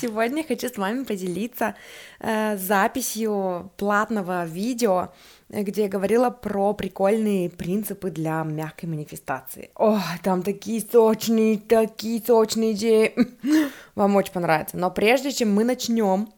Сегодня 0.00 0.44
хочу 0.44 0.68
с 0.68 0.76
вами 0.76 1.04
поделиться 1.04 1.76
э, 2.18 2.56
записью 2.56 3.70
платного 3.76 4.44
видео, 4.44 5.10
где 5.48 5.82
я 5.82 5.88
говорила 5.88 6.30
про 6.30 6.74
прикольные 6.74 7.48
принципы 7.48 8.10
для 8.10 8.42
мягкой 8.42 8.88
манифестации. 8.88 9.70
О, 9.76 10.00
там 10.24 10.42
такие 10.42 10.80
сочные, 10.80 11.58
такие 11.58 12.20
сочные 12.20 12.72
идеи. 12.72 13.14
Вам 13.94 14.16
очень 14.16 14.32
понравится. 14.32 14.76
Но 14.76 14.90
прежде 14.90 15.30
чем 15.30 15.54
мы 15.54 15.62
начнем, 15.62 16.28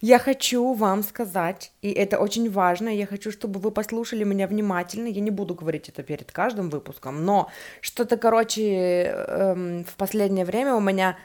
я 0.00 0.18
хочу 0.18 0.72
вам 0.72 1.02
сказать, 1.02 1.72
и 1.82 1.90
это 1.90 2.18
очень 2.18 2.50
важно, 2.50 2.88
я 2.88 3.04
хочу, 3.04 3.30
чтобы 3.30 3.60
вы 3.60 3.70
послушали 3.70 4.24
меня 4.24 4.46
внимательно, 4.46 5.06
я 5.06 5.20
не 5.20 5.30
буду 5.30 5.54
говорить 5.54 5.90
это 5.90 6.02
перед 6.02 6.32
каждым 6.32 6.70
выпуском, 6.70 7.26
но 7.26 7.50
что-то, 7.82 8.16
короче, 8.16 8.62
эм, 8.62 9.84
в 9.84 9.96
последнее 9.96 10.46
время 10.46 10.74
у 10.74 10.80
меня 10.80 11.18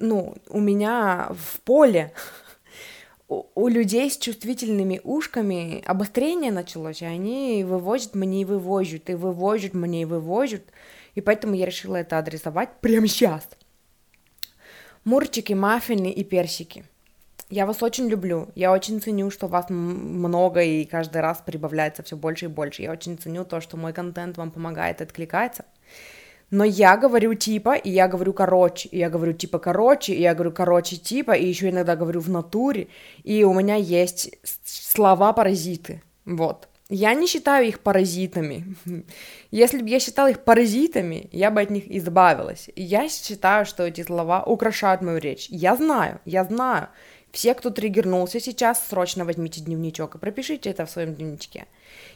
ну, 0.00 0.36
у 0.48 0.60
меня 0.60 1.30
в 1.30 1.60
поле 1.60 2.12
у, 3.28 3.68
людей 3.68 4.10
с 4.10 4.18
чувствительными 4.18 5.00
ушками 5.04 5.84
обострение 5.86 6.50
началось, 6.50 7.02
и 7.02 7.04
они 7.06 7.64
вывозят 7.64 8.14
мне 8.14 8.42
и 8.42 8.44
вывозят, 8.44 9.08
и 9.08 9.14
вывозят 9.14 9.74
мне 9.74 10.02
и 10.02 10.04
вывозят, 10.04 10.64
и 11.14 11.20
поэтому 11.20 11.54
я 11.54 11.66
решила 11.66 11.96
это 11.96 12.18
адресовать 12.18 12.80
прямо 12.80 13.06
сейчас. 13.06 13.48
Мурчики, 15.04 15.52
маффины 15.52 16.10
и 16.10 16.24
персики. 16.24 16.84
Я 17.48 17.66
вас 17.66 17.82
очень 17.82 18.08
люблю. 18.08 18.48
Я 18.54 18.70
очень 18.70 19.00
ценю, 19.00 19.30
что 19.30 19.48
вас 19.48 19.70
много 19.70 20.62
и 20.62 20.84
каждый 20.84 21.20
раз 21.20 21.42
прибавляется 21.44 22.02
все 22.02 22.16
больше 22.16 22.44
и 22.44 22.48
больше. 22.48 22.82
Я 22.82 22.92
очень 22.92 23.18
ценю 23.18 23.44
то, 23.44 23.60
что 23.60 23.76
мой 23.76 23.92
контент 23.92 24.36
вам 24.36 24.50
помогает 24.50 25.00
откликаться. 25.00 25.64
Но 26.50 26.64
я 26.64 26.96
говорю 26.96 27.34
типа, 27.34 27.76
и 27.76 27.90
я 27.90 28.08
говорю 28.08 28.32
короче, 28.32 28.88
и 28.88 28.98
я 28.98 29.08
говорю 29.08 29.32
типа 29.32 29.58
короче, 29.58 30.12
и 30.14 30.20
я 30.20 30.34
говорю 30.34 30.52
короче 30.52 30.96
типа, 30.96 31.32
и 31.32 31.46
еще 31.46 31.70
иногда 31.70 31.94
говорю 31.94 32.20
в 32.20 32.28
натуре, 32.28 32.88
и 33.22 33.44
у 33.44 33.54
меня 33.54 33.76
есть 33.76 34.36
слова-паразиты, 34.64 36.02
вот. 36.24 36.66
Я 36.92 37.14
не 37.14 37.28
считаю 37.28 37.68
их 37.68 37.78
паразитами. 37.78 38.74
Если 39.52 39.80
бы 39.80 39.88
я 39.88 40.00
считала 40.00 40.28
их 40.28 40.40
паразитами, 40.40 41.28
я 41.30 41.52
бы 41.52 41.60
от 41.60 41.70
них 41.70 41.84
избавилась. 41.88 42.68
Я 42.74 43.08
считаю, 43.08 43.64
что 43.64 43.84
эти 43.84 44.02
слова 44.02 44.42
украшают 44.42 45.00
мою 45.00 45.18
речь. 45.18 45.46
Я 45.50 45.76
знаю, 45.76 46.20
я 46.24 46.44
знаю. 46.44 46.88
Все, 47.30 47.54
кто 47.54 47.70
триггернулся 47.70 48.40
сейчас, 48.40 48.88
срочно 48.88 49.24
возьмите 49.24 49.60
дневничок 49.60 50.16
и 50.16 50.18
пропишите 50.18 50.70
это 50.70 50.84
в 50.84 50.90
своем 50.90 51.14
дневничке. 51.14 51.66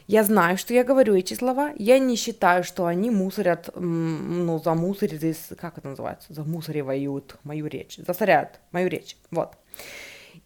Я 0.07 0.23
знаю, 0.23 0.57
что 0.57 0.73
я 0.73 0.83
говорю 0.83 1.15
эти 1.15 1.33
слова, 1.33 1.73
я 1.77 1.97
не 1.97 2.15
считаю, 2.15 2.63
что 2.63 2.85
они 2.85 3.09
мусорят, 3.09 3.69
ну, 3.75 4.59
замусорят, 4.59 5.21
как 5.57 5.79
это 5.79 5.89
называется, 5.89 6.31
замусоривают 6.31 7.37
мою 7.43 7.65
речь, 7.65 7.97
засоряют 7.97 8.59
мою 8.71 8.87
речь, 8.87 9.17
вот. 9.31 9.53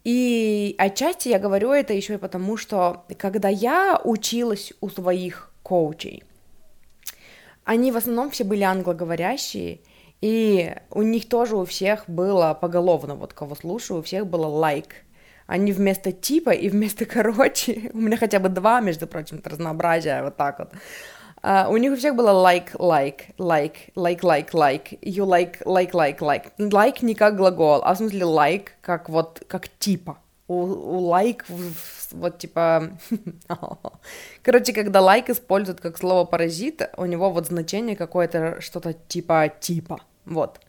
И 0.02 0.74
отчасти 0.78 1.28
я 1.28 1.38
говорю 1.38 1.72
это 1.72 1.92
еще 1.92 2.14
и 2.14 2.18
потому, 2.18 2.56
что 2.56 3.04
когда 3.18 3.50
я 3.50 4.00
училась 4.02 4.72
у 4.80 4.88
своих 4.88 5.52
коучей, 5.62 6.22
они 7.64 7.92
в 7.92 7.96
основном 7.98 8.30
все 8.30 8.44
были 8.44 8.62
англоговорящие, 8.62 9.80
и 10.22 10.74
у 10.90 11.02
них 11.02 11.28
тоже 11.28 11.56
у 11.56 11.66
всех 11.66 12.04
было 12.08 12.54
поголовно, 12.58 13.14
вот 13.14 13.34
кого 13.34 13.54
слушаю, 13.54 14.00
у 14.00 14.02
всех 14.02 14.26
было 14.26 14.46
лайк. 14.46 14.86
Like. 14.86 15.09
Они 15.50 15.72
вместо 15.72 16.12
типа 16.12 16.50
и 16.50 16.68
вместо 16.68 17.06
короче, 17.06 17.90
у 17.92 17.98
меня 17.98 18.16
хотя 18.16 18.38
бы 18.38 18.48
два, 18.48 18.80
между 18.80 19.08
прочим, 19.08 19.38
это 19.38 19.50
разнообразие, 19.50 20.22
вот 20.22 20.36
так 20.36 20.60
вот. 20.60 20.68
Uh, 21.42 21.68
у 21.72 21.76
них 21.76 21.92
у 21.92 21.96
всех 21.96 22.14
было 22.14 22.30
like, 22.30 22.72
like, 22.78 23.34
like, 23.38 23.90
like, 23.96 24.20
like, 24.22 24.52
like, 24.52 24.98
you 25.00 25.24
like, 25.24 25.60
like, 25.64 25.90
like, 25.92 26.18
like. 26.20 26.52
Like 26.58 26.98
не 27.04 27.14
как 27.16 27.36
глагол, 27.36 27.80
а 27.82 27.94
в 27.94 27.96
смысле 27.96 28.26
like 28.26 28.68
как 28.80 29.08
вот, 29.08 29.42
как 29.48 29.68
типа. 29.80 30.18
У, 30.46 30.54
у 30.54 31.10
like 31.10 31.42
вот 32.12 32.38
типа... 32.38 32.92
Короче, 34.42 34.72
когда 34.72 35.00
like 35.00 35.32
используют 35.32 35.80
как 35.80 35.98
слово 35.98 36.26
паразит, 36.26 36.88
у 36.96 37.06
него 37.06 37.30
вот 37.30 37.46
значение 37.46 37.96
какое-то 37.96 38.60
что-то 38.60 38.92
типа 38.92 39.50
типа. 39.60 39.98
Вот. 40.26 40.60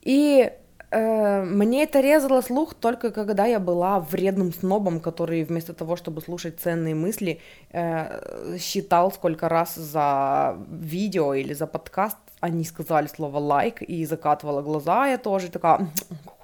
И 0.00 0.50
мне 0.90 1.82
это 1.82 2.00
резало 2.00 2.40
слух 2.40 2.74
только 2.74 3.10
когда 3.10 3.44
я 3.46 3.60
была 3.60 4.00
вредным 4.00 4.52
снобом, 4.52 5.00
который 5.00 5.44
вместо 5.44 5.74
того, 5.74 5.96
чтобы 5.96 6.22
слушать 6.22 6.60
ценные 6.60 6.94
мысли, 6.94 7.40
э, 7.72 8.56
считал, 8.58 9.12
сколько 9.12 9.48
раз 9.48 9.74
за 9.74 10.56
видео 10.70 11.34
или 11.34 11.52
за 11.52 11.66
подкаст 11.66 12.16
они 12.40 12.64
сказали 12.64 13.06
слово 13.08 13.38
лайк 13.38 13.82
и 13.82 14.06
закатывала 14.06 14.62
глаза, 14.62 15.08
я 15.08 15.18
тоже 15.18 15.50
такая, 15.50 15.88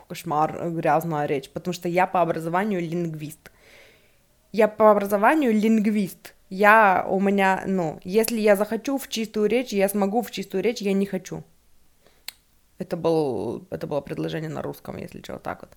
кошмар, 0.09 0.71
грязная 0.71 1.27
речь, 1.27 1.51
потому 1.51 1.73
что 1.73 1.89
я 1.89 2.07
по 2.07 2.21
образованию 2.21 2.81
лингвист. 2.81 3.51
Я 4.53 4.69
по 4.69 4.91
образованию 4.91 5.53
лингвист. 5.53 6.35
Я 6.51 7.07
у 7.09 7.21
меня, 7.21 7.65
ну, 7.67 7.99
если 8.05 8.39
я 8.39 8.57
захочу 8.57 8.99
в 8.99 9.09
чистую 9.09 9.49
речь, 9.49 9.73
я 9.73 9.89
смогу 9.89 10.23
в 10.23 10.31
чистую 10.31 10.63
речь, 10.63 10.81
я 10.81 10.93
не 10.93 11.07
хочу. 11.07 11.43
Это, 12.79 12.97
был, 12.97 13.67
это 13.71 13.87
было 13.87 14.01
предложение 14.01 14.51
на 14.51 14.63
русском, 14.63 14.97
если 14.97 15.21
что, 15.23 15.39
так 15.39 15.63
вот. 15.63 15.71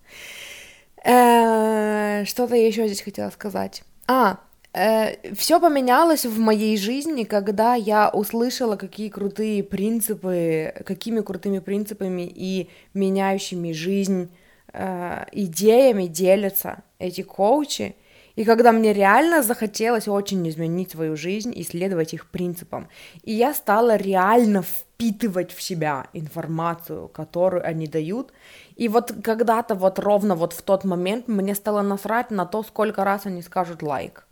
Э, 1.04 2.26
что-то 2.26 2.56
я 2.56 2.68
еще 2.68 2.88
здесь 2.88 3.02
хотела 3.02 3.30
сказать. 3.30 3.84
А, 4.08 4.40
э, 4.74 5.34
все 5.36 5.60
поменялось 5.60 6.26
в 6.26 6.40
моей 6.40 6.78
жизни, 6.78 7.24
когда 7.24 7.76
я 7.76 8.10
услышала, 8.10 8.76
какие 8.78 9.10
крутые 9.10 9.64
принципы, 9.64 10.74
какими 10.86 11.22
крутыми 11.22 11.60
принципами 11.60 12.30
и 12.34 12.70
меняющими 12.94 13.72
жизнь 13.74 14.30
э, 14.74 15.26
идеями 15.32 16.08
делятся 16.08 16.84
эти 17.00 17.22
коучи. 17.22 17.96
И 18.38 18.46
когда 18.46 18.72
мне 18.72 18.94
реально 18.94 19.42
захотелось 19.42 20.08
очень 20.08 20.48
изменить 20.48 20.92
свою 20.92 21.18
жизнь 21.18 21.52
и 21.58 21.64
следовать 21.64 22.14
их 22.14 22.30
принципам. 22.30 22.88
И 23.24 23.34
я 23.34 23.54
стала 23.54 23.96
реально 23.96 24.62
впитывать 24.62 25.52
в 25.52 25.62
себя 25.62 26.06
информацию, 26.14 27.08
которую 27.08 27.66
они 27.66 27.88
дают. 27.88 28.32
И 28.76 28.90
вот 28.90 29.12
когда-то 29.24 29.74
вот 29.74 29.98
ровно 29.98 30.36
вот 30.36 30.54
в 30.54 30.62
тот 30.62 30.84
момент 30.84 31.28
мне 31.28 31.56
стало 31.56 31.82
насрать 31.82 32.30
на 32.30 32.46
то, 32.46 32.62
сколько 32.62 33.04
раз 33.04 33.26
они 33.26 33.42
скажут 33.42 33.82
лайк. 33.82 34.28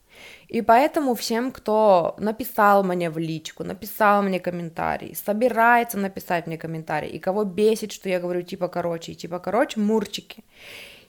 И 0.50 0.62
поэтому 0.62 1.16
всем, 1.16 1.52
кто 1.52 2.16
написал 2.20 2.84
мне 2.84 3.10
в 3.10 3.18
личку, 3.18 3.64
написал 3.64 4.22
мне 4.22 4.40
комментарий, 4.40 5.16
собирается 5.16 5.98
написать 5.98 6.46
мне 6.46 6.60
комментарий, 6.60 7.10
и 7.10 7.20
кого 7.20 7.44
бесит, 7.44 7.92
что 7.92 8.08
я 8.08 8.20
говорю 8.20 8.44
типа 8.44 8.68
короче, 8.68 9.16
типа 9.16 9.40
короче, 9.40 9.80
мурчики. 9.80 10.44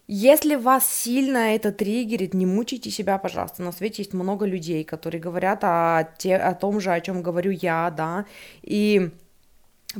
Если 0.08 0.54
вас 0.54 0.88
сильно 0.88 1.54
это 1.54 1.72
триггерит, 1.72 2.32
не 2.32 2.46
мучайте 2.46 2.90
себя, 2.90 3.18
пожалуйста. 3.18 3.62
На 3.62 3.72
свете 3.72 4.02
есть 4.02 4.14
много 4.14 4.46
людей, 4.46 4.84
которые 4.84 5.20
говорят 5.20 5.64
о, 5.64 6.08
те, 6.16 6.36
о 6.36 6.54
том 6.54 6.80
же, 6.80 6.92
о 6.92 7.00
чем 7.00 7.22
говорю 7.22 7.50
я, 7.50 7.90
да, 7.90 8.24
и 8.62 9.10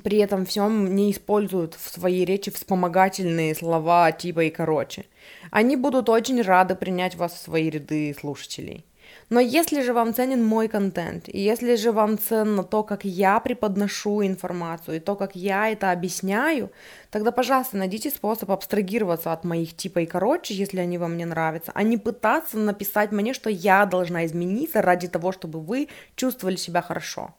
при 0.05 0.19
этом 0.19 0.47
всем 0.47 0.95
не 0.95 1.11
используют 1.11 1.75
в 1.75 1.89
своей 1.89 2.25
речи 2.25 2.51
вспомогательные 2.51 3.55
слова 3.55 4.13
типа 4.13 4.45
и 4.45 4.51
короче. 4.51 5.07
Они 5.51 5.77
будут 5.77 6.09
очень 6.09 6.41
рады 6.43 6.77
принять 6.77 7.17
вас 7.17 7.33
в 7.33 7.39
свои 7.39 7.69
ряды 7.69 8.15
слушателей. 8.19 8.85
Но 9.29 9.41
если 9.41 9.83
же 9.83 9.93
вам 9.93 10.15
ценен 10.15 10.45
мой 10.45 10.69
контент, 10.69 11.29
и 11.29 11.41
если 11.41 11.75
же 11.75 11.91
вам 11.91 12.17
ценно 12.17 12.63
то, 12.63 12.85
как 12.85 13.05
я 13.05 13.41
преподношу 13.41 14.25
информацию, 14.25 14.99
и 14.99 15.01
то, 15.01 15.17
как 15.17 15.35
я 15.35 15.69
это 15.69 15.91
объясняю, 15.91 16.71
тогда, 17.11 17.33
пожалуйста, 17.33 17.77
найдите 17.77 18.11
способ 18.11 18.53
абстрагироваться 18.53 19.33
от 19.33 19.43
моих 19.43 19.75
типа 19.77 20.01
и 20.01 20.07
короче, 20.07 20.55
если 20.55 20.79
они 20.79 20.97
вам 20.97 21.17
не 21.17 21.25
нравятся, 21.25 21.73
а 21.75 21.83
не 21.83 21.97
пытаться 21.97 22.57
написать 22.57 23.11
мне, 23.11 23.35
что 23.35 23.51
я 23.51 23.85
должна 23.85 24.27
измениться 24.27 24.81
ради 24.81 25.09
того, 25.09 25.33
чтобы 25.33 25.61
вы 25.61 25.89
чувствовали 26.15 26.57
себя 26.57 26.81
хорошо. 26.81 27.35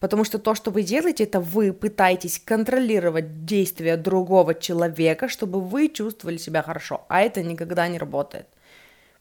Потому 0.00 0.24
что 0.24 0.38
то, 0.38 0.54
что 0.54 0.70
вы 0.70 0.82
делаете, 0.82 1.24
это 1.24 1.40
вы 1.40 1.74
пытаетесь 1.74 2.40
контролировать 2.42 3.44
действия 3.44 3.98
другого 3.98 4.54
человека, 4.54 5.28
чтобы 5.28 5.60
вы 5.60 5.88
чувствовали 5.88 6.38
себя 6.38 6.62
хорошо. 6.62 7.04
А 7.08 7.20
это 7.20 7.42
никогда 7.42 7.86
не 7.88 7.98
работает. 7.98 8.46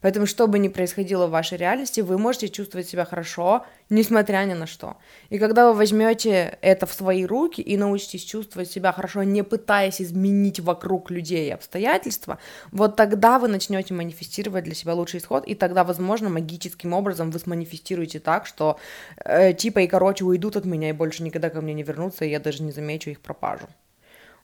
Поэтому, 0.01 0.27
что 0.27 0.47
бы 0.47 0.59
ни 0.59 0.67
происходило 0.67 1.25
в 1.25 1.31
вашей 1.31 1.57
реальности, 1.57 2.01
вы 2.01 2.17
можете 2.19 2.49
чувствовать 2.49 2.87
себя 2.87 3.03
хорошо, 3.03 3.65
несмотря 3.89 4.45
ни 4.45 4.53
на 4.53 4.67
что. 4.67 4.97
И 5.29 5.39
когда 5.39 5.69
вы 5.69 5.77
возьмете 5.77 6.59
это 6.61 6.85
в 6.85 6.93
свои 6.93 7.25
руки 7.25 7.61
и 7.61 7.77
научитесь 7.77 8.23
чувствовать 8.23 8.69
себя 8.69 8.91
хорошо, 8.91 9.23
не 9.23 9.43
пытаясь 9.43 9.99
изменить 9.99 10.59
вокруг 10.59 11.09
людей 11.09 11.47
и 11.47 11.51
обстоятельства, 11.51 12.37
вот 12.71 12.95
тогда 12.95 13.39
вы 13.39 13.47
начнете 13.47 13.93
манифестировать 13.93 14.65
для 14.65 14.75
себя 14.75 14.93
лучший 14.93 15.19
исход, 15.19 15.45
и 15.47 15.55
тогда, 15.55 15.83
возможно, 15.83 16.29
магическим 16.29 16.93
образом 16.93 17.31
вы 17.31 17.39
сманифестируете 17.39 18.19
так, 18.19 18.45
что 18.45 18.79
э, 19.17 19.53
типа 19.53 19.79
и 19.79 19.87
короче 19.87 20.25
уйдут 20.25 20.57
от 20.57 20.65
меня 20.65 20.89
и 20.89 20.93
больше 20.93 21.23
никогда 21.23 21.49
ко 21.49 21.61
мне 21.61 21.73
не 21.73 21.83
вернутся, 21.83 22.23
и 22.25 22.29
я 22.29 22.39
даже 22.39 22.61
не 22.61 22.71
замечу 22.71 23.09
их 23.09 23.19
пропажу. 23.19 23.67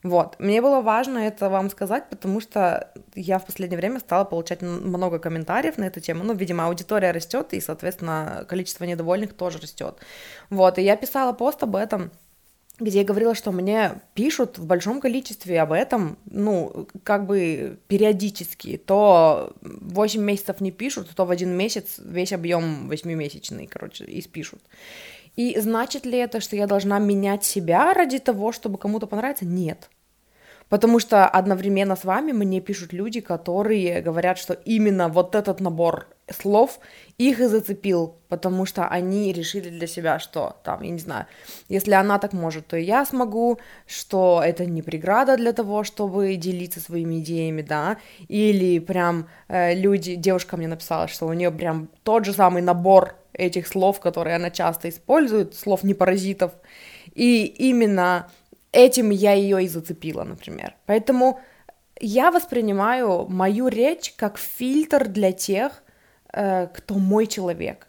Вот. 0.04 0.36
Мне 0.38 0.62
было 0.62 0.82
важно 0.82 1.20
это 1.20 1.50
вам 1.50 1.70
сказать, 1.70 2.10
потому 2.10 2.42
что 2.42 2.92
я 3.16 3.40
в 3.40 3.46
последнее 3.46 3.78
время 3.78 4.00
стала 4.00 4.26
получать 4.26 4.62
много 4.62 5.18
комментариев 5.18 5.78
на 5.78 5.86
эту 5.86 6.02
тему. 6.02 6.26
Ну, 6.26 6.34
видимо, 6.34 6.66
аудитория 6.68 7.12
растет, 7.12 7.54
и, 7.54 7.62
соответственно, 7.62 8.46
количество 8.50 8.84
недовольных 8.84 9.34
тоже 9.34 9.60
растет. 9.60 9.96
Вот. 10.50 10.78
И 10.78 10.82
я 10.82 10.98
писала 10.98 11.32
пост 11.32 11.64
об 11.64 11.78
этом, 11.78 12.12
где 12.80 13.00
я 13.00 13.06
говорила, 13.06 13.34
что 13.34 13.54
мне 13.54 14.02
пишут 14.14 14.58
в 14.58 14.66
большом 14.66 15.00
количестве 15.00 15.62
об 15.62 15.72
этом, 15.72 16.18
ну, 16.26 16.88
как 17.04 17.26
бы 17.26 17.78
периодически. 17.88 18.78
То 18.78 19.54
8 19.62 20.22
месяцев 20.22 20.60
не 20.60 20.72
пишут, 20.72 21.10
то 21.16 21.26
в 21.26 21.32
один 21.32 21.52
месяц 21.56 22.00
весь 22.04 22.34
объем 22.34 22.92
8-месячный, 22.92 23.68
короче, 23.68 24.04
и 24.04 24.22
спишут. 24.22 24.60
И 25.36 25.60
значит 25.60 26.06
ли 26.06 26.18
это, 26.18 26.40
что 26.40 26.56
я 26.56 26.68
должна 26.68 27.00
менять 27.00 27.44
себя 27.44 27.94
ради 27.94 28.20
того, 28.20 28.52
чтобы 28.52 28.78
кому-то 28.78 29.08
понравиться? 29.08 29.46
Нет. 29.46 29.90
Потому 30.74 30.98
что 30.98 31.28
одновременно 31.28 31.96
с 31.96 32.04
вами 32.04 32.32
мне 32.32 32.60
пишут 32.60 32.94
люди, 32.94 33.22
которые 33.22 34.02
говорят, 34.02 34.40
что 34.40 34.56
именно 34.56 35.08
вот 35.08 35.36
этот 35.36 35.60
набор 35.60 36.08
слов 36.32 36.80
их 37.20 37.40
и 37.40 37.46
зацепил, 37.46 38.16
потому 38.28 38.66
что 38.66 38.88
они 38.88 39.32
решили 39.34 39.70
для 39.70 39.86
себя, 39.86 40.18
что 40.18 40.58
там, 40.64 40.82
я 40.82 40.90
не 40.90 40.98
знаю, 40.98 41.28
если 41.70 41.92
она 41.92 42.18
так 42.18 42.34
может, 42.34 42.66
то 42.66 42.76
и 42.76 42.84
я 42.84 43.06
смогу, 43.06 43.60
что 43.86 44.42
это 44.44 44.66
не 44.66 44.82
преграда 44.82 45.38
для 45.38 45.54
того, 45.54 45.84
чтобы 45.84 46.38
делиться 46.38 46.80
своими 46.80 47.20
идеями, 47.20 47.62
да, 47.62 47.98
или 48.28 48.80
прям 48.80 49.30
э, 49.50 49.76
люди, 49.76 50.16
девушка 50.16 50.58
мне 50.58 50.68
написала, 50.68 51.08
что 51.08 51.28
у 51.28 51.34
нее 51.34 51.52
прям 51.52 51.88
тот 52.02 52.26
же 52.26 52.34
самый 52.34 52.64
набор 52.64 53.14
этих 53.34 53.68
слов, 53.68 54.00
которые 54.00 54.38
она 54.38 54.50
часто 54.50 54.90
использует, 54.90 55.54
слов 55.54 55.84
не 55.84 55.94
паразитов, 55.94 56.52
и 57.14 57.46
именно 57.46 58.28
этим 58.74 59.12
я 59.12 59.34
ее 59.34 59.64
и 59.64 59.68
зацепила, 59.68 60.24
например. 60.24 60.76
Поэтому 60.86 61.40
я 62.00 62.32
воспринимаю 62.32 63.28
мою 63.30 63.68
речь 63.68 64.14
как 64.18 64.38
фильтр 64.38 65.08
для 65.08 65.32
тех, 65.32 65.84
э, 66.34 66.68
кто 66.68 66.96
мой 66.96 67.28
человек. 67.28 67.88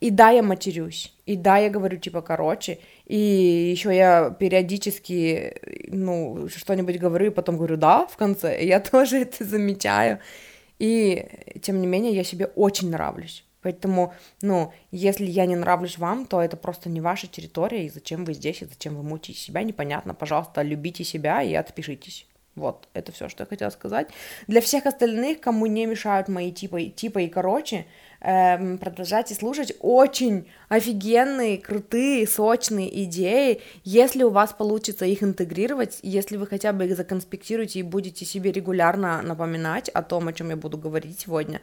И 0.00 0.10
да, 0.10 0.30
я 0.30 0.42
матерюсь, 0.42 1.14
и 1.24 1.34
да, 1.34 1.56
я 1.56 1.70
говорю 1.70 1.96
типа 1.96 2.20
короче, 2.20 2.78
и 3.06 3.16
еще 3.16 3.94
я 3.96 4.30
периодически, 4.38 5.54
ну, 5.88 6.48
что-нибудь 6.54 6.98
говорю, 6.98 7.26
и 7.26 7.30
потом 7.30 7.56
говорю 7.56 7.78
да 7.78 8.06
в 8.06 8.16
конце, 8.16 8.60
и 8.60 8.66
я 8.66 8.80
тоже 8.92 9.20
это 9.20 9.44
замечаю. 9.44 10.18
И 10.78 11.26
тем 11.62 11.80
не 11.80 11.86
менее, 11.86 12.12
я 12.12 12.24
себе 12.24 12.46
очень 12.54 12.90
нравлюсь. 12.90 13.44
Поэтому, 13.64 14.12
ну, 14.42 14.72
если 14.92 15.24
я 15.24 15.46
не 15.46 15.56
нравлюсь 15.56 15.96
вам, 15.96 16.26
то 16.26 16.42
это 16.42 16.56
просто 16.56 16.90
не 16.90 17.00
ваша 17.00 17.26
территория, 17.26 17.86
и 17.86 17.88
зачем 17.88 18.26
вы 18.26 18.34
здесь, 18.34 18.60
и 18.60 18.66
зачем 18.66 18.94
вы 18.94 19.02
мутите 19.02 19.38
себя, 19.38 19.62
непонятно. 19.62 20.14
Пожалуйста, 20.14 20.60
любите 20.60 21.02
себя 21.02 21.42
и 21.42 21.54
отпишитесь. 21.54 22.26
Вот, 22.56 22.88
это 22.92 23.10
все, 23.10 23.28
что 23.28 23.42
я 23.42 23.46
хотела 23.46 23.70
сказать. 23.70 24.08
Для 24.46 24.60
всех 24.60 24.86
остальных, 24.86 25.40
кому 25.40 25.66
не 25.66 25.86
мешают 25.86 26.28
мои 26.28 26.52
типы, 26.52 26.84
типа 26.84 27.20
и 27.20 27.28
короче, 27.28 27.86
эм, 28.20 28.78
продолжайте 28.78 29.34
слушать 29.34 29.72
очень 29.80 30.46
офигенные, 30.68 31.58
крутые, 31.58 32.28
сочные 32.28 33.04
идеи. 33.04 33.60
Если 33.82 34.22
у 34.22 34.30
вас 34.30 34.52
получится 34.52 35.06
их 35.06 35.22
интегрировать, 35.22 35.98
если 36.02 36.36
вы 36.36 36.46
хотя 36.46 36.72
бы 36.74 36.84
их 36.84 36.96
законспектируете 36.96 37.80
и 37.80 37.82
будете 37.82 38.24
себе 38.26 38.52
регулярно 38.52 39.22
напоминать 39.22 39.88
о 39.88 40.02
том, 40.02 40.28
о 40.28 40.32
чем 40.34 40.50
я 40.50 40.56
буду 40.56 40.78
говорить 40.78 41.20
сегодня, 41.20 41.60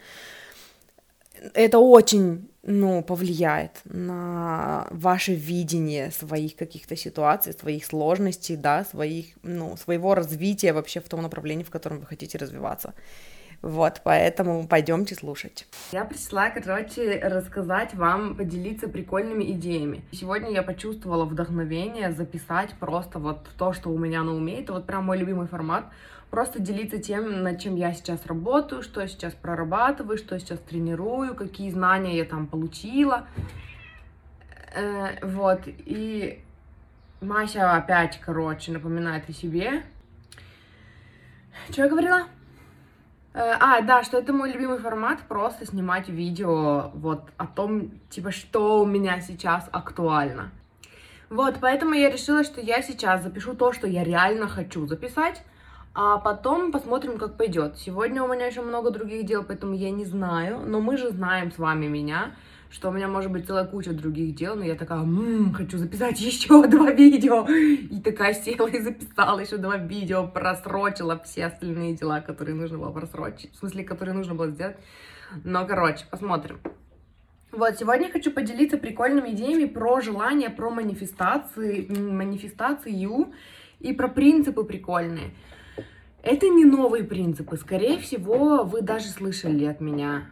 это 1.53 1.79
очень, 1.79 2.49
ну, 2.63 3.03
повлияет 3.03 3.81
на 3.85 4.88
ваше 4.91 5.33
видение 5.33 6.11
своих 6.11 6.55
каких-то 6.55 6.95
ситуаций, 6.95 7.53
своих 7.53 7.85
сложностей, 7.85 8.55
да, 8.55 8.85
своих, 8.85 9.35
ну, 9.43 9.75
своего 9.77 10.15
развития 10.15 10.73
вообще 10.73 10.99
в 10.99 11.09
том 11.09 11.21
направлении, 11.21 11.63
в 11.63 11.69
котором 11.69 11.99
вы 11.99 12.05
хотите 12.05 12.38
развиваться. 12.38 12.93
Вот, 13.61 14.01
поэтому 14.03 14.67
пойдемте 14.67 15.13
слушать. 15.13 15.67
Я 15.91 16.03
пришла, 16.05 16.49
короче, 16.49 17.19
рассказать 17.23 17.93
вам, 17.93 18.35
поделиться 18.35 18.87
прикольными 18.89 19.51
идеями. 19.51 20.01
Сегодня 20.11 20.51
я 20.51 20.63
почувствовала 20.63 21.25
вдохновение 21.25 22.11
записать 22.11 22.73
просто 22.79 23.19
вот 23.19 23.47
то, 23.57 23.73
что 23.73 23.89
у 23.89 23.97
меня 23.99 24.23
на 24.23 24.33
уме. 24.33 24.61
Это 24.61 24.73
вот 24.73 24.87
прям 24.87 25.05
мой 25.05 25.17
любимый 25.17 25.47
формат 25.47 25.85
просто 26.31 26.59
делиться 26.59 26.97
тем, 26.97 27.43
над 27.43 27.59
чем 27.59 27.75
я 27.75 27.93
сейчас 27.93 28.25
работаю, 28.25 28.81
что 28.81 29.01
я 29.01 29.07
сейчас 29.07 29.33
прорабатываю, 29.33 30.17
что 30.17 30.35
я 30.35 30.39
сейчас 30.39 30.59
тренирую, 30.59 31.35
какие 31.35 31.69
знания 31.69 32.17
я 32.17 32.25
там 32.25 32.47
получила. 32.47 33.27
Э, 34.73 35.23
вот, 35.23 35.61
и 35.67 36.41
Мася 37.19 37.75
опять, 37.75 38.19
короче, 38.19 38.71
напоминает 38.71 39.29
о 39.29 39.33
себе. 39.33 39.83
Что 41.69 41.83
я 41.83 41.89
говорила? 41.89 42.23
Э, 43.33 43.55
а, 43.59 43.81
да, 43.81 44.03
что 44.03 44.17
это 44.17 44.33
мой 44.33 44.51
любимый 44.51 44.79
формат, 44.79 45.21
просто 45.21 45.65
снимать 45.65 46.09
видео 46.09 46.91
вот 46.93 47.29
о 47.37 47.47
том, 47.47 47.91
типа, 48.09 48.31
что 48.31 48.81
у 48.81 48.85
меня 48.85 49.21
сейчас 49.21 49.69
актуально. 49.71 50.51
Вот, 51.29 51.55
поэтому 51.61 51.93
я 51.93 52.09
решила, 52.09 52.43
что 52.43 52.59
я 52.59 52.81
сейчас 52.81 53.23
запишу 53.23 53.53
то, 53.53 53.71
что 53.71 53.87
я 53.87 54.03
реально 54.03 54.49
хочу 54.49 54.85
записать, 54.85 55.43
а 55.93 56.17
потом 56.17 56.73
посмотрим, 56.73 57.17
как 57.17 57.37
пойдет. 57.37 57.77
Сегодня 57.77 58.21
у 58.21 58.27
меня 58.27 58.47
еще 58.47 58.61
много 58.61 58.91
других 58.91 59.25
дел, 59.25 59.43
поэтому 59.43 59.73
я 59.73 59.91
не 59.91 60.03
знаю. 60.03 60.59
Но 60.65 60.81
мы 60.81 60.97
же 60.97 61.09
знаем 61.09 61.51
с 61.53 61.57
вами 61.57 61.87
меня, 61.87 62.33
что 62.71 62.89
у 62.89 62.91
меня 62.91 63.07
может 63.07 63.31
быть 63.31 63.45
целая 63.45 63.65
куча 63.65 63.91
других 63.91 64.33
дел, 64.33 64.56
но 64.56 64.63
я 64.63 64.75
такая, 64.75 65.00
м-м, 65.00 65.53
хочу 65.53 65.77
записать 65.77 66.19
еще 66.21 66.65
два 66.68 66.91
видео. 66.91 67.45
И 67.45 68.01
такая 68.01 68.33
села 68.33 68.68
и 68.68 68.79
записала 68.79 69.39
еще 69.39 69.57
два 69.57 69.77
видео, 69.77 70.27
просрочила 70.27 71.21
все 71.23 71.47
остальные 71.47 71.95
дела, 71.95 72.21
которые 72.21 72.56
нужно 72.56 72.77
было 72.77 72.91
просрочить. 72.91 73.53
В 73.53 73.57
смысле, 73.57 73.83
которые 73.83 74.15
нужно 74.15 74.35
было 74.35 74.50
сделать. 74.50 74.77
Но, 75.44 75.65
короче, 75.68 76.06
посмотрим. 76.09 76.59
Вот, 77.51 77.77
сегодня 77.77 78.07
я 78.07 78.13
хочу 78.13 78.31
поделиться 78.31 78.77
прикольными 78.77 79.31
идеями 79.31 79.65
про 79.65 80.00
желание, 80.00 80.50
про 80.50 80.69
манифестации, 80.69 81.85
манифестацию 81.89 83.33
и 83.81 83.91
про 83.91 84.07
принципы 84.07 84.63
прикольные. 84.63 85.31
Это 86.24 86.47
не 86.47 86.63
новые 86.63 87.03
принципы. 87.03 87.57
Скорее 87.57 88.00
всего, 88.00 88.63
вы 88.63 88.81
даже 88.81 89.07
слышали 89.07 89.65
от 89.65 89.81
меня 89.81 90.29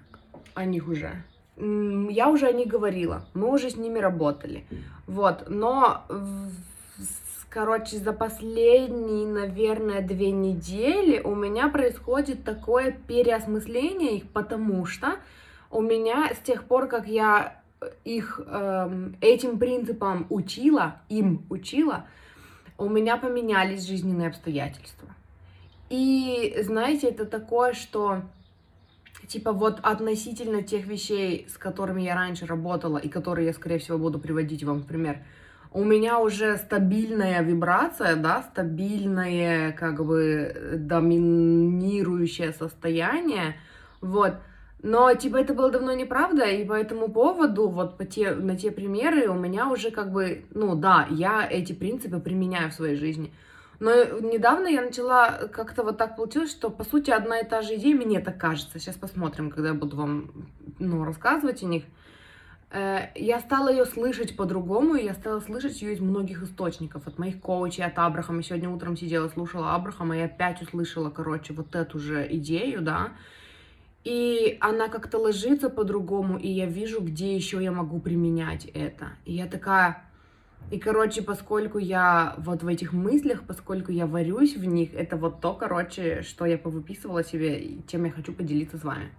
о 0.53 0.63
них 0.63 0.87
уже. 0.87 1.23
Я 1.59 2.29
уже 2.29 2.47
о 2.47 2.53
них 2.53 2.67
говорила. 2.67 3.25
Мы 3.33 3.51
уже 3.51 3.69
с 3.69 3.75
ними 3.75 3.99
работали. 3.99 4.65
Вот. 5.07 5.49
Но, 5.49 6.03
короче, 7.49 7.97
за 7.97 8.13
последние, 8.13 9.27
наверное, 9.27 10.01
две 10.01 10.31
недели 10.31 11.19
у 11.19 11.35
меня 11.35 11.67
происходит 11.67 12.43
такое 12.45 12.91
переосмысление 12.91 14.17
их, 14.17 14.29
потому 14.29 14.85
что 14.85 15.15
у 15.69 15.81
меня 15.81 16.31
с 16.33 16.37
тех 16.37 16.63
пор, 16.63 16.87
как 16.87 17.07
я 17.07 17.61
их 18.03 18.41
эм, 18.45 19.15
этим 19.21 19.57
принципам 19.57 20.27
учила, 20.29 21.01
им 21.09 21.45
учила, 21.49 22.05
у 22.77 22.89
меня 22.89 23.17
поменялись 23.17 23.85
жизненные 23.85 24.29
обстоятельства. 24.29 25.07
И, 25.89 26.55
знаете, 26.61 27.07
это 27.07 27.25
такое, 27.25 27.73
что 27.73 28.21
типа 29.29 29.53
вот 29.53 29.79
относительно 29.83 30.63
тех 30.63 30.87
вещей, 30.87 31.47
с 31.53 31.57
которыми 31.57 32.01
я 32.01 32.15
раньше 32.15 32.45
работала 32.45 32.97
и 32.97 33.07
которые 33.07 33.47
я, 33.47 33.53
скорее 33.53 33.77
всего, 33.77 33.97
буду 33.97 34.19
приводить 34.19 34.63
вам 34.63 34.79
в 34.79 34.87
пример, 34.87 35.19
у 35.71 35.83
меня 35.83 36.19
уже 36.19 36.57
стабильная 36.57 37.41
вибрация, 37.43 38.15
да, 38.15 38.41
стабильное, 38.41 39.71
как 39.71 40.03
бы, 40.03 40.77
доминирующее 40.77 42.53
состояние, 42.53 43.55
вот, 44.01 44.33
но, 44.81 45.13
типа, 45.13 45.37
это 45.37 45.53
было 45.53 45.69
давно 45.69 45.93
неправда, 45.93 46.45
и 46.45 46.65
по 46.65 46.73
этому 46.73 47.09
поводу, 47.09 47.67
вот 47.67 47.97
по 47.97 48.05
те, 48.05 48.31
на 48.31 48.57
те 48.57 48.71
примеры 48.71 49.27
у 49.27 49.35
меня 49.35 49.69
уже, 49.69 49.91
как 49.91 50.11
бы, 50.11 50.45
ну, 50.55 50.75
да, 50.75 51.05
я 51.11 51.47
эти 51.47 51.73
принципы 51.73 52.19
применяю 52.19 52.71
в 52.71 52.73
своей 52.73 52.95
жизни, 52.95 53.31
но 53.79 54.19
недавно 54.19 54.67
я 54.67 54.81
начала, 54.81 55.47
как-то 55.51 55.83
вот 55.83 55.97
так 55.97 56.17
получилось, 56.17 56.51
что, 56.51 56.69
по 56.69 56.83
сути, 56.83 57.11
одна 57.11 57.39
и 57.39 57.47
та 57.47 57.61
же 57.61 57.75
идея, 57.75 57.95
мне 57.95 58.19
так 58.19 58.37
кажется, 58.37 58.77
сейчас 58.77 58.95
посмотрим, 58.95 59.49
когда 59.49 59.69
я 59.69 59.73
буду 59.73 59.95
вам, 59.95 60.31
ну, 60.79 61.05
рассказывать 61.05 61.63
о 61.63 61.65
них, 61.65 61.83
э, 62.71 63.07
я 63.15 63.39
стала 63.39 63.69
ее 63.69 63.85
слышать 63.85 64.35
по-другому, 64.35 64.95
и 64.95 65.05
я 65.05 65.13
стала 65.13 65.39
слышать 65.39 65.81
ее 65.81 65.93
из 65.93 66.01
многих 66.01 66.43
источников, 66.43 67.07
от 67.07 67.17
моих 67.17 67.39
коучей, 67.39 67.85
от 67.85 67.97
Абрахама. 67.97 68.43
Сегодня 68.43 68.69
утром 68.69 68.97
сидела, 68.97 69.29
слушала 69.29 69.73
Абрахама, 69.73 70.17
и 70.17 70.21
опять 70.21 70.61
услышала, 70.61 71.09
короче, 71.09 71.53
вот 71.53 71.73
эту 71.73 71.99
же 71.99 72.27
идею, 72.35 72.81
да, 72.81 73.13
И 74.03 74.57
она 74.59 74.89
как-то 74.89 75.19
ложится 75.19 75.69
по-другому, 75.69 76.37
и 76.37 76.49
я 76.49 76.65
вижу, 76.65 76.99
где 76.99 77.35
еще 77.35 77.63
я 77.63 77.71
могу 77.71 77.99
применять 77.99 78.65
это. 78.65 79.13
И 79.25 79.33
я 79.33 79.45
такая... 79.47 80.08
И, 80.71 80.77
короче, 80.77 81.23
поскольку 81.23 81.79
я 81.79 82.35
вот 82.37 82.61
в 82.61 82.67
этих 82.67 82.93
мыслях, 82.93 83.43
поскольку 83.47 83.91
я 83.91 84.05
варюсь 84.05 84.55
в 84.55 84.65
них, 84.65 84.93
это 84.93 85.17
вот 85.17 85.41
то, 85.41 85.53
короче, 85.53 86.21
что 86.21 86.45
я 86.45 86.57
повыписывала 86.57 87.23
себе, 87.23 87.59
и 87.59 87.87
чем 87.87 88.05
я 88.05 88.11
хочу 88.11 88.33
поделиться 88.33 88.77
с 88.77 88.83
вами. 88.83 89.11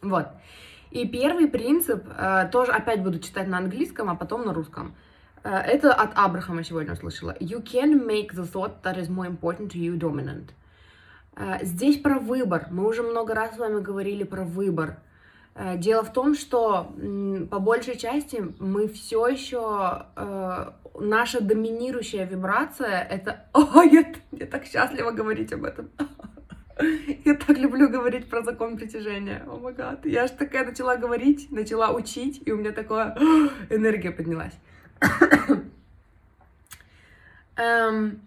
Вот. 0.00 0.28
И 0.90 1.06
первый 1.06 1.48
принцип, 1.48 2.04
э, 2.08 2.48
тоже 2.50 2.72
опять 2.72 3.02
буду 3.02 3.18
читать 3.18 3.48
на 3.48 3.58
английском, 3.58 4.08
а 4.08 4.14
потом 4.14 4.46
на 4.46 4.54
русском. 4.54 4.94
Э, 5.44 5.58
это 5.58 5.92
от 5.92 6.12
Абрахама 6.14 6.64
сегодня 6.64 6.92
услышала. 6.92 7.36
You 7.38 7.62
can 7.62 8.06
make 8.06 8.32
the 8.32 8.50
thought 8.50 8.82
that 8.82 8.96
is 8.96 9.08
more 9.08 9.26
important 9.26 9.72
to 9.72 9.78
you 9.78 9.98
dominant. 9.98 10.50
Э, 11.36 11.64
здесь 11.64 11.98
про 11.98 12.18
выбор. 12.18 12.68
Мы 12.70 12.88
уже 12.88 13.02
много 13.02 13.34
раз 13.34 13.56
с 13.56 13.58
вами 13.58 13.80
говорили 13.80 14.24
про 14.24 14.44
выбор. 14.44 15.00
Э, 15.58 15.76
дело 15.78 16.04
в 16.04 16.12
том, 16.12 16.34
что 16.34 16.92
по 17.50 17.58
большей 17.58 17.96
части 17.96 18.44
мы 18.58 18.88
все 18.88 19.26
еще 19.26 20.04
э, 20.14 20.70
наша 21.00 21.40
доминирующая 21.40 22.26
вибрация 22.26 23.02
это. 23.02 23.46
О, 23.52 23.82
я, 23.82 24.04
я 24.32 24.46
так 24.46 24.66
счастлива 24.66 25.12
говорить 25.12 25.52
об 25.52 25.64
этом. 25.64 25.90
Я 27.24 27.34
так 27.34 27.56
люблю 27.56 27.88
говорить 27.88 28.28
про 28.28 28.42
закон 28.42 28.76
притяжения. 28.76 29.42
О 29.48 29.56
май 29.56 29.72
гад. 29.72 30.04
Я 30.04 30.26
же 30.26 30.34
такая 30.34 30.66
начала 30.66 30.96
говорить, 30.96 31.50
начала 31.50 31.90
учить, 31.90 32.42
и 32.44 32.52
у 32.52 32.58
меня 32.58 32.72
такая 32.72 33.16
энергия 33.70 34.10
поднялась. 34.10 34.52
эм, 37.56 38.20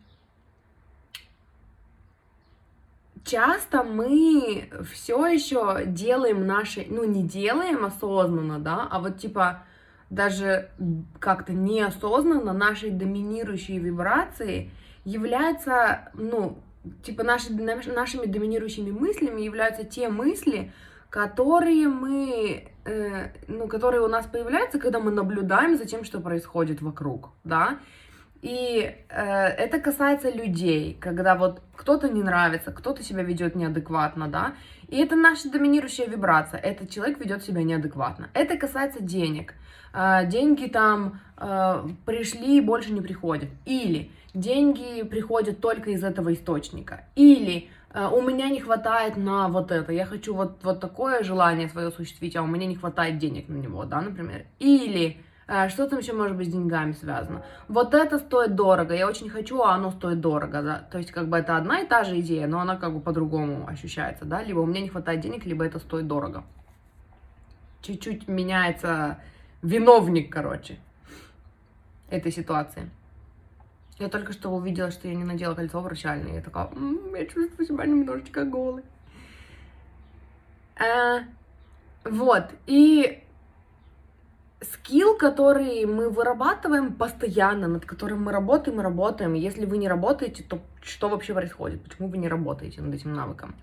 часто 3.25 3.83
мы 3.83 4.69
все 4.91 5.25
еще 5.27 5.83
делаем 5.85 6.45
наши, 6.45 6.85
ну 6.89 7.03
не 7.03 7.23
делаем 7.23 7.85
осознанно, 7.85 8.59
да, 8.59 8.87
а 8.89 8.99
вот 8.99 9.17
типа 9.17 9.63
даже 10.09 10.71
как-то 11.19 11.53
неосознанно 11.53 12.53
нашей 12.53 12.89
доминирующей 12.89 13.77
вибрацией 13.77 14.71
является, 15.05 16.11
ну, 16.13 16.59
типа 17.03 17.23
наши, 17.23 17.53
нашими 17.53 18.25
доминирующими 18.25 18.91
мыслями 18.91 19.41
являются 19.41 19.83
те 19.83 20.09
мысли, 20.09 20.71
которые 21.09 21.87
мы, 21.87 22.71
э, 22.85 23.27
ну, 23.47 23.67
которые 23.67 24.01
у 24.01 24.07
нас 24.07 24.25
появляются, 24.25 24.79
когда 24.79 24.99
мы 24.99 25.11
наблюдаем 25.11 25.77
за 25.77 25.85
тем, 25.85 26.03
что 26.03 26.19
происходит 26.19 26.81
вокруг, 26.81 27.29
да, 27.43 27.79
и 28.41 28.95
э, 29.09 29.21
это 29.21 29.79
касается 29.79 30.29
людей, 30.29 30.97
когда 30.99 31.35
вот 31.35 31.61
кто-то 31.75 32.09
не 32.09 32.23
нравится, 32.23 32.71
кто-то 32.71 33.03
себя 33.03 33.23
ведет 33.23 33.55
неадекватно, 33.55 34.27
да, 34.27 34.53
и 34.87 34.97
это 34.97 35.15
наша 35.15 35.49
доминирующая 35.49 36.07
вибрация, 36.07 36.59
этот 36.59 36.89
человек 36.89 37.19
ведет 37.19 37.43
себя 37.43 37.63
неадекватно. 37.63 38.29
Это 38.33 38.57
касается 38.57 39.01
денег. 39.01 39.53
Э, 39.93 40.25
деньги 40.25 40.67
там 40.67 41.19
э, 41.37 41.87
пришли 42.05 42.57
и 42.57 42.61
больше 42.61 42.91
не 42.93 43.01
приходят. 43.01 43.49
Или 43.65 44.11
деньги 44.33 45.03
приходят 45.03 45.59
только 45.59 45.91
из 45.91 46.03
этого 46.03 46.33
источника. 46.33 47.05
Или 47.15 47.69
э, 47.93 48.07
у 48.07 48.21
меня 48.21 48.49
не 48.49 48.61
хватает 48.61 49.17
на 49.17 49.49
вот 49.49 49.71
это, 49.71 49.91
я 49.91 50.05
хочу 50.05 50.33
вот, 50.33 50.63
вот 50.63 50.79
такое 50.79 51.23
желание 51.23 51.67
свое 51.67 51.87
осуществить, 51.87 52.37
а 52.37 52.41
у 52.41 52.47
меня 52.47 52.67
не 52.67 52.75
хватает 52.75 53.17
денег 53.17 53.49
на 53.49 53.57
него, 53.57 53.83
да, 53.83 53.99
например. 53.99 54.45
Или 54.59 55.17
что 55.69 55.87
там 55.87 55.99
еще 55.99 56.13
может 56.13 56.37
быть 56.37 56.49
с 56.49 56.51
деньгами 56.51 56.91
связано? 56.91 57.43
Вот 57.67 57.95
это 57.95 58.19
стоит 58.19 58.55
дорого, 58.55 58.93
я 58.93 59.07
очень 59.07 59.29
хочу, 59.29 59.61
а 59.63 59.73
оно 59.73 59.89
стоит 59.89 60.21
дорого, 60.21 60.61
да? 60.61 60.87
То 60.91 60.99
есть 60.99 61.11
как 61.11 61.27
бы 61.27 61.37
это 61.37 61.57
одна 61.57 61.79
и 61.79 61.87
та 61.87 62.03
же 62.03 62.19
идея, 62.19 62.45
но 62.45 62.59
она 62.59 62.75
как 62.75 62.93
бы 62.93 62.99
по-другому 62.99 63.67
ощущается, 63.67 64.25
да? 64.25 64.43
Либо 64.43 64.59
у 64.59 64.65
меня 64.67 64.81
не 64.81 64.89
хватает 64.89 65.21
денег, 65.21 65.45
либо 65.45 65.65
это 65.65 65.79
стоит 65.79 66.07
дорого. 66.07 66.43
Чуть-чуть 67.81 68.27
меняется 68.27 69.19
виновник, 69.63 70.31
короче, 70.31 70.77
этой 72.09 72.31
ситуации. 72.31 72.89
Я 73.97 74.07
только 74.07 74.33
что 74.33 74.49
увидела, 74.49 74.91
что 74.91 75.07
я 75.07 75.15
не 75.15 75.23
надела 75.23 75.55
кольцо 75.55 75.79
обручальное. 75.79 76.35
Я 76.35 76.41
такая, 76.41 76.67
м-м, 76.67 77.15
я 77.15 77.25
чувствую 77.25 77.65
себя 77.65 77.85
немножечко 77.85 78.45
голой. 78.45 78.83
А, 80.79 81.23
вот, 82.05 82.45
и 82.67 83.23
скилл, 84.61 85.17
который 85.17 85.85
мы 85.85 86.09
вырабатываем 86.09 86.93
постоянно, 86.93 87.67
над 87.67 87.85
которым 87.85 88.23
мы 88.23 88.31
работаем 88.31 88.79
и 88.79 88.83
работаем. 88.83 89.33
Если 89.33 89.65
вы 89.65 89.77
не 89.77 89.87
работаете, 89.87 90.43
то 90.43 90.59
что 90.81 91.09
вообще 91.09 91.33
происходит? 91.33 91.83
Почему 91.83 92.09
вы 92.09 92.17
не 92.17 92.27
работаете 92.27 92.81
над 92.81 92.93
этим 92.95 93.13
навыком? 93.13 93.55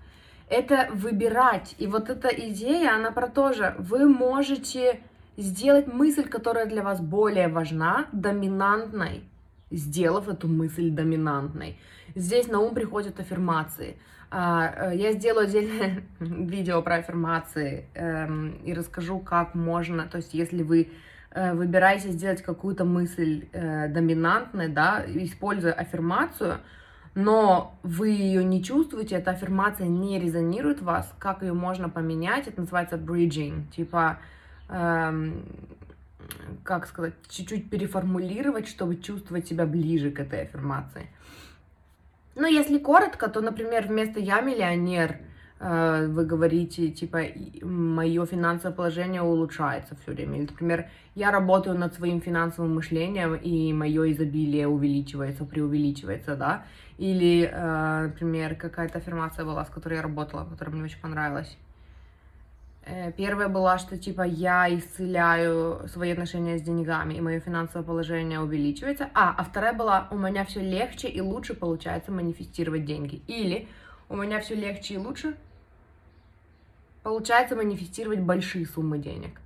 Это 0.49 0.89
выбирать. 0.93 1.75
И 1.77 1.87
вот 1.87 2.09
эта 2.09 2.29
идея, 2.29 2.95
она 2.95 3.11
про 3.11 3.27
то 3.27 3.53
же. 3.53 3.75
Вы 3.77 4.07
можете 4.07 5.01
сделать 5.35 5.87
мысль, 5.87 6.27
которая 6.27 6.65
для 6.65 6.81
вас 6.81 6.99
более 6.99 7.47
важна, 7.47 8.07
доминантной, 8.11 9.23
сделав 9.71 10.27
эту 10.27 10.47
мысль 10.47 10.89
доминантной. 10.89 11.79
Здесь 12.15 12.47
на 12.47 12.59
ум 12.59 12.73
приходят 12.73 13.19
аффирмации. 13.19 13.97
А, 14.29 14.91
э, 14.91 14.97
я 14.97 15.13
сделаю 15.13 15.47
отдельное 15.47 16.03
видео 16.19 16.81
про 16.81 16.95
аффирмации 16.95 17.85
эм, 17.93 18.59
и 18.63 18.73
расскажу, 18.73 19.19
как 19.19 19.55
можно, 19.55 20.05
то 20.05 20.17
есть 20.17 20.33
если 20.33 20.63
вы 20.63 20.89
э, 21.31 21.53
выбираете 21.53 22.09
сделать 22.09 22.41
какую-то 22.41 22.83
мысль 22.83 23.47
э, 23.53 23.87
доминантной, 23.87 24.67
да, 24.67 25.03
используя 25.07 25.71
аффирмацию, 25.71 26.59
но 27.15 27.79
вы 27.83 28.09
ее 28.09 28.43
не 28.43 28.63
чувствуете, 28.63 29.15
эта 29.15 29.31
аффирмация 29.31 29.87
не 29.87 30.19
резонирует 30.19 30.81
в 30.81 30.85
вас, 30.85 31.11
как 31.19 31.41
ее 31.41 31.53
можно 31.53 31.89
поменять, 31.89 32.47
это 32.47 32.61
называется 32.61 32.97
bridging, 32.97 33.69
типа, 33.71 34.19
эм, 34.69 35.45
как 36.63 36.87
сказать, 36.87 37.13
чуть-чуть 37.29 37.69
переформулировать, 37.69 38.67
чтобы 38.67 38.97
чувствовать 38.97 39.47
себя 39.47 39.65
ближе 39.65 40.11
к 40.11 40.19
этой 40.19 40.41
аффирмации. 40.41 41.07
Ну, 42.35 42.47
если 42.47 42.77
коротко, 42.77 43.29
то, 43.29 43.41
например, 43.41 43.87
вместо 43.87 44.19
«я 44.19 44.41
миллионер» 44.41 45.17
э, 45.59 46.07
вы 46.07 46.23
говорите, 46.23 46.89
типа, 46.89 47.23
мое 47.63 48.25
финансовое 48.27 48.75
положение 48.75 49.23
улучшается 49.23 49.95
все 49.95 50.11
время. 50.11 50.37
Или, 50.37 50.45
например, 50.45 50.85
я 51.15 51.31
работаю 51.31 51.77
над 51.77 51.95
своим 51.95 52.21
финансовым 52.21 52.75
мышлением, 52.75 53.33
и 53.33 53.73
мое 53.73 54.11
изобилие 54.11 54.67
увеличивается, 54.67 55.45
преувеличивается, 55.45 56.35
да. 56.35 56.65
Или, 56.99 57.49
э, 57.51 58.07
например, 58.07 58.55
какая-то 58.55 58.99
аффирмация 58.99 59.43
была, 59.43 59.65
с 59.65 59.69
которой 59.69 59.95
я 59.95 60.03
работала, 60.03 60.45
которая 60.45 60.75
мне 60.75 60.83
очень 60.83 61.01
понравилась. 61.01 61.57
Э, 62.89 63.11
первая 63.11 63.49
была, 63.49 63.77
что 63.77 63.97
типа 63.97 64.21
я 64.21 64.73
исцеляю 64.73 65.87
свои 65.89 66.11
отношения 66.11 66.57
с 66.57 66.61
деньгами, 66.61 67.15
и 67.15 67.21
мое 67.21 67.39
финансовое 67.39 67.85
положение 67.85 68.39
увеличивается. 68.39 69.09
А, 69.13 69.35
а 69.37 69.43
вторая 69.43 69.73
была, 69.73 70.07
у 70.09 70.17
меня 70.17 70.45
все 70.45 70.61
легче 70.61 71.09
и 71.09 71.19
лучше 71.19 71.53
получается 71.53 72.11
манифестировать 72.11 72.85
деньги. 72.85 73.21
Или 73.27 73.67
у 74.09 74.15
меня 74.15 74.39
все 74.39 74.55
легче 74.55 74.93
и 74.93 74.97
лучше 74.97 75.35
получается 77.03 77.55
манифестировать 77.55 78.19
большие 78.19 78.65
суммы 78.65 78.99
денег. 78.99 79.41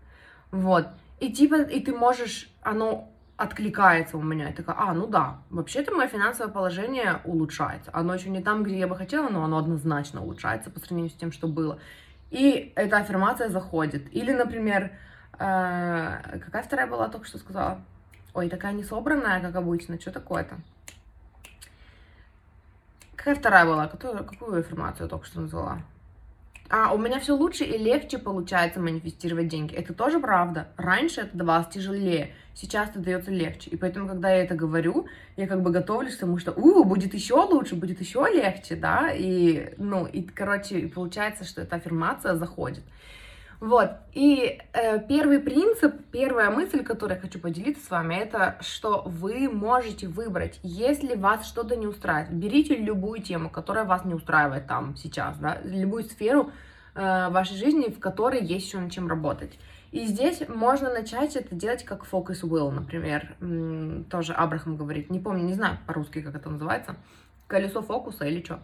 Вот. 0.51 0.87
И 1.19 1.31
типа, 1.31 1.61
и 1.61 1.79
ты 1.79 1.93
можешь, 1.93 2.49
оно 2.61 3.09
откликается 3.37 4.17
у 4.17 4.21
меня. 4.21 4.49
Я 4.49 4.53
такая, 4.53 4.75
а, 4.77 4.93
ну 4.93 5.07
да, 5.07 5.39
вообще-то 5.49 5.95
мое 5.95 6.07
финансовое 6.07 6.51
положение 6.51 7.21
улучшается. 7.23 7.89
Оно 7.93 8.13
еще 8.13 8.29
не 8.29 8.41
там, 8.41 8.63
где 8.63 8.77
я 8.77 8.87
бы 8.87 8.95
хотела, 8.95 9.29
но 9.29 9.43
оно 9.43 9.57
однозначно 9.57 10.21
улучшается 10.21 10.69
по 10.69 10.79
сравнению 10.79 11.09
с 11.09 11.15
тем, 11.15 11.31
что 11.31 11.47
было. 11.47 11.79
И 12.31 12.71
эта 12.75 12.97
аффирмация 12.97 13.49
заходит. 13.49 14.03
Или, 14.13 14.31
например, 14.31 14.91
э, 15.33 16.39
какая 16.39 16.63
вторая 16.63 16.87
была, 16.87 17.09
только 17.09 17.27
что 17.27 17.37
сказала? 17.37 17.81
Ой, 18.33 18.49
такая 18.49 18.71
не 18.71 18.83
собранная, 18.83 19.41
как 19.41 19.55
обычно. 19.55 19.99
Что 19.99 20.11
такое-то? 20.11 20.55
Какая 23.15 23.35
вторая 23.35 23.65
была? 23.65 23.87
Какую, 23.87 24.23
какую 24.23 24.59
аффирмацию 24.59 25.05
я 25.05 25.09
только 25.09 25.25
что 25.25 25.41
назвала? 25.41 25.81
А, 26.69 26.93
у 26.93 26.97
меня 26.97 27.19
все 27.19 27.35
лучше 27.35 27.65
и 27.65 27.77
легче 27.77 28.17
получается 28.17 28.79
манифестировать 28.79 29.49
деньги. 29.49 29.75
Это 29.75 29.93
тоже 29.93 30.21
правда. 30.21 30.69
Раньше 30.77 31.21
это 31.21 31.37
давалось 31.37 31.67
тяжелее, 31.67 32.33
сейчас 32.53 32.89
это 32.89 32.99
дается 32.99 33.31
легче. 33.31 33.69
И 33.69 33.77
поэтому, 33.77 34.07
когда 34.07 34.29
я 34.29 34.43
это 34.43 34.55
говорю, 34.55 35.07
я 35.37 35.47
как 35.47 35.61
бы 35.61 35.71
готовлюсь 35.71 36.15
к 36.15 36.19
тому, 36.19 36.37
что, 36.37 36.51
у, 36.51 36.83
будет 36.83 37.13
еще 37.13 37.35
лучше, 37.35 37.75
будет 37.75 37.99
еще 38.01 38.25
легче, 38.31 38.75
да, 38.75 39.11
и, 39.11 39.73
ну, 39.77 40.05
и, 40.05 40.21
короче, 40.21 40.87
получается, 40.87 41.43
что 41.43 41.61
эта 41.61 41.77
аффирмация 41.77 42.35
заходит. 42.35 42.83
Вот, 43.61 43.91
и 44.13 44.59
э, 44.73 44.99
первый 45.07 45.37
принцип, 45.37 45.93
первая 46.11 46.49
мысль, 46.49 46.83
которую 46.83 47.17
я 47.17 47.21
хочу 47.21 47.37
поделиться 47.37 47.85
с 47.85 47.91
вами, 47.91 48.15
это 48.15 48.57
что 48.61 49.03
вы 49.05 49.47
можете 49.49 50.07
выбрать, 50.07 50.59
если 50.63 51.15
вас 51.15 51.47
что-то 51.47 51.75
не 51.75 51.85
устраивает, 51.85 52.33
берите 52.33 52.75
любую 52.75 53.21
тему, 53.21 53.51
которая 53.51 53.85
вас 53.85 54.03
не 54.03 54.15
устраивает 54.15 54.65
там 54.65 54.97
сейчас, 54.97 55.37
да, 55.37 55.59
любую 55.63 56.05
сферу 56.05 56.49
э, 56.95 57.29
вашей 57.29 57.55
жизни, 57.55 57.91
в 57.91 57.99
которой 57.99 58.43
есть 58.43 58.65
еще 58.65 58.79
над 58.79 58.91
чем 58.91 59.07
работать. 59.07 59.51
И 59.91 60.05
здесь 60.05 60.41
можно 60.47 60.93
начать 60.93 61.35
это 61.35 61.53
делать 61.53 61.83
как 61.83 62.05
focus 62.05 62.43
will, 62.43 62.71
например, 62.71 63.35
тоже 64.09 64.33
Абрахам 64.33 64.77
говорит, 64.77 65.09
не 65.09 65.19
помню, 65.19 65.43
не 65.43 65.53
знаю 65.53 65.79
по-русски, 65.85 66.21
как 66.21 66.35
это 66.35 66.49
называется, 66.49 66.95
колесо 67.47 67.81
фокуса 67.81 68.25
или 68.25 68.41
что. 68.41 68.61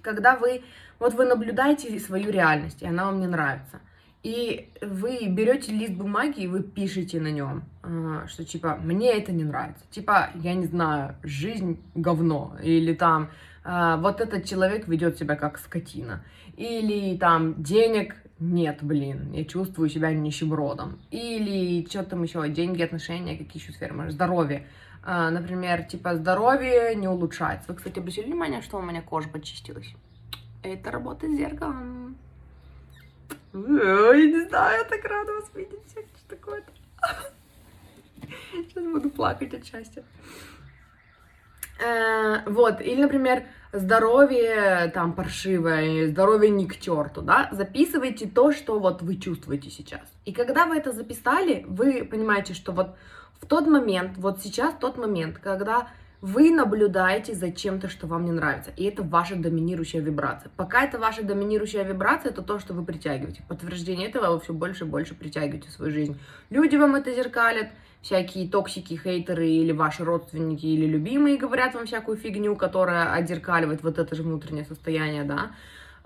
Когда 0.00 0.36
вы, 0.36 0.62
вот 0.98 1.12
вы 1.12 1.26
наблюдаете 1.26 1.98
свою 2.00 2.30
реальность, 2.30 2.80
и 2.80 2.86
она 2.86 3.04
вам 3.04 3.20
не 3.20 3.26
нравится, 3.26 3.80
и 4.22 4.70
вы 4.80 5.26
берете 5.28 5.72
лист 5.72 5.92
бумаги 5.92 6.40
и 6.40 6.46
вы 6.46 6.62
пишете 6.62 7.20
на 7.20 7.30
нем, 7.30 7.64
а, 7.82 8.26
что 8.26 8.44
типа 8.44 8.78
мне 8.82 9.12
это 9.12 9.32
не 9.32 9.44
нравится, 9.44 9.82
типа 9.90 10.30
я 10.34 10.54
не 10.54 10.66
знаю, 10.66 11.16
жизнь 11.22 11.82
говно, 11.94 12.56
или 12.62 12.94
там 12.94 13.30
а, 13.62 13.98
вот 13.98 14.22
этот 14.22 14.46
человек 14.46 14.88
ведет 14.88 15.18
себя 15.18 15.36
как 15.36 15.58
скотина, 15.58 16.22
или 16.56 17.16
там 17.18 17.62
денег 17.62 18.14
нет, 18.40 18.78
блин, 18.80 19.32
я 19.32 19.44
чувствую 19.44 19.90
себя 19.90 20.12
нищебродом, 20.12 20.98
или 21.10 21.86
что 21.86 22.02
там 22.02 22.22
еще, 22.22 22.48
деньги, 22.48 22.82
отношения, 22.82 23.36
какие 23.36 23.62
еще 23.62 23.72
сферы, 23.72 23.94
может, 23.94 24.14
здоровье, 24.14 24.66
а, 25.02 25.30
например, 25.30 25.84
типа 25.84 26.16
здоровье 26.16 26.94
не 26.94 27.06
улучшается. 27.06 27.70
Вы, 27.70 27.76
кстати, 27.76 27.98
обратили 27.98 28.26
внимание, 28.26 28.62
что 28.62 28.78
у 28.78 28.82
меня 28.82 29.02
кожа 29.02 29.28
почистилась? 29.28 29.94
Это 30.62 30.90
работа 30.90 31.26
с 31.26 31.36
зеркалом. 31.36 32.16
Я 33.52 33.60
не 33.60 34.48
знаю, 34.48 34.78
я 34.78 34.84
так 34.84 35.04
рада 35.04 35.32
вас 35.32 35.50
видеть. 35.54 35.80
Что 35.90 36.36
такое-то? 36.36 36.72
Сейчас 38.52 38.84
буду 38.84 39.10
плакать 39.10 39.52
от 39.54 39.64
счастья. 39.64 40.02
Э, 41.82 42.48
вот, 42.48 42.80
или, 42.80 43.00
например, 43.00 43.44
здоровье 43.72 44.90
там 44.94 45.12
паршивое, 45.12 46.08
здоровье 46.08 46.50
не 46.50 46.66
к 46.66 46.78
черту, 46.78 47.22
да, 47.22 47.48
записывайте 47.52 48.26
то, 48.26 48.52
что 48.52 48.78
вот 48.78 49.02
вы 49.02 49.16
чувствуете 49.16 49.70
сейчас. 49.70 50.02
И 50.24 50.32
когда 50.32 50.66
вы 50.66 50.76
это 50.76 50.92
записали, 50.92 51.64
вы 51.68 52.04
понимаете, 52.04 52.54
что 52.54 52.72
вот 52.72 52.96
в 53.40 53.46
тот 53.46 53.66
момент, 53.66 54.16
вот 54.18 54.40
сейчас 54.40 54.74
тот 54.78 54.98
момент, 54.98 55.38
когда 55.38 55.88
вы 56.20 56.50
наблюдаете 56.50 57.34
за 57.34 57.50
чем-то, 57.50 57.88
что 57.88 58.06
вам 58.06 58.26
не 58.26 58.32
нравится, 58.32 58.70
и 58.76 58.84
это 58.84 59.02
ваша 59.02 59.36
доминирующая 59.36 60.02
вибрация. 60.02 60.50
Пока 60.56 60.84
это 60.84 60.98
ваша 60.98 61.22
доминирующая 61.22 61.82
вибрация, 61.82 62.30
это 62.30 62.42
то, 62.42 62.58
что 62.58 62.74
вы 62.74 62.84
притягиваете. 62.84 63.42
Подтверждение 63.48 64.08
этого 64.08 64.34
вы 64.34 64.40
все 64.40 64.52
больше 64.52 64.84
и 64.84 64.88
больше 64.88 65.14
притягиваете 65.14 65.68
в 65.68 65.72
свою 65.72 65.92
жизнь. 65.92 66.20
Люди 66.50 66.76
вам 66.76 66.94
это 66.94 67.14
зеркалят, 67.14 67.68
всякие 68.02 68.48
токсики, 68.48 68.94
хейтеры 68.94 69.48
или 69.48 69.72
ваши 69.72 70.04
родственники 70.04 70.66
или 70.66 70.86
любимые 70.86 71.36
говорят 71.36 71.74
вам 71.74 71.86
всякую 71.86 72.16
фигню, 72.16 72.56
которая 72.56 73.12
отзеркаливает 73.12 73.82
вот 73.82 73.98
это 73.98 74.14
же 74.14 74.22
внутреннее 74.22 74.64
состояние, 74.64 75.24
да, 75.24 75.50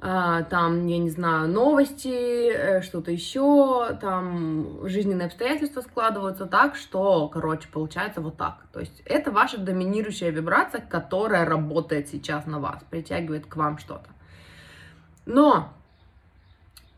а, 0.06 0.42
там, 0.42 0.86
я 0.86 0.98
не 0.98 1.08
знаю, 1.08 1.48
новости, 1.48 2.50
э, 2.52 2.82
что-то 2.82 3.10
еще, 3.10 3.96
там 4.00 4.86
жизненные 4.86 5.26
обстоятельства 5.26 5.80
складываются 5.80 6.44
так, 6.44 6.76
что, 6.76 7.28
короче, 7.28 7.68
получается 7.72 8.20
вот 8.20 8.36
так. 8.36 8.66
То 8.72 8.80
есть 8.80 9.00
это 9.06 9.30
ваша 9.30 9.56
доминирующая 9.56 10.30
вибрация, 10.30 10.82
которая 10.82 11.46
работает 11.46 12.08
сейчас 12.08 12.44
на 12.44 12.58
вас, 12.58 12.82
притягивает 12.90 13.46
к 13.46 13.56
вам 13.56 13.78
что-то. 13.78 14.10
Но 15.24 15.72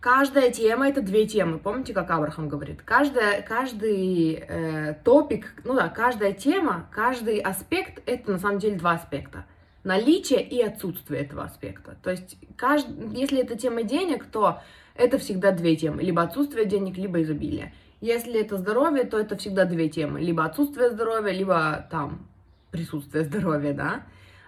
каждая 0.07 0.53
тема 0.53 0.89
это 0.89 1.03
две 1.03 1.27
темы. 1.27 1.59
Помните, 1.59 1.93
как 1.93 2.09
Абрахам 2.13 2.49
говорит? 2.49 2.81
Каждая, 2.85 3.43
каждый 3.43 4.35
э, 4.35 4.95
топик, 5.03 5.53
ну 5.65 5.75
да, 5.75 5.89
каждая 5.89 6.33
тема, 6.33 6.87
каждый 6.93 7.41
аспект 7.41 8.01
это 8.07 8.31
на 8.31 8.39
самом 8.39 8.61
деле 8.61 8.77
два 8.77 8.93
аспекта 8.93 9.47
наличие 9.83 10.43
и 10.43 10.63
отсутствие 10.63 11.23
этого 11.23 11.43
аспекта. 11.43 11.97
То 12.05 12.13
есть, 12.13 12.37
кажд... 12.57 12.87
если 13.15 13.41
это 13.41 13.59
тема 13.59 13.83
денег, 13.83 14.27
то 14.27 14.61
это 14.95 15.19
всегда 15.19 15.51
две 15.51 15.75
темы. 15.75 16.05
Либо 16.05 16.23
отсутствие 16.23 16.67
денег, 16.67 16.97
либо 16.97 17.21
изобилие. 17.23 17.75
Если 18.01 18.41
это 18.41 18.59
здоровье, 18.59 19.05
то 19.05 19.19
это 19.19 19.37
всегда 19.37 19.65
две 19.65 19.89
темы. 19.89 20.21
Либо 20.21 20.45
отсутствие 20.45 20.91
здоровья, 20.91 21.33
либо 21.33 21.85
там 21.91 22.29
присутствие 22.71 23.25
здоровья, 23.25 23.73
да. 23.73 24.03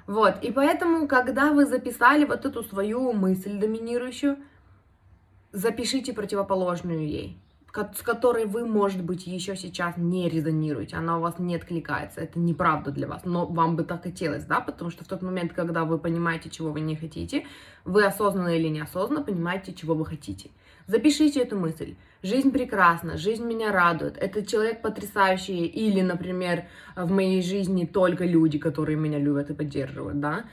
Вот, 0.07 0.37
и 0.41 0.53
поэтому, 0.53 1.09
когда 1.09 1.53
вы 1.53 1.67
записали 1.67 2.25
вот 2.25 2.45
эту 2.47 2.63
свою 2.63 3.13
мысль 3.13 3.59
доминирующую, 3.59 4.37
запишите 5.53 6.13
противоположную 6.13 7.07
ей 7.07 7.39
с 7.95 8.03
которой 8.03 8.47
вы, 8.47 8.67
может 8.67 9.03
быть, 9.03 9.27
еще 9.27 9.57
сейчас 9.57 9.97
не 9.97 10.29
резонируете, 10.29 10.97
она 10.97 11.19
у 11.19 11.21
вас 11.21 11.39
не 11.39 11.55
откликается, 11.55 12.21
это 12.21 12.39
неправда 12.39 12.91
для 12.91 13.07
вас, 13.07 13.25
но 13.25 13.47
вам 13.47 13.77
бы 13.77 13.85
так 13.85 14.03
хотелось, 14.03 14.45
да, 14.45 14.61
потому 14.61 14.91
что 14.91 15.05
в 15.05 15.09
тот 15.09 15.23
момент, 15.23 15.53
когда 15.53 15.85
вы 15.85 15.99
понимаете, 15.99 16.51
чего 16.51 16.73
вы 16.73 16.81
не 16.81 16.97
хотите, 16.97 17.47
вы 17.85 18.05
осознанно 18.05 18.57
или 18.57 18.69
неосознанно 18.69 19.23
понимаете, 19.23 19.73
чего 19.73 19.95
вы 19.95 20.07
хотите. 20.07 20.51
Запишите 20.87 21.41
эту 21.41 21.57
мысль. 21.57 21.97
Жизнь 22.23 22.51
прекрасна, 22.51 23.17
жизнь 23.17 23.45
меня 23.45 23.71
радует, 23.71 24.17
этот 24.17 24.49
человек 24.49 24.83
потрясающий, 24.83 25.67
или, 25.67 26.01
например, 26.01 26.65
в 26.97 27.11
моей 27.11 27.43
жизни 27.43 27.85
только 27.85 28.25
люди, 28.25 28.59
которые 28.59 28.97
меня 28.97 29.19
любят 29.19 29.51
и 29.51 29.55
поддерживают, 29.55 30.19
да, 30.19 30.47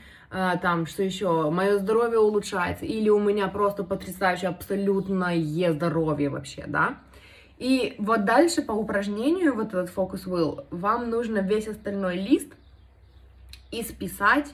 там, 0.60 0.84
что 0.86 1.02
еще, 1.02 1.50
мое 1.50 1.78
здоровье 1.78 2.18
улучшается, 2.18 2.84
или 2.84 3.08
у 3.08 3.18
меня 3.18 3.48
просто 3.48 3.84
потрясающее 3.84 4.50
абсолютное 4.50 5.42
здоровье 5.72 6.28
вообще, 6.28 6.64
да. 6.66 6.98
И 7.58 7.94
вот 7.98 8.24
дальше 8.26 8.60
по 8.60 8.72
упражнению, 8.72 9.54
вот 9.54 9.68
этот 9.68 9.88
фокус 9.88 10.26
will, 10.26 10.66
вам 10.70 11.08
нужно 11.08 11.38
весь 11.38 11.68
остальной 11.68 12.16
лист 12.16 12.52
исписать 13.70 14.52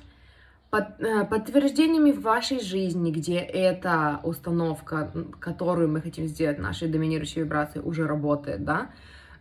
под, 0.71 1.01
э, 1.01 1.25
подтверждениями 1.25 2.13
в 2.13 2.23
вашей 2.23 2.61
жизни, 2.61 3.11
где 3.11 3.39
эта 3.39 4.21
установка, 4.23 5.11
которую 5.41 5.91
мы 5.91 6.01
хотим 6.01 6.27
сделать, 6.27 6.59
нашей 6.59 6.89
доминирующей 6.89 7.43
вибрации, 7.43 7.81
уже 7.81 8.07
работает, 8.07 8.65
да, 8.65 8.91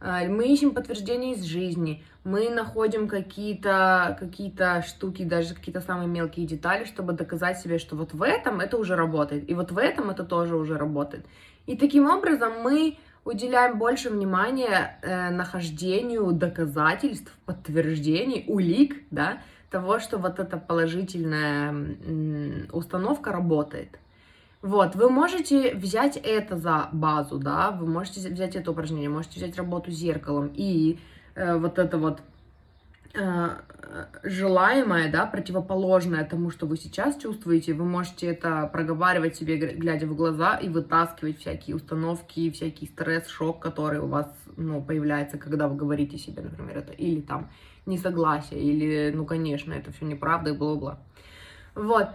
мы 0.02 0.48
ищем 0.48 0.72
подтверждения 0.72 1.34
из 1.34 1.44
жизни, 1.44 2.04
мы 2.24 2.50
находим 2.50 3.08
какие-то 3.08 4.18
какие 4.20 4.52
штуки, 4.82 5.24
даже 5.24 5.54
какие-то 5.54 5.82
самые 5.82 6.08
мелкие 6.08 6.48
детали, 6.48 6.86
чтобы 6.86 7.14
доказать 7.14 7.60
себе, 7.60 7.78
что 7.78 7.96
вот 7.96 8.14
в 8.14 8.24
этом 8.24 8.60
это 8.60 8.78
уже 8.78 8.96
работает, 8.96 9.50
и 9.50 9.54
вот 9.54 9.72
в 9.72 9.78
этом 9.78 10.10
это 10.10 10.24
тоже 10.24 10.56
уже 10.56 10.78
работает. 10.78 11.26
И 11.68 11.78
таким 11.78 12.10
образом 12.10 12.62
мы 12.64 12.98
уделяем 13.24 13.78
больше 13.78 14.10
внимания 14.10 14.98
э, 15.02 15.30
нахождению 15.30 16.32
доказательств, 16.32 17.32
подтверждений, 17.46 18.46
улик, 18.48 19.04
да, 19.12 19.42
того, 19.70 20.00
что 20.00 20.18
вот 20.18 20.40
эта 20.40 20.58
положительная 20.58 21.74
установка 22.72 23.32
работает. 23.32 24.00
Вот, 24.62 24.96
вы 24.96 25.10
можете 25.10 25.74
взять 25.74 26.18
это 26.18 26.56
за 26.56 26.90
базу, 26.92 27.40
да, 27.40 27.72
вы 27.72 27.88
можете 27.88 28.30
взять 28.30 28.56
это 28.56 28.72
упражнение, 28.72 29.10
можете 29.10 29.40
взять 29.40 29.58
работу 29.58 29.92
с 29.92 29.96
зеркалом 29.96 30.52
и 30.54 31.00
э, 31.34 31.58
вот 31.58 31.80
это 31.80 31.98
вот 31.98 32.22
э, 33.16 33.50
желаемое, 34.24 35.12
да, 35.12 35.26
противоположное 35.26 36.24
тому, 36.26 36.52
что 36.52 36.68
вы 36.68 36.78
сейчас 36.78 37.18
чувствуете, 37.18 37.74
вы 37.74 37.86
можете 37.86 38.28
это 38.28 38.70
проговаривать 38.72 39.36
себе, 39.36 39.58
глядя 39.58 40.06
в 40.06 40.16
глаза, 40.16 40.58
и 40.58 40.70
вытаскивать 40.70 41.40
всякие 41.40 41.76
установки, 41.76 42.52
всякий 42.52 42.86
стресс, 42.86 43.28
шок, 43.30 43.60
который 43.60 44.00
у 44.00 44.08
вас, 44.08 44.28
ну, 44.58 44.80
появляется, 44.82 45.40
когда 45.40 45.68
вы 45.68 45.76
говорите 45.76 46.20
себе, 46.20 46.44
например, 46.44 46.78
это, 46.78 46.94
или 46.94 47.22
там 47.22 47.50
несогласие, 47.88 48.62
или, 48.62 49.12
ну, 49.16 49.26
конечно, 49.26 49.74
это 49.74 49.92
все 49.92 50.06
неправда 50.06 50.52
и 50.52 50.58
бла-бла. 50.58 51.00
Вот. 51.74 52.10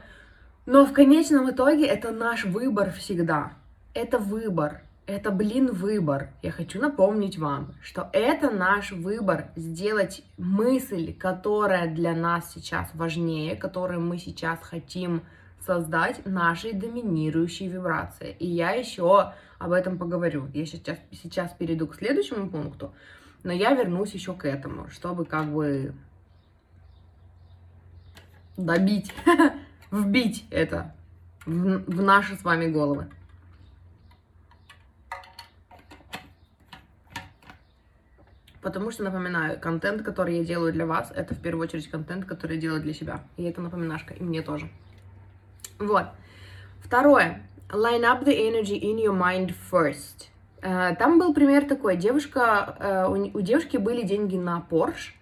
Но 0.66 0.84
в 0.84 0.92
конечном 0.92 1.50
итоге 1.50 1.86
это 1.86 2.10
наш 2.10 2.44
выбор 2.44 2.90
всегда. 2.92 3.52
Это 3.94 4.18
выбор. 4.18 4.82
Это, 5.06 5.30
блин, 5.30 5.72
выбор. 5.72 6.30
Я 6.42 6.50
хочу 6.50 6.80
напомнить 6.80 7.38
вам, 7.38 7.74
что 7.80 8.10
это 8.12 8.50
наш 8.50 8.90
выбор 8.90 9.50
сделать 9.54 10.24
мысль, 10.36 11.14
которая 11.14 11.86
для 11.86 12.12
нас 12.12 12.52
сейчас 12.52 12.90
важнее, 12.94 13.54
которую 13.54 14.00
мы 14.00 14.18
сейчас 14.18 14.58
хотим 14.60 15.22
создать 15.60 16.26
нашей 16.26 16.72
доминирующей 16.72 17.68
вибрацией. 17.68 18.34
И 18.40 18.48
я 18.48 18.72
еще 18.72 19.32
об 19.60 19.70
этом 19.70 19.96
поговорю. 19.96 20.48
Я 20.52 20.66
сейчас, 20.66 20.98
сейчас 21.12 21.52
перейду 21.52 21.86
к 21.86 21.94
следующему 21.94 22.50
пункту, 22.50 22.92
но 23.44 23.52
я 23.52 23.72
вернусь 23.74 24.12
еще 24.12 24.34
к 24.34 24.44
этому, 24.44 24.88
чтобы 24.90 25.24
как 25.24 25.52
бы 25.52 25.94
добить, 28.56 29.12
вбить 30.04 30.46
это 30.50 30.94
в, 31.44 31.52
в 31.52 32.02
наши 32.02 32.36
с 32.36 32.44
вами 32.44 32.66
головы. 32.66 33.08
Потому 38.62 38.90
что, 38.90 39.04
напоминаю, 39.04 39.60
контент, 39.60 40.02
который 40.02 40.38
я 40.38 40.44
делаю 40.44 40.72
для 40.72 40.86
вас, 40.86 41.12
это 41.14 41.34
в 41.34 41.40
первую 41.40 41.68
очередь 41.68 41.88
контент, 41.88 42.24
который 42.24 42.56
я 42.56 42.60
делаю 42.60 42.82
для 42.82 42.94
себя. 42.94 43.22
И 43.36 43.44
это 43.44 43.60
напоминашка, 43.60 44.12
и 44.14 44.22
мне 44.22 44.42
тоже. 44.42 44.68
Вот. 45.78 46.06
Второе. 46.80 47.42
Line 47.68 48.02
up 48.02 48.24
the 48.24 48.36
energy 48.36 48.78
in 48.80 48.98
your 48.98 49.16
mind 49.16 49.54
first. 49.70 50.30
Uh, 50.62 50.96
там 50.96 51.18
был 51.18 51.32
пример 51.32 51.66
такой. 51.68 51.96
Девушка, 51.96 53.06
у, 53.08 53.38
у 53.38 53.40
девушки 53.40 53.76
были 53.76 54.02
деньги 54.02 54.36
на 54.36 54.66
Porsche, 54.68 55.12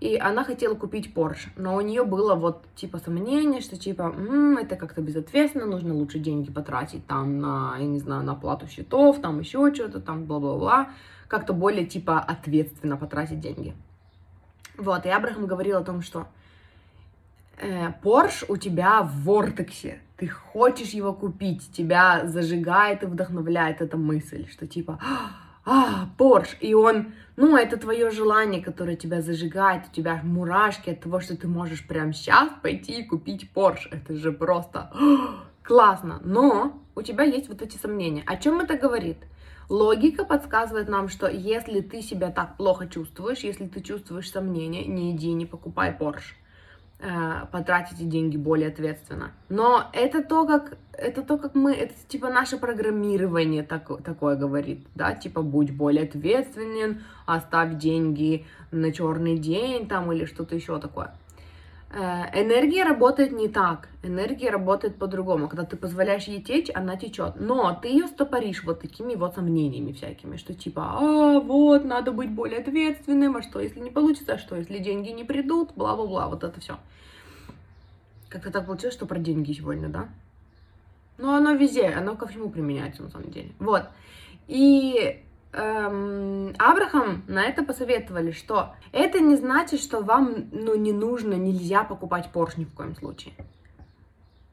и 0.00 0.16
она 0.16 0.44
хотела 0.44 0.74
купить 0.74 1.12
Porsche, 1.12 1.48
но 1.56 1.74
у 1.74 1.80
нее 1.80 2.04
было 2.04 2.34
вот 2.34 2.64
типа 2.76 2.98
сомнение, 2.98 3.60
что 3.60 3.76
типа 3.76 4.14
М, 4.16 4.56
это 4.56 4.76
как-то 4.76 5.02
безответственно, 5.02 5.66
нужно 5.66 5.92
лучше 5.94 6.18
деньги 6.20 6.52
потратить 6.52 7.06
там 7.06 7.40
на, 7.40 7.76
я 7.78 7.86
не 7.86 7.98
знаю, 7.98 8.22
на 8.22 8.32
оплату 8.32 8.68
счетов, 8.68 9.20
там 9.20 9.40
еще 9.40 9.74
что-то, 9.74 10.00
там 10.00 10.24
бла-бла-бла 10.24 10.90
как-то 11.26 11.52
более 11.52 11.84
типа 11.84 12.18
ответственно 12.20 12.96
потратить 12.96 13.40
деньги. 13.40 13.74
Вот, 14.76 15.04
и 15.04 15.08
Абрахам 15.08 15.46
говорил 15.46 15.78
о 15.78 15.84
том, 15.84 16.02
что 16.02 16.28
э, 17.58 17.92
Porsche 18.02 18.46
у 18.48 18.56
тебя 18.56 19.02
в 19.02 19.24
вортексе, 19.24 20.00
ты 20.16 20.28
хочешь 20.28 20.90
его 20.90 21.12
купить, 21.12 21.72
тебя 21.72 22.26
зажигает 22.26 23.02
и 23.02 23.06
вдохновляет 23.06 23.80
эта 23.80 23.96
мысль, 23.96 24.48
что 24.48 24.66
типа, 24.66 25.00
а, 25.64 26.07
Порш, 26.18 26.56
и 26.60 26.74
он, 26.74 27.14
ну, 27.36 27.56
это 27.56 27.76
твое 27.76 28.10
желание, 28.10 28.62
которое 28.62 28.96
тебя 28.96 29.22
зажигает, 29.22 29.84
у 29.90 29.94
тебя 29.94 30.20
мурашки 30.24 30.90
от 30.90 31.00
того, 31.00 31.20
что 31.20 31.36
ты 31.36 31.46
можешь 31.46 31.86
прямо 31.86 32.12
сейчас 32.12 32.50
пойти 32.60 33.00
и 33.00 33.06
купить 33.06 33.50
Порш, 33.52 33.88
это 33.92 34.16
же 34.16 34.32
просто 34.32 34.90
классно, 35.62 36.20
но 36.24 36.82
у 36.96 37.02
тебя 37.02 37.22
есть 37.22 37.48
вот 37.48 37.62
эти 37.62 37.76
сомнения. 37.76 38.24
О 38.26 38.36
чем 38.36 38.60
это 38.60 38.76
говорит? 38.76 39.18
Логика 39.68 40.24
подсказывает 40.24 40.88
нам, 40.88 41.08
что 41.08 41.28
если 41.28 41.80
ты 41.80 42.02
себя 42.02 42.30
так 42.30 42.56
плохо 42.56 42.88
чувствуешь, 42.88 43.40
если 43.40 43.68
ты 43.68 43.80
чувствуешь 43.80 44.30
сомнения, 44.30 44.84
не 44.86 45.12
иди, 45.14 45.32
не 45.32 45.46
покупай 45.46 45.92
Порш. 45.92 46.34
Э, 47.00 47.46
потратите 47.52 48.04
деньги 48.04 48.36
более 48.36 48.70
ответственно. 48.70 49.30
Но 49.48 49.84
это 49.92 50.20
то, 50.20 50.44
как 50.44 50.76
это 50.92 51.22
то, 51.22 51.38
как 51.38 51.54
мы, 51.54 51.72
это 51.72 51.94
типа 52.08 52.28
наше 52.28 52.58
программирование 52.58 53.62
так, 53.62 54.02
такое 54.02 54.34
говорит, 54.34 54.84
да, 54.96 55.14
типа 55.14 55.42
будь 55.42 55.70
более 55.70 56.06
ответственен, 56.06 57.04
оставь 57.24 57.78
деньги 57.78 58.46
на 58.72 58.92
черный 58.92 59.38
день 59.38 59.86
там 59.86 60.10
или 60.10 60.24
что-то 60.24 60.56
еще 60.56 60.80
такое. 60.80 61.14
Э, 61.90 62.26
энергия 62.34 62.84
работает 62.84 63.32
не 63.32 63.48
так. 63.48 63.88
Энергия 64.02 64.50
работает 64.50 64.96
по-другому. 64.96 65.48
Когда 65.48 65.64
ты 65.64 65.76
позволяешь 65.76 66.24
ей 66.24 66.42
течь, 66.42 66.70
она 66.74 66.96
течет. 66.96 67.34
Но 67.40 67.78
ты 67.80 67.88
ее 67.88 68.06
стопоришь 68.08 68.62
вот 68.64 68.80
такими 68.80 69.14
вот 69.14 69.34
сомнениями 69.34 69.92
всякими, 69.92 70.36
что 70.36 70.52
типа, 70.52 70.82
а, 70.82 71.40
вот, 71.40 71.84
надо 71.84 72.12
быть 72.12 72.30
более 72.30 72.60
ответственным, 72.60 73.36
а 73.36 73.42
что, 73.42 73.60
если 73.60 73.80
не 73.80 73.90
получится, 73.90 74.34
а 74.34 74.38
что, 74.38 74.56
если 74.56 74.78
деньги 74.78 75.10
не 75.10 75.24
придут, 75.24 75.72
бла-бла-бла, 75.76 76.28
вот 76.28 76.44
это 76.44 76.60
все. 76.60 76.78
Как-то 78.28 78.50
так 78.50 78.66
получилось, 78.66 78.94
что 78.94 79.06
про 79.06 79.18
деньги 79.18 79.52
сегодня, 79.52 79.88
да? 79.88 80.08
Ну, 81.16 81.32
оно 81.32 81.52
везде, 81.54 81.86
оно 81.86 82.16
ко 82.16 82.26
всему 82.26 82.50
применяется, 82.50 83.02
на 83.02 83.08
самом 83.08 83.30
деле. 83.30 83.52
Вот. 83.58 83.84
И 84.46 85.22
эм, 85.52 86.54
Абрахам 86.58 87.24
на 87.26 87.44
это 87.44 87.62
посоветовали, 87.64 88.32
что 88.32 88.74
это 88.92 89.20
не 89.20 89.36
значит, 89.36 89.80
что 89.80 90.00
вам 90.00 90.48
ну, 90.52 90.74
не 90.74 90.92
нужно, 90.92 91.34
нельзя 91.34 91.84
покупать 91.84 92.30
Порш 92.32 92.56
ни 92.56 92.64
в 92.64 92.74
коем 92.74 92.94
случае. 92.96 93.34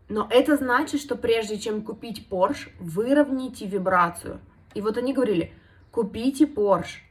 Но 0.07 0.27
это 0.29 0.55
значит, 0.55 1.01
что 1.01 1.15
прежде 1.15 1.57
чем 1.57 1.81
купить 1.81 2.27
Порш, 2.27 2.69
выровняйте 2.79 3.65
вибрацию. 3.65 4.39
И 4.75 4.81
вот 4.81 4.97
они 4.97 5.13
говорили, 5.13 5.51
купите 5.91 6.45
Порш 6.45 7.03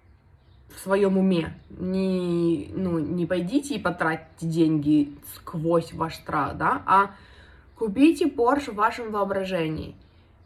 в 0.75 0.79
своем 0.79 1.19
уме. 1.19 1.55
Не, 1.71 2.71
ну, 2.73 2.99
не 2.99 3.27
пойдите 3.27 3.75
и 3.75 3.81
потратите 3.81 4.47
деньги 4.47 5.17
сквозь 5.35 5.93
ваш 5.93 6.17
страх, 6.17 6.57
да, 6.57 6.83
а 6.87 7.11
купите 7.77 8.29
Порш 8.29 8.69
в 8.69 8.75
вашем 8.75 9.11
воображении 9.11 9.97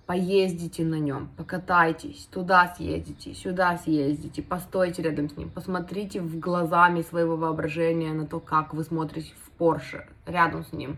поездите 0.09 0.87
на 0.87 0.95
нем, 0.95 1.29
покатайтесь, 1.37 2.27
туда 2.33 2.73
съездите, 2.75 3.35
сюда 3.35 3.77
съездите, 3.77 4.43
постойте 4.43 5.03
рядом 5.03 5.29
с 5.29 5.37
ним, 5.37 5.51
посмотрите 5.51 6.23
в 6.23 6.39
глазами 6.39 7.03
своего 7.03 7.37
воображения 7.37 8.15
на 8.15 8.27
то, 8.27 8.41
как 8.41 8.73
вы 8.73 8.85
смотрите 8.85 9.35
в 9.45 9.51
Порше, 9.51 10.07
рядом 10.25 10.65
с 10.65 10.73
ним. 10.73 10.97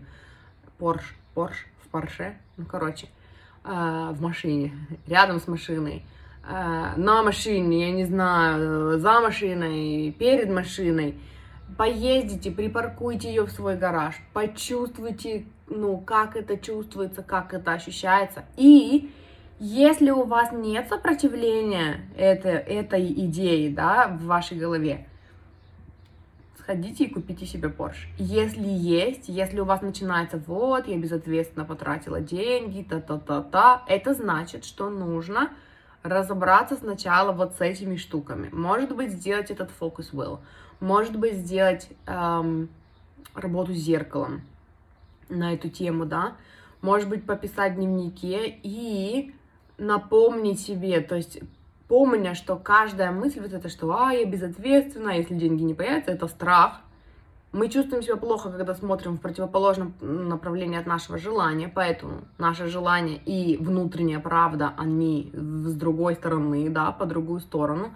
Порш, 0.77 1.13
Порш, 1.33 1.67
в 1.83 1.89
Порше, 1.89 2.37
ну, 2.55 2.65
короче, 2.65 3.07
э, 3.65 4.11
в 4.13 4.21
машине, 4.21 4.71
рядом 5.07 5.41
с 5.41 5.47
машиной, 5.49 6.05
э, 6.47 6.93
на 6.95 7.21
машине, 7.21 7.87
я 7.87 7.91
не 7.91 8.05
знаю, 8.05 8.97
за 8.97 9.19
машиной, 9.19 10.15
перед 10.17 10.49
машиной. 10.49 11.19
Поездите, 11.77 12.49
припаркуйте 12.49 13.27
ее 13.27 13.43
в 13.43 13.51
свой 13.51 13.75
гараж, 13.75 14.15
почувствуйте 14.31 15.47
ну, 15.71 15.97
как 15.97 16.35
это 16.35 16.57
чувствуется, 16.57 17.23
как 17.23 17.53
это 17.53 17.73
ощущается. 17.73 18.45
И 18.57 19.11
если 19.59 20.09
у 20.11 20.23
вас 20.23 20.51
нет 20.51 20.87
сопротивления 20.89 22.01
этой, 22.17 22.53
этой 22.53 23.11
идеи, 23.25 23.69
да, 23.69 24.07
в 24.07 24.25
вашей 24.25 24.57
голове, 24.57 25.07
сходите 26.57 27.05
и 27.05 27.13
купите 27.13 27.45
себе 27.45 27.69
Porsche. 27.69 28.07
Если 28.17 28.67
есть, 28.67 29.27
если 29.27 29.59
у 29.59 29.65
вас 29.65 29.81
начинается, 29.81 30.41
вот, 30.45 30.87
я 30.87 30.97
безответственно 30.97 31.65
потратила 31.65 32.21
деньги, 32.21 32.83
та-та-та-та, 32.87 33.83
это 33.87 34.13
значит, 34.13 34.65
что 34.65 34.89
нужно 34.89 35.51
разобраться 36.03 36.75
сначала 36.75 37.31
вот 37.31 37.53
с 37.55 37.61
этими 37.61 37.95
штуками. 37.95 38.49
Может 38.51 38.95
быть, 38.95 39.11
сделать 39.11 39.51
этот 39.51 39.69
focus 39.79 40.11
will. 40.11 40.39
Может 40.79 41.15
быть, 41.15 41.35
сделать 41.35 41.87
эм, 42.07 42.69
работу 43.35 43.73
с 43.73 43.77
зеркалом 43.77 44.41
на 45.31 45.53
эту 45.53 45.69
тему, 45.69 46.05
да, 46.05 46.35
может 46.81 47.09
быть, 47.09 47.25
пописать 47.25 47.73
в 47.73 47.75
дневнике 47.75 48.59
и 48.63 49.33
напомнить 49.77 50.59
себе, 50.59 51.01
то 51.01 51.15
есть 51.15 51.39
помня, 51.87 52.35
что 52.35 52.55
каждая 52.55 53.11
мысль 53.11 53.41
вот 53.41 53.51
это, 53.51 53.67
что 53.67 53.93
а, 53.93 54.13
я 54.13 54.25
безответственна, 54.25 55.09
если 55.09 55.35
деньги 55.35 55.63
не 55.63 55.73
появятся, 55.73 56.11
это 56.11 56.27
страх. 56.27 56.81
Мы 57.51 57.67
чувствуем 57.67 58.01
себя 58.01 58.15
плохо, 58.15 58.49
когда 58.49 58.73
смотрим 58.73 59.17
в 59.17 59.21
противоположном 59.21 59.93
направлении 59.99 60.79
от 60.79 60.85
нашего 60.85 61.17
желания, 61.17 61.67
поэтому 61.67 62.21
наше 62.37 62.67
желание 62.67 63.17
и 63.17 63.57
внутренняя 63.57 64.21
правда, 64.21 64.73
они 64.77 65.31
с 65.33 65.75
другой 65.75 66.15
стороны, 66.15 66.69
да, 66.69 66.91
по 66.93 67.05
другую 67.05 67.41
сторону. 67.41 67.93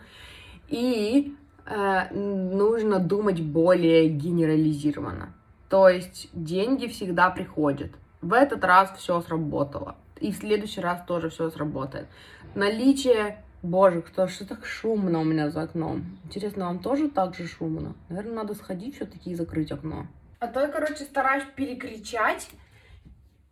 И 0.68 1.34
э, 1.66 2.14
нужно 2.14 3.00
думать 3.00 3.42
более 3.42 4.10
генерализированно. 4.10 5.34
То 5.70 5.90
есть 5.90 6.30
деньги 6.34 6.88
всегда 6.88 7.30
приходят. 7.30 7.92
В 8.22 8.34
этот 8.34 8.64
раз 8.64 8.92
все 8.98 9.22
сработало. 9.22 9.96
И 10.20 10.32
в 10.32 10.38
следующий 10.38 10.82
раз 10.82 11.04
тоже 11.06 11.30
все 11.30 11.50
сработает. 11.50 12.08
Наличие... 12.56 13.42
Боже, 13.62 14.04
кто 14.04 14.28
что 14.28 14.46
так 14.46 14.64
шумно 14.64 15.22
у 15.22 15.24
меня 15.24 15.50
за 15.50 15.64
окном? 15.64 16.20
Интересно, 16.26 16.66
вам 16.66 16.78
тоже 16.78 17.10
так 17.10 17.34
же 17.34 17.48
шумно? 17.48 17.96
Наверное, 18.10 18.36
надо 18.36 18.54
сходить 18.54 18.96
все-таки 18.96 19.32
и 19.32 19.36
закрыть 19.36 19.72
окно. 19.72 20.06
А 20.40 20.46
то 20.46 20.60
я, 20.60 20.68
короче, 20.68 21.04
стараюсь 21.04 21.46
перекричать 21.56 22.50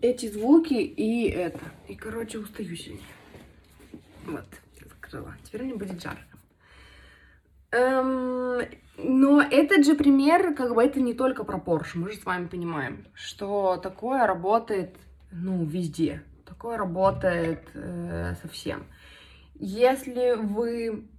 эти 0.02 0.32
звуки 0.32 0.76
и 0.76 1.28
это. 1.30 1.62
И, 1.88 1.96
короче, 1.96 2.38
устаю 2.38 2.76
сильнее. 2.76 3.02
Вот, 4.28 4.46
я 4.80 4.88
закрыла. 4.88 5.34
Теперь 5.44 5.64
мне 5.64 5.74
будет 5.74 6.00
жарко. 6.00 6.33
Эм, 7.74 8.62
но 8.98 9.42
этот 9.42 9.84
же 9.84 9.96
пример, 9.96 10.54
как 10.54 10.76
бы 10.76 10.84
это 10.84 11.02
не 11.02 11.16
только 11.16 11.44
про 11.44 11.58
Porsche, 11.58 11.96
мы 11.96 12.12
же 12.12 12.18
с 12.18 12.26
вами 12.26 12.46
понимаем, 12.46 13.08
что 13.16 13.78
такое 13.78 14.28
работает, 14.28 14.96
ну, 15.32 15.66
везде, 15.66 16.22
такое 16.46 16.78
работает 16.78 17.68
э, 17.74 18.36
совсем. 18.44 18.86
Если 19.56 20.36
вы 20.36 21.10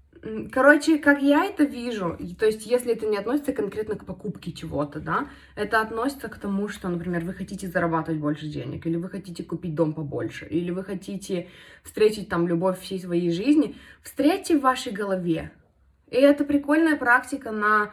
Короче, 0.53 0.97
как 0.97 1.21
я 1.21 1.45
это 1.45 1.65
вижу, 1.65 2.17
то 2.39 2.47
есть 2.47 2.65
если 2.65 2.95
это 2.95 3.05
не 3.05 3.19
относится 3.19 3.53
конкретно 3.53 3.97
к 3.97 4.07
покупке 4.07 4.53
чего-то, 4.53 4.99
да, 4.99 5.29
это 5.55 5.83
относится 5.83 6.31
к 6.31 6.39
тому, 6.39 6.69
что, 6.69 6.89
например, 6.89 7.23
вы 7.25 7.35
хотите 7.35 7.69
зарабатывать 7.69 8.23
больше 8.23 8.47
денег, 8.47 8.87
или 8.87 8.97
вы 8.97 9.11
хотите 9.11 9.45
купить 9.45 9.75
дом 9.75 9.93
побольше, 9.93 10.47
или 10.47 10.71
вы 10.71 10.83
хотите 10.83 11.49
встретить 11.83 12.31
там 12.31 12.49
любовь 12.49 12.81
всей 12.81 12.99
своей 12.99 13.31
жизни, 13.33 13.77
встретьте 14.03 14.57
в 14.57 14.63
вашей 14.63 14.93
голове 14.93 15.51
и 16.11 16.17
это 16.17 16.45
прикольная 16.45 16.97
практика 16.97 17.51
на, 17.51 17.93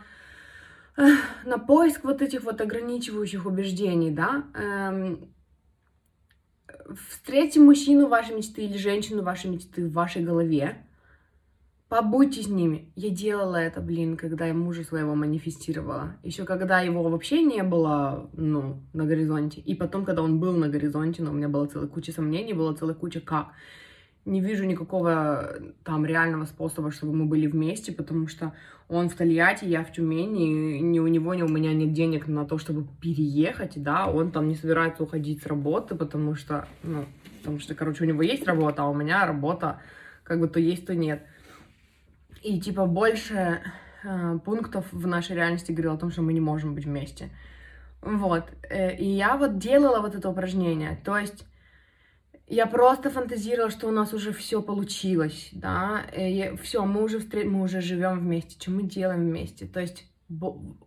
на 1.45 1.57
поиск 1.57 2.03
вот 2.03 2.21
этих 2.21 2.43
вот 2.43 2.61
ограничивающих 2.61 3.45
убеждений, 3.45 4.11
да. 4.11 4.45
Эм, 4.53 5.33
встретьте 7.09 7.59
мужчину 7.59 8.07
вашей 8.07 8.35
мечты 8.35 8.63
или 8.63 8.77
женщину 8.77 9.23
вашей 9.23 9.49
мечты 9.49 9.85
в 9.85 9.93
вашей 9.93 10.23
голове, 10.23 10.85
побудьте 11.91 12.41
с 12.41 12.47
ними. 12.47 12.91
Я 12.95 13.09
делала 13.09 13.57
это, 13.57 13.81
блин, 13.81 14.15
когда 14.15 14.45
я 14.45 14.53
мужа 14.53 14.83
своего 14.83 15.13
манифестировала. 15.13 16.15
Еще 16.23 16.45
когда 16.45 16.79
его 16.79 17.03
вообще 17.03 17.41
не 17.41 17.63
было, 17.63 18.29
ну, 18.33 18.81
на 18.93 19.05
горизонте. 19.05 19.59
И 19.59 19.75
потом, 19.75 20.05
когда 20.05 20.21
он 20.21 20.39
был 20.39 20.55
на 20.55 20.69
горизонте, 20.69 21.21
но 21.21 21.31
у 21.31 21.33
меня 21.33 21.49
была 21.49 21.67
целая 21.67 21.89
куча 21.89 22.13
сомнений, 22.13 22.53
была 22.53 22.73
целая 22.75 22.95
куча 22.95 23.19
как 23.19 23.51
не 24.25 24.41
вижу 24.41 24.65
никакого 24.65 25.55
там 25.83 26.05
реального 26.05 26.45
способа, 26.45 26.91
чтобы 26.91 27.13
мы 27.13 27.25
были 27.25 27.47
вместе, 27.47 27.91
потому 27.91 28.27
что 28.27 28.53
он 28.87 29.09
в 29.09 29.15
Тольятти, 29.15 29.65
я 29.65 29.83
в 29.83 29.91
Тюмени, 29.91 30.79
ни 30.79 30.99
у 30.99 31.07
него, 31.07 31.33
ни 31.33 31.41
у 31.41 31.47
меня 31.47 31.73
нет 31.73 31.93
денег 31.93 32.27
на 32.27 32.45
то, 32.45 32.57
чтобы 32.57 32.87
переехать, 33.01 33.81
да, 33.81 34.07
он 34.07 34.31
там 34.31 34.47
не 34.47 34.55
собирается 34.55 35.03
уходить 35.03 35.41
с 35.41 35.45
работы, 35.45 35.95
потому 35.95 36.35
что, 36.35 36.67
ну, 36.83 37.05
потому 37.39 37.59
что, 37.59 37.73
короче, 37.73 38.03
у 38.03 38.07
него 38.07 38.21
есть 38.21 38.45
работа, 38.45 38.83
а 38.83 38.89
у 38.89 38.93
меня 38.93 39.25
работа 39.25 39.79
как 40.23 40.39
бы 40.39 40.47
то 40.47 40.59
есть, 40.59 40.85
то 40.85 40.95
нет. 40.95 41.23
И, 42.43 42.59
типа, 42.59 42.85
больше 42.85 43.61
э, 44.03 44.39
пунктов 44.45 44.85
в 44.91 45.07
нашей 45.07 45.35
реальности 45.35 45.71
говорил 45.71 45.93
о 45.93 45.97
том, 45.97 46.11
что 46.11 46.21
мы 46.21 46.33
не 46.33 46.39
можем 46.39 46.73
быть 46.73 46.85
вместе. 46.85 47.29
Вот. 48.01 48.45
Э, 48.69 48.95
и 48.95 49.05
я 49.05 49.35
вот 49.37 49.57
делала 49.57 49.99
вот 49.99 50.15
это 50.15 50.29
упражнение, 50.29 50.99
то 51.03 51.17
есть 51.17 51.45
я 52.51 52.65
просто 52.65 53.09
фантазировала, 53.09 53.71
что 53.71 53.87
у 53.87 53.91
нас 53.91 54.13
уже 54.13 54.33
все 54.33 54.61
получилось, 54.61 55.49
да, 55.53 56.01
э, 56.11 56.57
все, 56.57 56.83
мы 56.85 57.03
уже, 57.03 57.19
встр... 57.19 57.45
мы 57.45 57.63
уже 57.63 57.79
живем 57.79 58.19
вместе, 58.19 58.59
что 58.59 58.71
мы 58.71 58.83
делаем 58.83 59.21
вместе, 59.21 59.67
то 59.67 59.79
есть 59.79 60.05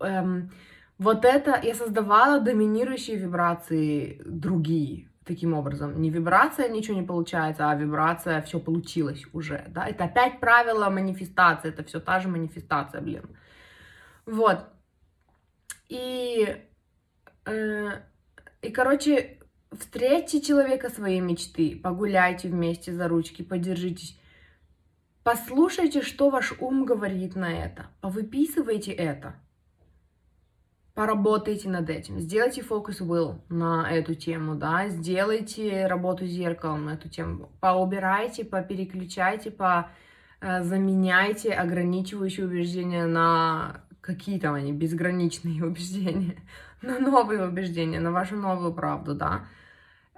эм, 0.00 0.50
Вот 0.98 1.24
это 1.24 1.58
я 1.62 1.74
создавала 1.74 2.40
доминирующие 2.40 3.16
вибрации 3.16 4.20
другие. 4.26 5.08
Таким 5.24 5.54
образом, 5.54 6.02
не 6.02 6.10
вибрация 6.10 6.68
ничего 6.68 7.00
не 7.00 7.06
получается, 7.06 7.70
а 7.70 7.74
вибрация 7.74 8.42
все 8.42 8.60
получилось 8.60 9.24
уже, 9.32 9.64
да. 9.68 9.86
Это 9.86 10.04
опять 10.04 10.40
правило 10.40 10.90
манифестации, 10.90 11.70
это 11.70 11.82
все 11.82 11.98
та 11.98 12.20
же 12.20 12.28
манифестация, 12.28 13.00
блин. 13.00 13.22
Вот. 14.26 14.58
И, 15.88 16.46
э, 17.46 17.90
и 18.60 18.70
короче, 18.70 19.38
встретьте 19.78 20.40
человека 20.40 20.90
своей 20.90 21.20
мечты, 21.20 21.78
погуляйте 21.82 22.48
вместе 22.48 22.92
за 22.92 23.08
ручки, 23.08 23.42
подержитесь. 23.42 24.18
Послушайте, 25.22 26.02
что 26.02 26.28
ваш 26.30 26.52
ум 26.60 26.84
говорит 26.84 27.34
на 27.34 27.50
это. 27.50 27.86
Повыписывайте 28.00 28.92
это. 28.92 29.36
Поработайте 30.94 31.68
над 31.68 31.90
этим. 31.90 32.20
Сделайте 32.20 32.62
фокус 32.62 33.00
will 33.00 33.40
на 33.48 33.90
эту 33.90 34.14
тему, 34.14 34.54
да. 34.54 34.88
Сделайте 34.88 35.86
работу 35.86 36.24
зеркалом 36.24 36.84
на 36.84 36.90
эту 36.90 37.08
тему. 37.08 37.50
Поубирайте, 37.60 38.44
попереключайте, 38.44 39.50
по 39.50 39.88
э, 40.40 40.62
заменяйте 40.62 41.52
ограничивающие 41.52 42.46
убеждения 42.46 43.06
на 43.06 43.80
какие 44.04 44.38
там 44.38 44.54
они, 44.54 44.72
безграничные 44.72 45.64
убеждения, 45.66 46.36
на 46.82 46.98
новые 46.98 47.48
убеждения, 47.48 47.98
на 47.98 48.12
вашу 48.12 48.36
новую 48.36 48.72
правду, 48.72 49.14
да. 49.14 49.46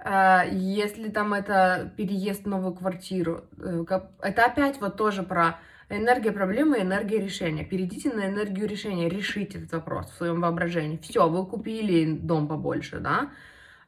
Э, 0.03 0.43
если 0.51 1.09
там 1.09 1.33
это 1.33 1.91
переезд 1.97 2.43
в 2.43 2.47
новую 2.47 2.73
квартиру, 2.73 3.45
э, 3.59 3.83
это 4.21 4.45
опять 4.45 4.79
вот 4.79 4.97
тоже 4.97 5.23
про 5.23 5.59
энергия 5.89 6.31
проблемы 6.31 6.79
энергия 6.79 7.19
решения. 7.19 7.63
Перейдите 7.63 8.13
на 8.13 8.27
энергию 8.27 8.67
решения, 8.67 9.09
решите 9.09 9.59
этот 9.59 9.73
вопрос 9.73 10.07
в 10.07 10.17
своем 10.17 10.41
воображении. 10.41 10.97
Все, 10.97 11.27
вы 11.27 11.45
купили 11.45 12.13
дом 12.13 12.47
побольше, 12.47 12.99
да, 12.99 13.31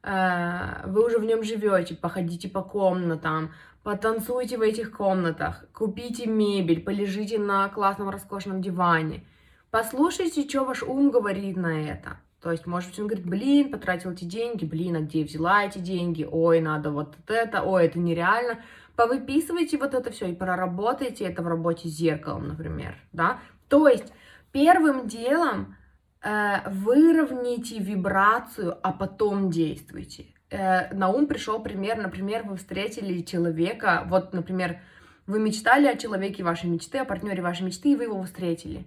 э, 0.04 0.88
вы 0.90 1.06
уже 1.06 1.20
в 1.20 1.26
нем 1.26 1.44
живете, 1.44 1.96
походите 1.96 2.50
по 2.50 2.62
комнатам, 2.62 3.54
потанцуйте 3.84 4.58
в 4.58 4.62
этих 4.62 4.92
комнатах, 4.92 5.66
купите 5.74 6.26
мебель, 6.26 6.82
полежите 6.82 7.38
на 7.38 7.70
классном 7.70 8.10
роскошном 8.10 8.62
диване. 8.62 9.26
Послушайте, 9.72 10.50
что 10.50 10.66
ваш 10.66 10.82
ум 10.82 11.12
говорит 11.12 11.56
на 11.56 11.88
это. 11.88 12.18
То 12.42 12.52
есть, 12.52 12.66
может 12.66 12.90
быть, 12.90 13.00
он 13.00 13.08
говорит, 13.08 13.26
блин, 13.26 13.72
потратил 13.72 14.12
эти 14.12 14.24
деньги, 14.24 14.64
блин, 14.64 14.96
а 14.96 15.00
где 15.02 15.24
взяла 15.24 15.66
эти 15.66 15.80
деньги, 15.80 16.28
ой, 16.30 16.62
надо 16.62 16.92
вот 16.92 17.16
это, 17.28 17.64
ой, 17.64 17.86
это 17.86 18.00
нереально. 18.00 18.60
Повыписывайте 18.96 19.78
вот 19.78 19.94
это 19.94 20.10
все 20.12 20.28
и 20.28 20.36
проработайте 20.36 21.26
это 21.26 21.42
в 21.42 21.48
работе 21.48 21.90
с 21.90 21.92
зеркалом, 21.92 22.48
например, 22.48 22.96
да. 23.12 23.40
То 23.68 23.88
есть, 23.88 24.14
первым 24.52 25.08
делом 25.08 25.76
э, 26.22 26.70
выровняйте 26.70 27.80
вибрацию, 27.80 28.78
а 28.84 28.94
потом 28.94 29.50
действуйте. 29.50 30.28
Э, 30.50 30.94
на 30.94 31.10
ум 31.10 31.28
пришел 31.28 31.62
пример, 31.62 31.98
например, 31.98 32.44
вы 32.44 32.56
встретили 32.56 33.22
человека, 33.22 34.06
вот, 34.08 34.34
например, 34.34 34.80
вы 35.28 35.40
мечтали 35.40 35.88
о 35.88 35.98
человеке 35.98 36.44
вашей 36.44 36.70
мечты, 36.70 37.00
о 37.00 37.06
партнере 37.06 37.42
вашей 37.42 37.64
мечты, 37.64 37.92
и 37.92 37.96
вы 37.96 38.06
его 38.06 38.24
встретили. 38.24 38.86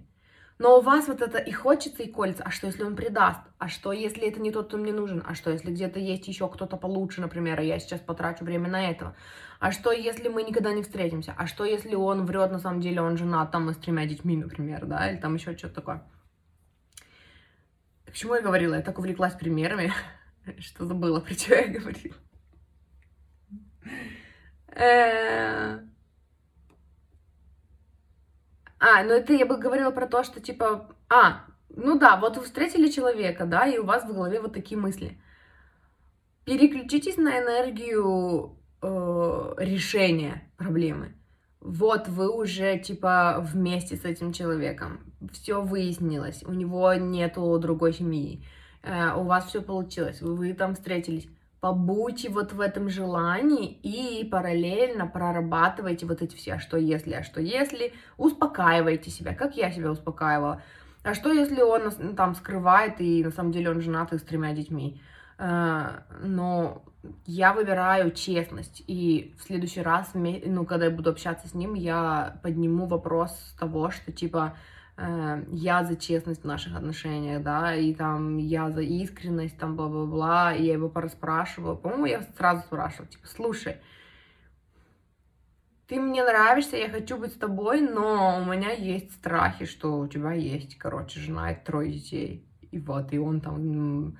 Но 0.63 0.79
у 0.79 0.81
вас 0.81 1.09
вот 1.09 1.21
это 1.21 1.39
и 1.39 1.51
хочется, 1.51 2.03
и 2.03 2.09
колется. 2.09 2.41
А 2.45 2.49
что, 2.49 2.67
если 2.67 2.83
он 2.83 2.95
предаст? 2.95 3.41
А 3.57 3.67
что, 3.67 3.91
если 3.91 4.25
это 4.29 4.39
не 4.39 4.49
тот, 4.49 4.67
кто 4.67 4.77
мне 4.77 4.93
нужен? 4.93 5.21
А 5.27 5.35
что, 5.35 5.51
если 5.51 5.69
где-то 5.69 5.99
есть 5.99 6.25
еще 6.29 6.47
кто-то 6.47 6.77
получше, 6.77 7.19
например, 7.19 7.59
и 7.59 7.65
я 7.65 7.79
сейчас 7.79 7.99
потрачу 7.99 8.45
время 8.45 8.69
на 8.69 8.89
этого? 8.89 9.13
А 9.59 9.73
что, 9.73 9.91
если 9.91 10.29
мы 10.29 10.41
никогда 10.41 10.71
не 10.71 10.81
встретимся? 10.81 11.35
А 11.37 11.47
что, 11.47 11.65
если 11.65 11.95
он 11.95 12.25
врет, 12.25 12.49
на 12.49 12.59
самом 12.59 12.79
деле 12.79 13.01
он 13.01 13.17
женат 13.17 13.51
там 13.51 13.69
и 13.69 13.73
с 13.73 13.77
тремя 13.77 14.05
детьми, 14.05 14.37
например, 14.37 14.85
да? 14.85 15.11
Или 15.11 15.17
там 15.17 15.35
еще 15.35 15.57
что-то 15.57 15.75
такое. 15.75 16.01
К 18.05 18.13
чему 18.13 18.35
я 18.35 18.41
говорила? 18.41 18.75
Я 18.75 18.81
так 18.81 18.97
увлеклась 18.97 19.33
примерами, 19.33 19.91
что 20.59 20.85
забыла, 20.85 21.19
про 21.19 21.33
что 21.33 21.55
я 21.55 21.67
говорила. 21.67 22.15
А, 28.85 29.01
ну 29.01 29.13
это 29.13 29.31
я 29.31 29.45
бы 29.45 29.55
говорила 29.55 29.91
про 29.91 30.07
то, 30.07 30.25
что 30.25 30.41
типа, 30.41 30.93
а, 31.07 31.45
ну 31.69 31.97
да, 31.97 32.17
вот 32.17 32.35
вы 32.35 32.43
встретили 32.43 32.89
человека, 32.89 33.45
да, 33.45 33.65
и 33.65 33.77
у 33.77 33.85
вас 33.85 34.03
в 34.03 34.13
голове 34.13 34.41
вот 34.41 34.51
такие 34.51 34.77
мысли. 34.77 35.17
Переключитесь 36.43 37.15
на 37.15 37.41
энергию 37.41 38.57
э, 38.81 39.53
решения 39.59 40.51
проблемы. 40.57 41.15
Вот 41.61 42.09
вы 42.09 42.29
уже 42.29 42.77
типа 42.77 43.37
вместе 43.39 43.95
с 43.95 44.03
этим 44.03 44.33
человеком, 44.33 44.99
все 45.31 45.61
выяснилось, 45.61 46.43
у 46.43 46.51
него 46.51 46.93
нету 46.95 47.57
другой 47.59 47.93
семьи, 47.93 48.43
э, 48.81 49.13
у 49.15 49.23
вас 49.23 49.45
все 49.45 49.61
получилось, 49.61 50.21
вы, 50.21 50.35
вы 50.35 50.53
там 50.53 50.75
встретились 50.75 51.29
побудьте 51.63 52.27
вот 52.27 52.51
в 52.51 52.59
этом 52.59 52.89
желании 52.89 53.71
и 53.83 54.25
параллельно 54.25 55.07
прорабатывайте 55.07 56.05
вот 56.05 56.21
эти 56.21 56.35
все, 56.35 56.55
а 56.55 56.59
что 56.59 56.75
если, 56.75 57.13
а 57.13 57.23
что 57.23 57.39
если, 57.39 57.93
успокаивайте 58.17 59.09
себя, 59.09 59.33
как 59.33 59.55
я 59.55 59.71
себя 59.71 59.89
успокаивала. 59.89 60.61
А 61.03 61.13
что 61.13 61.31
если 61.31 61.61
он 61.61 61.83
ну, 61.99 62.15
там 62.15 62.35
скрывает 62.35 62.99
и 62.99 63.23
на 63.23 63.31
самом 63.31 63.53
деле 63.53 63.69
он 63.69 63.79
женат 63.79 64.11
и 64.11 64.17
с 64.17 64.23
тремя 64.23 64.51
детьми? 64.51 65.01
А, 65.37 66.03
но 66.21 66.83
я 67.25 67.53
выбираю 67.53 68.11
честность, 68.11 68.83
и 68.87 69.33
в 69.39 69.43
следующий 69.43 69.81
раз, 69.81 70.11
ну, 70.13 70.65
когда 70.65 70.87
я 70.87 70.91
буду 70.91 71.11
общаться 71.11 71.47
с 71.47 71.53
ним, 71.53 71.75
я 71.75 72.41
подниму 72.43 72.87
вопрос 72.87 73.55
того, 73.57 73.89
что 73.89 74.11
типа 74.11 74.51
Э, 74.51 74.82
я 74.95 75.83
за 75.83 75.95
честность 75.95 76.43
в 76.43 76.47
наших 76.47 76.75
отношениях, 76.75 77.41
да, 77.41 77.75
и 77.75 77.93
там 77.95 78.37
я 78.37 78.69
за 78.69 78.81
искренность, 78.81 79.57
там 79.57 79.75
бла-бла-бла, 79.75 80.53
и 80.53 80.65
я 80.65 80.73
его 80.73 80.87
пораспрашиваю. 80.89 81.77
По-моему, 81.77 82.05
я 82.05 82.21
сразу 82.37 82.61
спрашиваю, 82.61 83.07
типа, 83.07 83.27
слушай, 83.27 83.77
ты 85.87 85.99
мне 85.99 86.23
нравишься, 86.23 86.77
я 86.77 86.89
хочу 86.89 87.17
быть 87.17 87.33
с 87.33 87.37
тобой, 87.37 87.81
но 87.81 88.39
у 88.41 88.45
меня 88.45 88.71
есть 88.71 89.11
страхи, 89.13 89.65
что 89.65 89.99
у 89.99 90.07
тебя 90.07 90.33
есть, 90.33 90.77
короче, 90.77 91.19
жена 91.19 91.51
и 91.51 91.63
трое 91.63 91.91
детей. 91.91 92.47
И 92.71 92.79
вот, 92.79 93.13
и 93.13 93.19
он 93.19 93.41
там... 93.41 94.17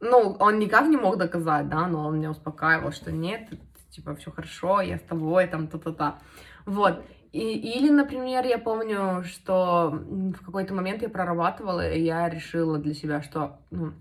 Ну, 0.00 0.36
он 0.38 0.58
никак 0.60 0.88
не 0.88 0.96
мог 0.96 1.16
доказать, 1.16 1.68
да, 1.68 1.88
но 1.88 2.06
он 2.06 2.18
меня 2.18 2.30
успокаивал, 2.30 2.92
что 2.92 3.10
нет, 3.10 3.48
типа, 3.90 4.14
все 4.14 4.30
хорошо, 4.30 4.80
я 4.80 4.98
с 4.98 5.02
тобой, 5.02 5.48
там, 5.48 5.66
та-та-та. 5.66 6.20
Вот. 6.64 7.04
И, 7.32 7.78
или, 7.78 7.90
например, 7.90 8.46
я 8.46 8.58
помню, 8.58 9.22
что 9.24 9.90
в 9.90 10.44
какой-то 10.44 10.74
момент 10.74 11.02
я 11.02 11.08
прорабатывала, 11.08 11.90
и 11.90 12.00
я 12.02 12.28
решила 12.28 12.78
для 12.78 12.94
себя, 12.94 13.22
что 13.22 13.60
ну, 13.70 13.92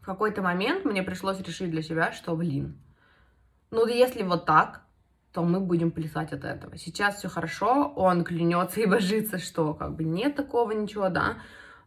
в 0.00 0.04
какой-то 0.06 0.42
момент 0.42 0.84
мне 0.84 1.02
пришлось 1.02 1.40
решить 1.40 1.70
для 1.70 1.82
себя, 1.82 2.12
что, 2.12 2.36
блин, 2.36 2.80
ну 3.72 3.86
если 3.86 4.22
вот 4.22 4.46
так, 4.46 4.82
то 5.32 5.42
мы 5.42 5.60
будем 5.60 5.90
плясать 5.90 6.32
от 6.32 6.44
этого. 6.44 6.78
Сейчас 6.78 7.16
все 7.16 7.28
хорошо, 7.28 7.92
он 7.96 8.24
клянется 8.24 8.80
и 8.80 8.86
божится, 8.86 9.38
что 9.38 9.74
как 9.74 9.96
бы 9.96 10.04
нет 10.04 10.36
такого 10.36 10.70
ничего, 10.70 11.08
да, 11.08 11.38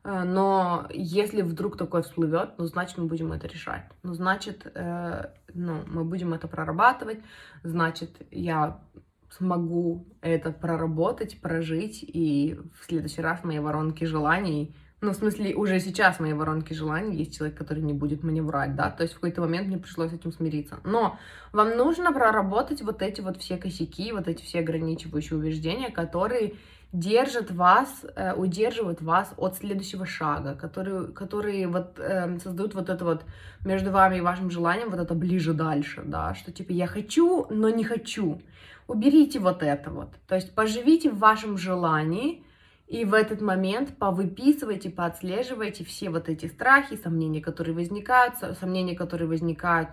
э, 0.04 0.24
но 0.24 0.88
если 0.91 1.41
вдруг 1.41 1.78
такое 1.78 2.02
всплывет, 2.02 2.52
ну, 2.58 2.65
значит, 2.65 2.98
мы 2.98 3.06
будем 3.06 3.32
это 3.32 3.48
решать. 3.48 3.86
Ну, 4.04 4.13
значит, 4.13 4.69
э, 4.76 5.32
ну, 5.54 5.84
мы 5.88 6.04
будем 6.04 6.34
это 6.34 6.48
прорабатывать. 6.48 7.22
Значит, 7.63 8.17
я 8.30 8.82
смогу 9.29 10.05
это 10.21 10.51
проработать, 10.51 11.39
прожить, 11.39 12.03
и 12.03 12.59
в 12.79 12.85
следующий 12.85 13.21
раз 13.21 13.41
в 13.41 13.43
моей 13.43 13.59
воронке 13.59 14.05
желаний, 14.05 14.75
ну, 15.01 15.11
в 15.11 15.15
смысле, 15.15 15.55
уже 15.55 15.79
сейчас 15.79 16.17
в 16.17 16.19
моей 16.19 16.33
воронке 16.33 16.75
желаний 16.75 17.15
есть 17.15 17.37
человек, 17.37 17.57
который 17.57 17.81
не 17.81 17.93
будет 17.93 18.23
мне 18.23 18.41
врать, 18.41 18.75
да, 18.75 18.89
то 18.89 19.03
есть 19.03 19.13
в 19.13 19.17
какой-то 19.17 19.41
момент 19.41 19.67
мне 19.67 19.77
пришлось 19.77 20.11
с 20.11 20.13
этим 20.13 20.33
смириться. 20.33 20.79
Но 20.83 21.17
вам 21.53 21.77
нужно 21.77 22.11
проработать 22.11 22.81
вот 22.81 23.01
эти 23.01 23.21
вот 23.21 23.37
все 23.37 23.57
косяки, 23.57 24.11
вот 24.11 24.27
эти 24.27 24.43
все 24.43 24.59
ограничивающие 24.59 25.39
убеждения, 25.39 25.89
которые 25.89 26.55
держат 26.91 27.51
вас, 27.51 28.03
э, 28.15 28.33
удерживают 28.33 29.01
вас 29.01 29.33
от 29.37 29.55
следующего 29.55 30.05
шага, 30.05 30.55
которые, 30.55 31.07
которые 31.07 31.67
вот 31.67 31.99
э, 31.99 32.39
создают 32.39 32.73
вот 32.73 32.89
это 32.89 33.05
вот 33.05 33.23
между 33.63 33.91
вами 33.91 34.17
и 34.17 34.21
вашим 34.21 34.49
желанием, 34.49 34.89
вот 34.89 34.99
это 34.99 35.13
ближе 35.13 35.53
дальше, 35.53 36.01
да, 36.03 36.33
что 36.33 36.51
типа 36.51 36.71
я 36.71 36.87
хочу, 36.87 37.45
но 37.49 37.69
не 37.69 37.83
хочу 37.83 38.41
уберите 38.89 39.39
вот 39.39 39.63
это 39.63 39.91
вот. 39.91 40.10
То 40.28 40.36
есть 40.36 40.54
поживите 40.56 41.10
в 41.10 41.19
вашем 41.19 41.58
желании, 41.58 42.43
и 42.88 43.06
в 43.06 43.13
этот 43.13 43.39
момент 43.39 43.95
повыписывайте, 43.97 44.89
поотслеживайте 44.89 45.86
все 45.86 46.10
вот 46.10 46.28
эти 46.28 46.47
страхи, 46.47 46.97
сомнения, 46.97 47.39
которые 47.39 47.75
возникают, 47.75 48.36
сомнения, 48.60 48.95
которые 48.95 49.28
возникают, 49.28 49.89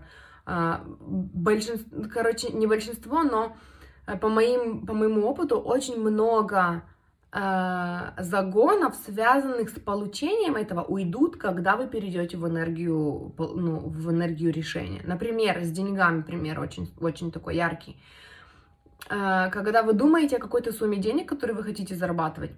а, 0.46 0.82
большинство, 0.86 2.04
короче, 2.12 2.52
не 2.52 2.66
большинство, 2.66 3.22
но 3.22 3.54
э, 4.06 4.16
по, 4.16 4.28
моим, 4.28 4.86
по 4.86 4.94
моему 4.94 5.26
опыту 5.26 5.58
очень 5.58 6.00
много 6.00 6.84
э, 7.32 8.12
загонов, 8.18 8.94
связанных 9.04 9.68
с 9.68 9.78
получением 9.80 10.54
этого, 10.54 10.82
уйдут, 10.82 11.36
когда 11.36 11.76
вы 11.76 11.88
перейдете 11.88 12.38
в 12.38 12.48
энергию, 12.48 13.34
ну, 13.36 13.78
в 13.80 14.10
энергию 14.10 14.52
решения. 14.52 15.02
Например, 15.04 15.62
с 15.62 15.70
деньгами 15.70 16.22
пример 16.22 16.60
очень, 16.60 16.90
очень 16.98 17.30
такой 17.30 17.56
яркий. 17.56 18.00
Э, 19.08 19.50
когда 19.50 19.82
вы 19.82 19.92
думаете 19.92 20.36
о 20.36 20.40
какой-то 20.40 20.72
сумме 20.72 20.98
денег, 20.98 21.28
которую 21.28 21.56
вы 21.56 21.62
хотите 21.62 21.94
зарабатывать, 21.94 22.52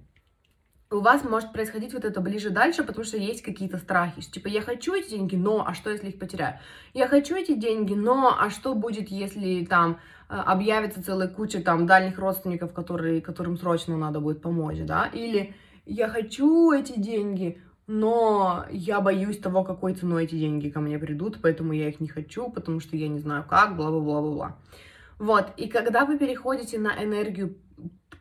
у 0.90 1.00
вас 1.00 1.22
может 1.22 1.52
происходить 1.52 1.92
вот 1.92 2.04
это 2.04 2.20
ближе 2.20 2.48
дальше, 2.48 2.82
потому 2.82 3.04
что 3.04 3.18
есть 3.18 3.42
какие-то 3.42 3.76
страхи. 3.76 4.22
Типа, 4.22 4.48
я 4.48 4.62
хочу 4.62 4.94
эти 4.94 5.10
деньги, 5.10 5.36
но 5.36 5.66
а 5.66 5.74
что, 5.74 5.90
если 5.90 6.08
их 6.08 6.18
потеряю? 6.18 6.58
Я 6.94 7.08
хочу 7.08 7.36
эти 7.36 7.54
деньги, 7.54 7.92
но 7.92 8.34
а 8.38 8.48
что 8.48 8.74
будет, 8.74 9.08
если 9.10 9.66
там 9.66 9.98
э, 10.30 10.34
объявится 10.34 11.04
целая 11.04 11.28
куча 11.28 11.62
там 11.62 11.86
дальних 11.86 12.18
родственников, 12.18 12.72
которые, 12.72 13.20
которым 13.20 13.58
срочно 13.58 13.98
надо 13.98 14.20
будет 14.20 14.40
помочь, 14.40 14.78
да? 14.78 15.10
Или 15.12 15.54
я 15.84 16.08
хочу 16.08 16.72
эти 16.72 16.98
деньги, 16.98 17.60
но 17.86 18.64
я 18.70 19.00
боюсь 19.00 19.38
того, 19.38 19.64
какой 19.64 19.94
ценой 19.94 20.24
эти 20.24 20.36
деньги 20.36 20.70
ко 20.70 20.80
мне 20.80 20.98
придут, 20.98 21.38
поэтому 21.42 21.74
я 21.74 21.88
их 21.88 22.00
не 22.00 22.08
хочу, 22.08 22.50
потому 22.50 22.80
что 22.80 22.96
я 22.96 23.08
не 23.08 23.18
знаю 23.18 23.44
как, 23.46 23.76
бла-бла-бла-бла-бла. 23.76 24.56
Вот, 25.18 25.52
и 25.56 25.68
когда 25.68 26.04
вы 26.04 26.18
переходите 26.18 26.78
на 26.78 27.02
энергию 27.02 27.58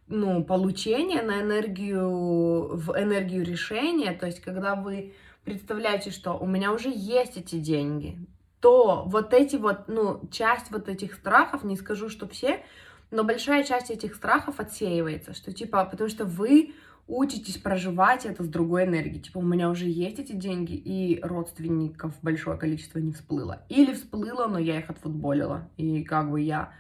ну, 0.08 0.44
получения, 0.44 1.22
на 1.22 1.42
энергию, 1.42 2.76
в 2.76 2.92
энергию 2.98 3.44
решения, 3.44 4.14
то 4.14 4.26
есть 4.26 4.40
когда 4.40 4.76
вы 4.76 5.14
представляете, 5.44 6.12
что 6.12 6.34
у 6.34 6.46
меня 6.46 6.72
уже 6.72 6.90
есть 6.90 7.38
эти 7.38 7.58
деньги, 7.60 8.18
то 8.62 9.04
вот 9.06 9.34
эти 9.34 9.56
вот, 9.56 9.88
ну, 9.88 10.22
часть 10.32 10.72
вот 10.72 10.90
этих 10.90 11.14
страхов, 11.14 11.64
не 11.64 11.76
скажу, 11.76 12.10
что 12.10 12.28
все, 12.28 12.64
но 13.12 13.24
большая 13.24 13.64
часть 13.64 13.92
этих 13.92 14.16
страхов 14.16 14.60
отсеивается, 14.60 15.34
что 15.34 15.54
типа, 15.54 15.86
потому 15.86 16.10
что 16.10 16.26
вы 16.26 16.74
учитесь 17.08 17.58
проживать 17.58 18.26
это 18.26 18.44
с 18.44 18.48
другой 18.48 18.84
энергией. 18.84 19.22
Типа, 19.22 19.38
у 19.38 19.44
меня 19.44 19.70
уже 19.70 19.88
есть 19.88 20.20
эти 20.20 20.34
деньги, 20.34 20.74
и 20.74 21.22
родственников 21.22 22.14
большое 22.22 22.58
количество 22.58 23.00
не 23.00 23.14
всплыло. 23.14 23.62
Или 23.70 23.94
всплыло, 23.94 24.48
но 24.48 24.60
я 24.60 24.80
их 24.80 24.90
отфутболила. 24.90 25.70
И 25.78 26.04
как 26.04 26.30
бы 26.30 26.42
я 26.42 26.74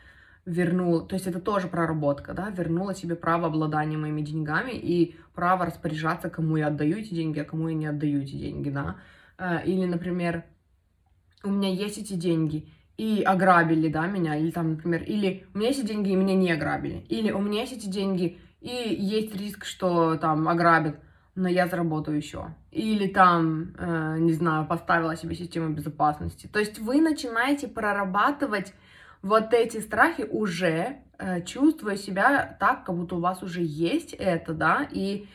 вернула, 0.47 1.01
то 1.01 1.15
есть 1.15 1.27
это 1.27 1.41
тоже 1.41 1.67
проработка, 1.67 2.33
да, 2.33 2.49
вернула 2.49 2.95
себе 2.95 3.15
право 3.15 3.47
обладания 3.47 3.97
моими 3.97 4.21
деньгами 4.21 4.71
и 4.71 5.17
право 5.35 5.65
распоряжаться, 5.65 6.29
кому 6.29 6.55
я 6.55 6.67
отдаю 6.67 6.97
эти 6.97 7.13
деньги, 7.13 7.39
а 7.39 7.43
кому 7.43 7.67
я 7.67 7.75
не 7.75 7.85
отдаю 7.85 8.21
эти 8.21 8.35
деньги, 8.35 8.69
да. 8.69 8.95
Э, 9.37 9.59
или, 9.65 9.85
например, 9.85 10.45
у 11.43 11.49
меня 11.49 11.69
есть 11.69 11.97
эти 11.97 12.13
деньги, 12.13 12.69
и 12.97 13.21
ограбили, 13.21 13.89
да, 13.89 14.07
меня, 14.07 14.37
или 14.37 14.49
там, 14.51 14.71
например, 14.71 15.03
или 15.03 15.45
у 15.53 15.57
меня 15.57 15.67
есть 15.67 15.83
эти 15.83 15.89
деньги, 15.89 16.11
и 16.11 16.15
меня 16.15 16.33
не 16.33 16.51
ограбили, 16.51 17.05
или 17.09 17.29
у 17.31 17.41
меня 17.41 17.61
есть 17.61 17.73
эти 17.73 17.87
деньги, 17.87 18.39
и 18.61 18.95
есть 18.97 19.35
риск, 19.35 19.65
что 19.65 20.15
там 20.15 20.47
ограбят, 20.47 20.97
но 21.35 21.49
я 21.49 21.67
заработаю 21.67 22.15
еще. 22.15 22.55
Или 22.71 23.07
там, 23.07 23.75
э, 23.77 24.15
не 24.19 24.31
знаю, 24.31 24.65
поставила 24.65 25.15
себе 25.17 25.35
систему 25.35 25.69
безопасности. 25.69 26.47
То 26.47 26.57
есть 26.57 26.79
вы 26.79 27.01
начинаете 27.01 27.67
прорабатывать 27.67 28.73
вот 29.27 29.53
эти 29.53 29.79
страхи 29.79 30.23
уже 30.23 30.97
э, 31.19 31.41
чувствуя 31.43 31.95
себя 31.97 32.57
так, 32.59 32.85
как 32.85 32.95
будто 32.95 33.15
у 33.15 33.19
вас 33.19 33.43
уже 33.43 33.61
есть 33.61 34.13
это, 34.13 34.53
да, 34.53 34.87
и, 34.91 35.27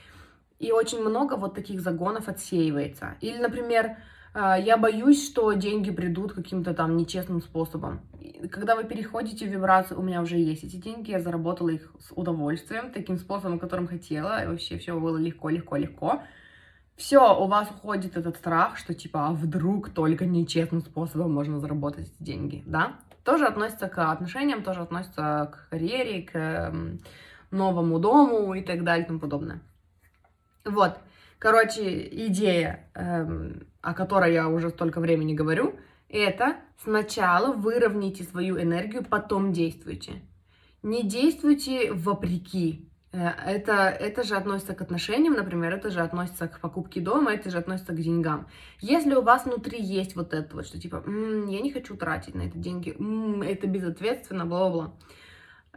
и 0.59 0.73
очень 0.73 1.01
много 1.01 1.35
вот 1.35 1.55
таких 1.55 1.81
загонов 1.81 2.29
отсеивается. 2.29 3.17
Или, 3.21 3.39
например, 3.39 3.97
э, 4.35 4.55
я 4.65 4.77
боюсь, 4.77 5.27
что 5.29 5.53
деньги 5.53 5.91
придут 5.91 6.33
каким-то 6.33 6.75
там 6.75 6.97
нечестным 6.97 7.43
способом. 7.43 8.01
Когда 8.51 8.75
вы 8.75 8.85
переходите 8.85 9.47
в 9.47 9.53
вибрацию, 9.53 10.01
у 10.01 10.03
меня 10.03 10.23
уже 10.23 10.37
есть 10.37 10.65
эти 10.65 10.77
деньги, 10.77 11.11
я 11.11 11.21
заработала 11.21 11.69
их 11.69 11.93
с 12.01 12.13
удовольствием, 12.13 12.93
таким 12.93 13.19
способом, 13.19 13.59
которым 13.59 13.87
хотела, 13.87 14.43
и 14.43 14.47
вообще 14.47 14.79
все 14.79 14.99
было 14.99 15.19
легко, 15.19 15.51
легко, 15.51 15.77
легко. 15.77 16.23
Все, 16.97 17.21
у 17.39 17.47
вас 17.47 17.71
уходит 17.71 18.17
этот 18.17 18.37
страх, 18.37 18.79
что 18.79 18.95
типа, 18.95 19.29
а 19.29 19.33
вдруг 19.33 19.91
только 19.91 20.25
нечестным 20.25 20.81
способом 20.83 21.33
можно 21.33 21.59
заработать 21.59 22.13
деньги, 22.21 22.63
да? 22.67 22.97
Тоже 23.25 23.47
относится 23.47 23.89
к 23.89 24.11
отношениям, 24.11 24.63
тоже 24.63 24.83
относится 24.83 25.51
к 25.53 25.69
карьере, 25.71 26.23
к 26.23 26.73
новому 27.51 27.99
дому 27.99 28.55
и 28.55 28.63
так 28.63 28.83
далее 28.85 29.05
и 29.05 29.07
тому 29.07 29.21
подобное. 29.21 29.61
Вот, 30.65 30.99
короче, 31.39 32.09
идея, 32.27 32.89
эм, 32.95 33.67
о 33.81 33.95
которой 33.95 34.33
я 34.33 34.49
уже 34.49 34.71
столько 34.71 35.01
времени 35.01 35.35
говорю, 35.35 35.77
это 36.09 36.57
сначала 36.83 37.53
выровняйте 37.53 38.25
свою 38.25 38.61
энергию, 38.61 39.05
потом 39.05 39.53
действуйте. 39.53 40.23
Не 40.83 41.03
действуйте 41.03 41.93
вопреки, 41.93 42.92
это, 43.13 43.89
это 43.89 44.23
же 44.23 44.37
относится 44.37 44.75
к 44.75 44.81
отношениям, 44.81 45.35
например, 45.35 45.75
это 45.75 45.91
же 45.91 46.01
относится 46.01 46.49
к 46.49 46.61
покупке 46.61 47.01
дома, 47.01 47.33
это 47.33 47.51
же 47.51 47.59
относится 47.59 47.93
к 47.93 48.01
деньгам. 48.01 48.49
Если 48.81 49.15
у 49.15 49.23
вас 49.23 49.45
внутри 49.45 49.83
есть 49.83 50.17
вот 50.17 50.33
это 50.33 50.57
вот, 50.57 50.67
что 50.67 50.81
типа, 50.81 51.03
м-м, 51.07 51.47
я 51.49 51.61
не 51.61 51.71
хочу 51.71 51.95
тратить 51.97 52.35
на 52.35 52.43
это 52.43 52.57
деньги, 52.59 52.97
м-м, 52.99 53.43
это 53.43 53.67
безответственно, 53.67 54.47
бла-бла-бла. 54.47 54.95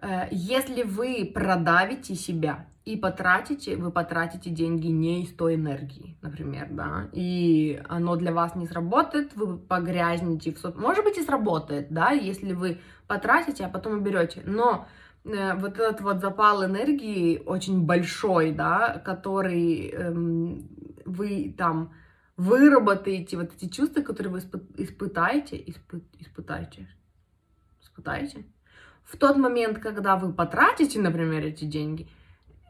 Э, 0.02 0.28
если 0.32 0.84
вы 0.84 1.30
продавите 1.34 2.15
себя 2.15 2.67
и 2.86 2.95
потратите, 2.95 3.76
вы 3.76 3.91
потратите 3.91 4.50
деньги 4.50 4.88
не 4.88 5.24
из 5.24 5.34
той 5.34 5.56
энергии, 5.56 6.17
например, 6.21 6.67
да, 6.69 7.10
и 7.12 7.82
оно 7.89 8.15
для 8.15 8.32
вас 8.32 8.56
не 8.56 8.65
сработает, 8.65 9.36
вы 9.36 9.58
погрязнете 9.58 10.54
в... 10.54 10.80
Может 10.80 11.04
быть 11.04 11.17
и 11.17 11.21
сработает, 11.21 11.88
да, 11.89 12.12
если 12.12 12.54
вы 12.54 12.80
потратите, 13.08 13.65
а 13.65 13.69
потом 13.69 13.98
уберете, 13.98 14.41
но 14.45 14.88
Э, 14.88 15.02
вот 15.26 15.80
этот 15.80 16.02
вот 16.02 16.22
запал 16.22 16.64
энергии 16.66 17.42
очень 17.46 17.82
большой, 17.86 18.52
да, 18.52 19.02
который 19.04 19.90
эм, 19.90 20.70
вы 21.06 21.54
там 21.58 21.94
выработаете, 22.38 23.38
вот 23.38 23.54
эти 23.56 23.70
чувства, 23.70 24.02
которые 24.02 24.34
вы 24.34 24.40
испытаете, 24.78 25.58
испы, 25.58 26.04
испытаете, 26.20 26.88
испытаете, 27.82 28.46
в 29.04 29.18
тот 29.18 29.38
момент, 29.38 29.80
когда 29.80 30.16
вы 30.16 30.34
потратите, 30.34 31.00
например, 31.00 31.44
эти 31.44 31.66
деньги, 31.66 32.08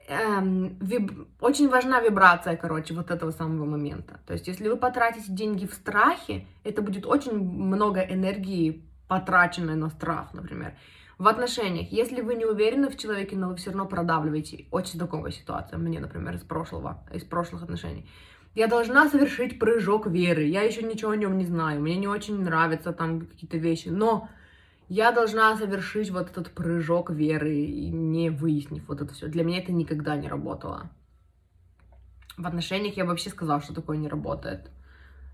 эм, 0.08 0.78
виб... 0.80 1.28
очень 1.42 1.70
важна 1.70 2.00
вибрация, 2.00 2.56
короче, 2.56 2.94
вот 2.94 3.12
этого 3.12 3.32
самого 3.32 3.66
момента. 3.66 4.20
То 4.28 4.34
есть, 4.34 4.48
если 4.48 4.70
вы 4.70 4.78
потратите 4.78 5.32
деньги 5.32 5.66
в 5.66 5.74
страхе, 5.74 6.46
это 6.64 6.82
будет 6.82 7.06
очень 7.06 7.38
много 7.38 8.02
энергии 8.02 8.84
потраченной 9.08 9.76
на 9.76 9.90
страх, 9.90 10.34
например. 10.34 10.74
В 11.18 11.28
отношениях, 11.28 11.92
если 11.92 12.22
вы 12.22 12.36
не 12.36 12.46
уверены 12.46 12.90
в 12.90 12.98
человеке, 12.98 13.38
но 13.38 13.50
вы 13.50 13.56
все 13.56 13.70
равно 13.70 13.86
продавливаете, 13.86 14.66
очень 14.72 15.00
знакомая 15.00 15.32
ситуация, 15.32 15.78
мне, 15.78 16.00
например, 16.00 16.36
из 16.36 16.42
прошлого, 16.42 17.06
из 17.14 17.24
прошлых 17.24 17.64
отношений. 17.64 18.10
Я 18.54 18.68
должна 18.68 19.10
совершить 19.10 19.58
прыжок 19.58 20.08
веры, 20.08 20.44
я 20.44 20.62
еще 20.62 20.82
ничего 20.84 21.12
о 21.12 21.18
нем 21.18 21.38
не 21.38 21.46
знаю, 21.46 21.82
мне 21.82 21.96
не 21.96 22.08
очень 22.08 22.42
нравятся 22.42 22.92
там 22.92 23.22
какие-то 23.22 23.58
вещи, 23.58 23.88
но 23.90 24.30
я 24.90 25.12
должна 25.12 25.56
совершить 25.56 26.10
вот 26.12 26.30
этот 26.30 26.52
прыжок 26.52 27.10
веры, 27.10 27.66
не 27.66 28.30
выяснив 28.30 28.88
вот 28.88 29.02
это 29.02 29.14
все. 29.14 29.28
Для 29.28 29.44
меня 29.44 29.60
это 29.60 29.72
никогда 29.72 30.16
не 30.16 30.28
работало. 30.28 30.90
В 32.38 32.46
отношениях 32.46 32.98
я 32.98 33.06
вообще 33.06 33.30
сказала, 33.30 33.62
что 33.62 33.74
такое 33.74 33.98
не 33.98 34.10
работает. 34.10 34.70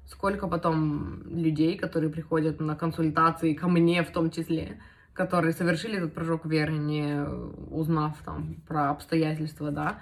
Сколько 0.05 0.47
потом 0.47 1.23
людей, 1.25 1.77
которые 1.77 2.11
приходят 2.11 2.59
на 2.59 2.75
консультации 2.75 3.53
ко 3.53 3.67
мне 3.67 4.03
в 4.03 4.11
том 4.11 4.29
числе, 4.29 4.79
которые 5.13 5.53
совершили 5.53 5.97
этот 5.97 6.13
прыжок 6.13 6.45
веры, 6.45 6.73
не 6.73 7.23
узнав 7.69 8.17
там 8.23 8.55
про 8.67 8.89
обстоятельства, 8.89 9.71
да, 9.71 9.99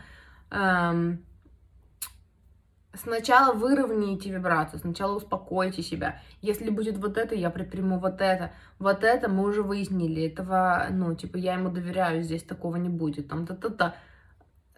эм, 0.52 1.24
сначала 2.94 3.54
выровняйте 3.54 4.32
вибрацию, 4.32 4.80
сначала 4.80 5.16
успокойте 5.16 5.82
себя. 5.82 6.22
Если 6.42 6.70
будет 6.70 6.98
вот 6.98 7.18
это, 7.18 7.36
я 7.36 7.50
предприму 7.50 8.00
вот 8.00 8.22
это. 8.22 8.52
Вот 8.78 9.04
это 9.04 9.30
мы 9.30 9.44
уже 9.44 9.62
выяснили. 9.62 10.28
Этого, 10.28 10.88
ну, 10.92 11.16
типа, 11.16 11.38
я 11.38 11.54
ему 11.54 11.70
доверяю, 11.70 12.24
здесь 12.24 12.44
такого 12.44 12.78
не 12.78 12.90
будет. 12.90 13.28
Там, 13.28 13.46
та-та-та 13.46 13.96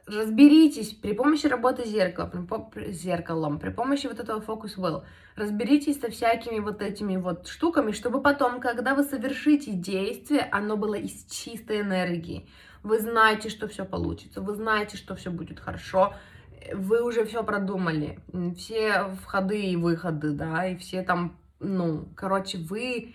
разберитесь 0.08 0.94
при 0.94 1.14
помощи 1.14 1.48
работы 1.48 1.86
зеркала, 1.86 2.28
при, 2.72 2.92
зеркалом, 2.92 3.60
при 3.60 3.70
помощи 3.70 4.08
вот 4.08 4.20
этого 4.20 4.42
фокус 4.42 4.78
will, 4.78 5.04
разберитесь 5.36 6.00
со 6.00 6.10
всякими 6.10 6.60
вот 6.60 6.82
этими 6.82 7.18
вот 7.18 7.48
штуками, 7.48 7.92
чтобы 7.92 8.22
потом, 8.22 8.60
когда 8.60 8.96
вы 8.96 9.04
совершите 9.04 9.72
действие, 9.72 10.48
оно 10.52 10.78
было 10.78 10.96
из 10.96 11.26
чистой 11.26 11.82
энергии. 11.82 12.48
Вы 12.84 13.00
знаете, 13.00 13.50
что 13.50 13.68
все 13.68 13.86
получится, 13.86 14.42
вы 14.42 14.56
знаете, 14.56 14.98
что 14.98 15.16
все 15.16 15.30
будет 15.30 15.60
хорошо, 15.60 16.14
вы 16.74 17.04
уже 17.04 17.26
все 17.26 17.44
продумали, 17.44 18.20
все 18.58 19.16
входы 19.24 19.62
и 19.62 19.76
выходы, 19.76 20.32
да, 20.32 20.68
и 20.68 20.78
все 20.78 21.04
там, 21.04 21.38
ну, 21.60 22.08
короче, 22.16 22.58
вы 22.58 23.14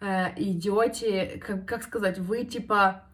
э, 0.00 0.26
идете, 0.36 1.42
как, 1.44 1.66
как 1.66 1.82
сказать, 1.82 2.18
вы 2.18 2.44
типа 2.44 3.07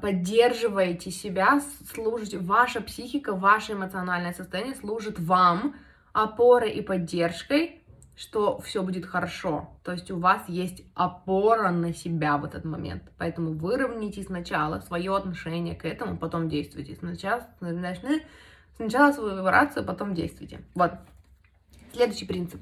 поддерживаете 0.00 1.10
себя, 1.10 1.60
служите, 1.92 2.38
ваша 2.38 2.80
психика, 2.80 3.34
ваше 3.34 3.72
эмоциональное 3.72 4.32
состояние 4.32 4.74
служит 4.74 5.18
вам 5.18 5.74
опорой 6.12 6.70
и 6.70 6.80
поддержкой, 6.80 7.82
что 8.16 8.60
все 8.60 8.82
будет 8.82 9.06
хорошо. 9.06 9.70
То 9.82 9.92
есть 9.92 10.10
у 10.10 10.18
вас 10.18 10.42
есть 10.48 10.82
опора 10.94 11.70
на 11.70 11.92
себя 11.92 12.38
в 12.38 12.44
этот 12.44 12.64
момент. 12.64 13.02
Поэтому 13.18 13.52
выровняйте 13.52 14.22
сначала 14.22 14.80
свое 14.80 15.14
отношение 15.14 15.74
к 15.74 15.84
этому, 15.84 16.16
потом 16.16 16.48
действуйте. 16.48 16.94
Сначала, 16.94 17.46
сначала 18.76 19.12
свою 19.12 19.36
вибрацию, 19.36 19.84
потом 19.84 20.14
действуйте. 20.14 20.60
Вот. 20.74 20.92
Следующий 21.92 22.26
принцип. 22.26 22.60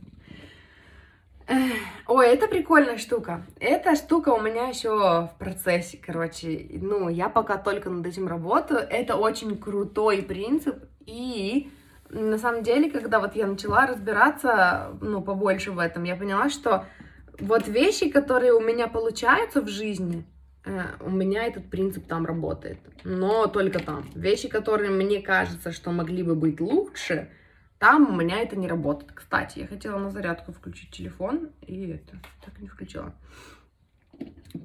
Ой, 2.07 2.28
это 2.28 2.46
прикольная 2.48 2.98
штука. 2.98 3.46
Эта 3.61 3.96
штука 3.96 4.30
у 4.30 4.40
меня 4.40 4.68
еще 4.68 4.90
в 4.90 5.34
процессе, 5.38 5.98
короче. 6.05 6.66
Ну, 6.70 7.09
я 7.09 7.28
пока 7.28 7.57
только 7.57 7.90
над 7.90 8.07
этим 8.07 8.28
работаю. 8.28 8.80
Это 8.80 9.16
очень 9.16 9.57
крутой 9.59 10.22
принцип. 10.22 10.76
И 11.07 11.70
на 12.11 12.38
самом 12.38 12.62
деле, 12.62 12.90
когда 12.90 13.20
вот 13.20 13.34
я 13.34 13.46
начала 13.46 13.86
разбираться, 13.86 14.96
ну, 15.00 15.22
побольше 15.22 15.72
в 15.72 15.78
этом, 15.78 16.05
я 16.05 16.16
поняла, 16.16 16.50
что 16.50 16.86
вот 17.38 17.66
вещи, 17.66 18.11
которые 18.11 18.53
у 18.53 18.61
меня 18.61 18.88
получаются 18.88 19.62
в 19.62 19.68
жизни, 19.68 20.24
э, 20.64 20.82
у 21.00 21.11
меня 21.11 21.44
этот 21.44 21.70
принцип 21.70 22.07
там 22.07 22.26
работает. 22.26 22.78
Но 23.05 23.46
только 23.46 23.78
там. 23.78 24.11
Вещи, 24.14 24.48
которые 24.48 24.90
мне 24.90 25.20
кажется, 25.20 25.72
что 25.72 25.90
могли 25.90 26.22
бы 26.22 26.34
быть 26.34 26.61
лучше, 26.61 27.30
там 27.83 28.09
у 28.09 28.12
меня 28.14 28.39
это 28.41 28.55
не 28.55 28.68
работает. 28.68 29.11
Кстати, 29.12 29.59
я 29.59 29.66
хотела 29.66 29.99
на 29.99 30.12
зарядку 30.12 30.53
включить 30.53 30.93
телефон, 30.93 31.49
и 31.66 31.89
это 31.89 32.16
так 32.45 32.57
и 32.61 32.62
не 32.62 32.68
включила. 32.68 33.12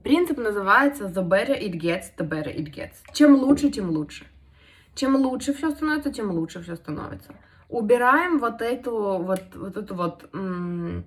Принцип 0.04 0.38
называется 0.38 1.06
The 1.06 1.28
better 1.28 1.60
it 1.60 1.72
gets, 1.82 2.12
the 2.16 2.30
better 2.30 2.56
it 2.56 2.72
gets. 2.72 2.98
Чем 3.14 3.34
лучше, 3.34 3.72
тем 3.72 3.90
лучше. 3.90 4.28
Чем 4.94 5.16
лучше 5.16 5.56
все 5.56 5.72
становится, 5.72 6.14
тем 6.14 6.30
лучше 6.30 6.62
все 6.62 6.76
становится. 6.76 7.34
Убираем 7.70 8.38
вот 8.38 8.62
эту 8.62 8.92
вот, 9.18 9.42
вот 9.56 9.78
эту 9.78 9.96
вот 9.96 10.30
м- 10.34 11.04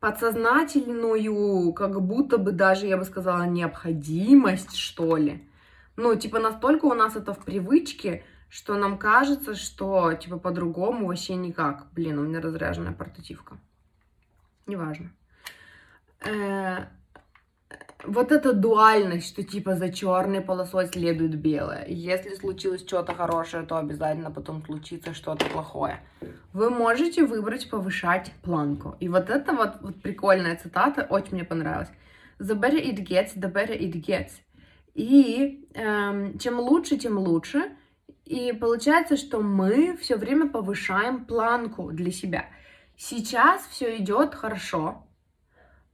подсознательную, 0.00 1.74
как 1.74 2.00
будто 2.00 2.38
бы 2.38 2.52
даже, 2.52 2.86
я 2.86 2.96
бы 2.96 3.04
сказала, 3.04 3.42
необходимость, 3.42 4.76
что 4.76 5.18
ли. 5.18 5.46
Ну, 5.96 6.14
типа, 6.14 6.38
настолько 6.38 6.86
у 6.86 6.94
нас 6.94 7.16
это 7.16 7.34
в 7.34 7.44
привычке, 7.44 8.24
что 8.50 8.76
нам 8.76 8.98
кажется, 8.98 9.54
что, 9.54 10.12
типа, 10.12 10.38
по-другому 10.38 11.06
вообще 11.06 11.36
никак. 11.36 11.86
Блин, 11.92 12.18
у 12.18 12.24
меня 12.24 12.40
разряженная 12.40 12.92
портативка. 12.92 13.56
Неважно. 14.66 15.10
Э-э- 16.20 16.86
вот 18.04 18.32
эта 18.32 18.52
дуальность, 18.52 19.28
что 19.28 19.42
типа 19.42 19.74
за 19.74 19.92
черной 19.92 20.40
полосой 20.40 20.86
следует 20.86 21.34
белое. 21.36 21.84
Если 21.86 22.34
случилось 22.34 22.80
что-то 22.80 23.14
хорошее, 23.14 23.64
то 23.64 23.76
обязательно 23.76 24.30
потом 24.30 24.64
случится 24.64 25.14
что-то 25.14 25.46
плохое. 25.46 26.00
Вы 26.52 26.70
можете 26.70 27.24
выбрать 27.24 27.68
повышать 27.70 28.32
планку. 28.42 28.96
И 29.00 29.08
вот 29.08 29.30
это 29.30 29.52
вот, 29.52 29.80
вот 29.82 30.02
прикольная 30.02 30.56
цитата, 30.56 31.06
очень 31.08 31.34
мне 31.34 31.44
понравилась. 31.44 31.90
The 32.38 32.58
better 32.58 32.82
it 32.82 32.96
gets, 33.06 33.36
the 33.36 33.52
better 33.52 33.78
it 33.78 33.92
gets. 33.92 34.30
И 34.94 35.68
эм, 35.74 36.38
чем 36.38 36.58
лучше, 36.58 36.96
тем 36.96 37.18
лучше. 37.18 37.70
И 38.30 38.52
получается, 38.52 39.16
что 39.16 39.40
мы 39.40 39.96
все 39.96 40.14
время 40.14 40.48
повышаем 40.48 41.24
планку 41.24 41.90
для 41.90 42.12
себя. 42.12 42.44
Сейчас 42.96 43.66
все 43.66 43.96
идет 43.96 44.36
хорошо, 44.36 45.04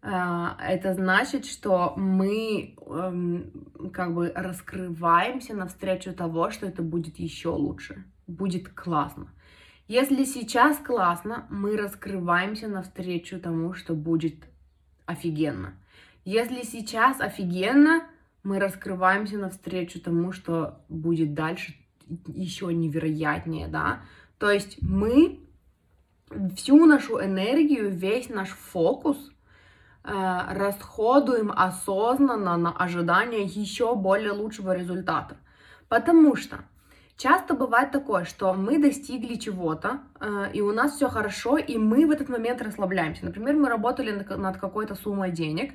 а, 0.03 0.59
это 0.61 0.93
значит, 0.93 1.47
что 1.47 1.95
мы 1.97 2.77
эм, 2.77 3.91
как 3.91 4.13
бы 4.13 4.33
раскрываемся 4.35 5.55
навстречу 5.55 6.13
того, 6.13 6.51
что 6.51 6.67
это 6.67 6.83
будет 6.83 7.19
еще 7.19 7.49
лучше, 7.49 8.05
будет 8.27 8.69
классно. 8.69 9.29
Если 9.89 10.25
сейчас 10.25 10.77
классно, 10.77 11.47
мы 11.49 11.79
раскрываемся 11.79 12.69
навстречу 12.69 13.41
тому, 13.41 13.73
что 13.73 13.95
будет 13.95 14.45
офигенно. 15.07 15.73
Если 16.27 16.65
сейчас 16.65 17.19
офигенно, 17.19 18.07
мы 18.43 18.59
раскрываемся 18.59 19.39
навстречу 19.39 20.03
тому, 20.03 20.33
что 20.33 20.85
будет 20.91 21.33
дальше 21.33 21.73
еще 22.27 22.73
невероятнее, 22.73 23.69
да. 23.69 24.01
То 24.39 24.51
есть 24.51 24.79
мы 24.81 25.41
всю 26.57 26.85
нашу 26.87 27.23
энергию, 27.23 27.91
весь 27.91 28.29
наш 28.29 28.51
фокус– 28.51 29.31
Э, 30.09 30.43
расходуем 30.51 31.51
осознанно 31.51 32.57
на 32.57 32.71
ожидание 32.71 33.43
еще 33.43 33.97
более 33.97 34.31
лучшего 34.31 34.77
результата. 34.77 35.37
Потому 35.89 36.37
что 36.37 36.59
часто 37.17 37.55
бывает 37.55 37.91
такое, 37.91 38.25
что 38.25 38.55
мы 38.55 38.79
достигли 38.79 39.35
чего-то, 39.35 40.03
э, 40.21 40.51
и 40.53 40.61
у 40.61 40.73
нас 40.73 40.95
все 40.95 41.09
хорошо, 41.09 41.57
и 41.57 41.77
мы 41.77 42.07
в 42.07 42.13
этот 42.13 42.29
момент 42.29 42.63
расслабляемся. 42.63 43.25
Например, 43.25 43.57
мы 43.57 43.69
работали 43.69 44.13
над 44.13 44.59
какой-то 44.59 44.95
суммой 44.95 45.33
денег, 45.33 45.75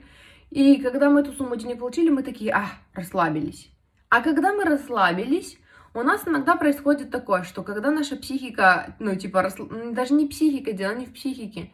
и 0.49 0.81
когда 0.81 1.09
мы 1.09 1.19
эту 1.19 1.33
сумму 1.33 1.57
денег 1.57 1.79
получили, 1.79 2.09
мы 2.09 2.23
такие, 2.23 2.53
а, 2.53 2.67
расслабились. 2.93 3.69
А 4.07 4.21
когда 4.21 4.53
мы 4.53 4.63
расслабились, 4.63 5.57
у 5.93 6.03
нас 6.03 6.27
иногда 6.27 6.55
происходит 6.55 7.11
такое, 7.11 7.43
что 7.43 7.63
когда 7.63 7.91
наша 7.91 8.15
психика, 8.15 8.95
ну, 8.99 9.15
типа, 9.15 9.41
расл... 9.41 9.67
даже 9.91 10.13
не 10.13 10.27
психика, 10.27 10.71
дело 10.71 10.93
не 10.95 11.05
в 11.05 11.13
психике, 11.13 11.71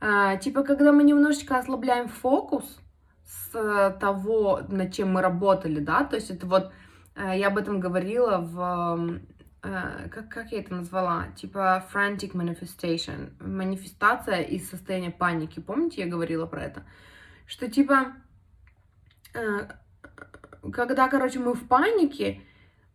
а, 0.00 0.36
типа, 0.36 0.62
когда 0.62 0.92
мы 0.92 1.02
немножечко 1.02 1.58
ослабляем 1.58 2.08
фокус 2.08 2.78
с 3.24 3.96
того, 4.00 4.60
над 4.68 4.94
чем 4.94 5.12
мы 5.12 5.22
работали, 5.22 5.80
да, 5.80 6.04
то 6.04 6.16
есть 6.16 6.30
это 6.30 6.46
вот, 6.46 6.72
э, 7.16 7.38
я 7.38 7.48
об 7.48 7.58
этом 7.58 7.80
говорила 7.80 8.38
в, 8.38 9.18
э, 9.64 10.08
как, 10.10 10.28
как 10.28 10.52
я 10.52 10.60
это 10.60 10.74
назвала, 10.74 11.28
типа 11.36 11.84
frantic 11.92 12.32
manifestation, 12.32 13.32
манифестация 13.42 14.42
из 14.42 14.70
состояния 14.70 15.10
паники, 15.10 15.58
помните, 15.58 16.02
я 16.02 16.08
говорила 16.08 16.46
про 16.46 16.64
это, 16.64 16.84
что 17.46 17.68
типа, 17.68 18.12
э, 19.34 19.68
когда, 20.72 21.08
короче, 21.08 21.40
мы 21.40 21.54
в 21.54 21.66
панике, 21.66 22.42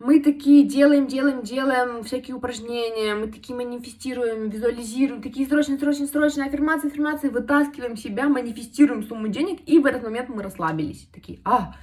мы 0.03 0.19
такие 0.19 0.67
делаем, 0.67 1.05
делаем, 1.05 1.43
делаем 1.43 2.03
всякие 2.03 2.35
упражнения, 2.35 3.13
мы 3.13 3.27
такие 3.27 3.55
манифестируем, 3.55 4.49
визуализируем, 4.49 5.21
такие 5.21 5.47
срочные, 5.47 5.77
срочные, 5.77 6.07
срочные 6.07 6.47
аффирмации, 6.47 6.87
аффирмации, 6.87 7.29
вытаскиваем 7.29 7.95
себя, 7.95 8.27
манифестируем 8.27 9.03
сумму 9.03 9.27
денег, 9.27 9.59
и 9.67 9.77
в 9.77 9.85
этот 9.85 10.01
момент 10.01 10.29
мы 10.29 10.41
расслабились. 10.41 11.07
Такие, 11.13 11.39
а, 11.45 11.75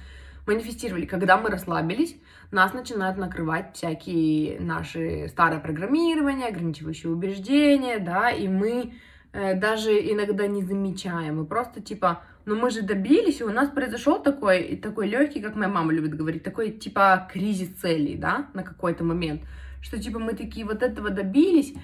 манифестировали. 0.45 1.05
Когда 1.05 1.37
мы 1.37 1.49
расслабились, 1.49 2.17
нас 2.51 2.73
начинают 2.73 3.17
накрывать 3.17 3.77
всякие 3.77 4.59
наши 4.59 5.29
старое 5.29 5.61
программирование, 5.61 6.49
ограничивающие 6.49 7.09
убеждения, 7.09 7.99
да, 7.99 8.31
и 8.31 8.49
мы 8.49 8.95
э, 9.31 9.55
даже 9.55 9.91
иногда 9.93 10.45
не 10.47 10.63
замечаем, 10.63 11.37
мы 11.37 11.45
просто 11.45 11.81
типа 11.81 12.23
но 12.49 12.55
мы 12.55 12.71
же 12.71 12.81
добились, 12.81 13.41
и 13.41 13.43
у 13.43 13.51
нас 13.51 13.69
произошел 13.69 14.19
такой, 14.19 14.75
такой 14.77 15.07
легкий, 15.07 15.39
как 15.39 15.55
моя 15.55 15.69
мама 15.69 15.93
любит 15.93 16.15
говорить, 16.15 16.41
такой 16.41 16.71
типа 16.71 17.29
кризис 17.31 17.69
целей, 17.75 18.17
да, 18.17 18.49
на 18.55 18.63
какой-то 18.63 19.03
момент, 19.03 19.43
что 19.81 20.01
типа 20.01 20.17
мы 20.17 20.33
такие 20.33 20.65
вот 20.65 20.81
этого 20.81 21.11
добились, 21.11 21.75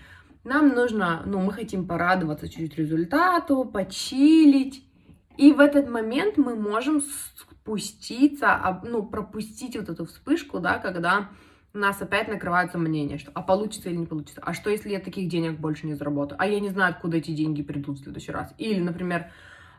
нам 0.44 0.70
нужно, 0.70 1.22
ну, 1.28 1.40
мы 1.40 1.54
хотим 1.54 1.88
порадоваться 1.88 2.50
чуть-чуть 2.50 2.80
результату, 2.80 3.64
почилить, 3.66 4.84
и 5.38 5.52
в 5.52 5.60
этот 5.60 5.88
момент 5.88 6.38
мы 6.38 6.56
можем 6.56 7.00
спуститься, 7.02 8.82
ну, 8.84 9.04
пропустить 9.04 9.78
вот 9.78 9.90
эту 9.90 10.08
вспышку, 10.08 10.60
да, 10.60 10.80
когда 10.80 11.30
нас 11.74 12.02
опять 12.02 12.28
накрывают 12.28 12.72
сомнения, 12.72 13.20
что 13.20 13.30
а 13.36 13.44
получится 13.44 13.90
или 13.90 13.98
не 13.98 14.08
получится, 14.08 14.42
а 14.44 14.54
что 14.54 14.72
если 14.72 14.90
я 14.90 15.00
таких 15.00 15.30
денег 15.30 15.60
больше 15.60 15.86
не 15.86 15.94
заработаю, 15.94 16.42
а 16.42 16.48
я 16.48 16.60
не 16.60 16.70
знаю, 16.70 16.90
откуда 16.90 17.18
эти 17.18 17.30
деньги 17.30 17.62
придут 17.62 18.00
в 18.00 18.04
следующий 18.04 18.32
раз, 18.32 18.52
или, 18.58 18.80
например, 18.80 19.30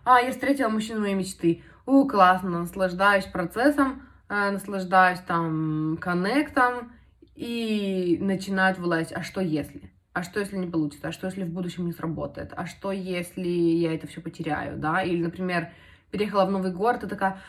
а, 0.07 0.21
я 0.21 0.31
встретила 0.31 0.69
мужчину 0.69 1.01
моей 1.01 1.15
мечты. 1.15 1.63
У, 1.85 2.07
классно, 2.07 2.61
наслаждаюсь 2.61 3.27
процессом, 3.27 4.03
э, 4.29 4.51
наслаждаюсь 4.51 5.21
там 5.21 5.99
коннектом, 6.01 6.93
и 7.37 8.17
начинают 8.21 8.79
вылазить, 8.79 9.13
а 9.13 9.23
что 9.23 9.41
если? 9.41 9.93
А 10.15 10.23
что 10.23 10.41
если 10.41 10.57
не 10.57 10.67
получится? 10.67 11.09
А 11.09 11.13
что 11.13 11.27
если 11.27 11.45
в 11.45 11.51
будущем 11.51 11.85
не 11.85 11.93
сработает? 11.93 12.53
А 12.57 12.65
что 12.67 12.91
если 12.91 13.49
я 13.49 13.95
это 13.95 14.07
все 14.07 14.23
потеряю, 14.23 14.79
да? 14.79 15.03
Или, 15.03 15.23
например, 15.23 15.71
переехала 16.11 16.47
в 16.47 16.51
новый 16.51 16.73
город 16.73 17.05
и 17.05 17.09
такая, 17.09 17.43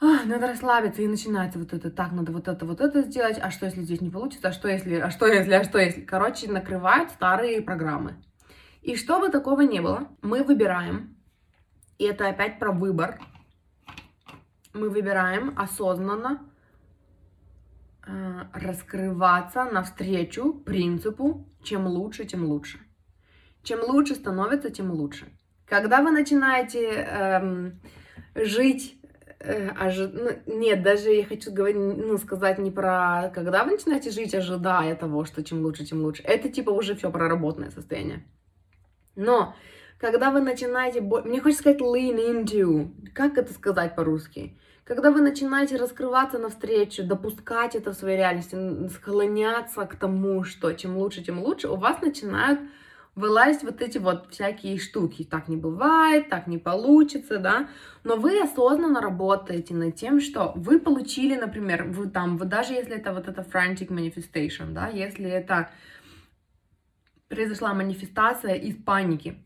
надо 0.00 0.48
расслабиться, 0.48 1.02
и 1.02 1.06
начинается 1.06 1.60
вот 1.60 1.72
это, 1.72 1.90
так, 1.90 2.10
надо 2.10 2.32
вот 2.32 2.48
это, 2.48 2.66
вот 2.66 2.80
это 2.80 3.02
сделать, 3.02 3.38
а 3.40 3.52
что 3.52 3.66
если 3.66 3.82
здесь 3.82 4.00
не 4.00 4.10
получится, 4.10 4.48
а 4.48 4.52
что 4.52 4.66
если, 4.66 4.96
а 4.96 5.10
что 5.10 5.26
если, 5.26 5.52
а 5.52 5.62
что 5.62 5.78
если? 5.78 6.00
Короче, 6.00 6.50
накрывают 6.50 7.10
старые 7.10 7.62
программы. 7.62 8.16
И 8.82 8.96
чтобы 8.96 9.28
такого 9.28 9.60
не 9.60 9.80
было, 9.80 10.08
мы 10.22 10.42
выбираем 10.42 11.16
и 12.02 12.04
это 12.04 12.26
опять 12.26 12.58
про 12.58 12.72
выбор. 12.72 13.20
Мы 14.74 14.90
выбираем 14.90 15.54
осознанно 15.56 16.42
э, 18.04 18.40
раскрываться 18.52 19.66
навстречу 19.66 20.52
принципу 20.52 21.46
«чем 21.62 21.86
лучше, 21.86 22.24
тем 22.24 22.44
лучше». 22.44 22.80
Чем 23.62 23.82
лучше 23.88 24.16
становится, 24.16 24.70
тем 24.70 24.90
лучше. 24.90 25.26
Когда 25.64 26.02
вы 26.02 26.10
начинаете 26.10 26.88
эм, 26.90 27.80
жить 28.34 28.98
э, 29.38 29.68
ожи... 29.68 30.08
ну, 30.08 30.58
нет, 30.58 30.82
даже 30.82 31.10
я 31.10 31.24
хочу 31.24 31.52
говорить, 31.52 31.76
ну, 31.76 32.18
сказать 32.18 32.58
не 32.58 32.72
про 32.72 33.30
когда 33.32 33.62
вы 33.62 33.72
начинаете 33.72 34.10
жить, 34.10 34.34
ожидая 34.34 34.96
того, 34.96 35.24
что 35.24 35.44
чем 35.44 35.62
лучше, 35.62 35.84
тем 35.84 36.02
лучше. 36.02 36.24
Это 36.24 36.48
типа 36.48 36.70
уже 36.70 36.96
все 36.96 37.12
проработанное 37.12 37.70
состояние. 37.70 38.26
Но 39.14 39.54
когда 40.02 40.32
вы 40.32 40.40
начинаете, 40.40 41.00
мне 41.00 41.40
хочется 41.40 41.62
сказать 41.62 41.80
lean 41.80 42.18
into, 42.18 42.90
как 43.14 43.38
это 43.38 43.52
сказать 43.52 43.94
по-русски? 43.94 44.58
Когда 44.82 45.12
вы 45.12 45.20
начинаете 45.20 45.76
раскрываться 45.76 46.38
навстречу, 46.38 47.04
допускать 47.04 47.76
это 47.76 47.92
в 47.92 47.94
своей 47.94 48.16
реальности, 48.16 48.56
склоняться 48.88 49.84
к 49.86 49.94
тому, 49.94 50.42
что 50.42 50.72
чем 50.72 50.98
лучше, 50.98 51.22
тем 51.22 51.38
лучше, 51.38 51.68
у 51.68 51.76
вас 51.76 52.02
начинают 52.02 52.58
вылазить 53.14 53.62
вот 53.62 53.80
эти 53.80 53.98
вот 53.98 54.26
всякие 54.32 54.80
штуки. 54.80 55.22
Так 55.22 55.46
не 55.46 55.56
бывает, 55.56 56.28
так 56.28 56.48
не 56.48 56.58
получится, 56.58 57.38
да. 57.38 57.68
Но 58.02 58.16
вы 58.16 58.42
осознанно 58.42 59.00
работаете 59.00 59.72
над 59.72 59.94
тем, 59.94 60.20
что 60.20 60.52
вы 60.56 60.80
получили, 60.80 61.36
например, 61.36 61.84
вы 61.84 62.08
там, 62.08 62.38
вы 62.38 62.46
даже 62.46 62.72
если 62.72 62.96
это 62.96 63.12
вот 63.12 63.28
это 63.28 63.42
frantic 63.42 63.86
manifestation, 63.90 64.72
да, 64.72 64.88
если 64.88 65.30
это 65.30 65.70
произошла 67.28 67.72
манифестация 67.72 68.54
из 68.54 68.74
паники. 68.74 69.38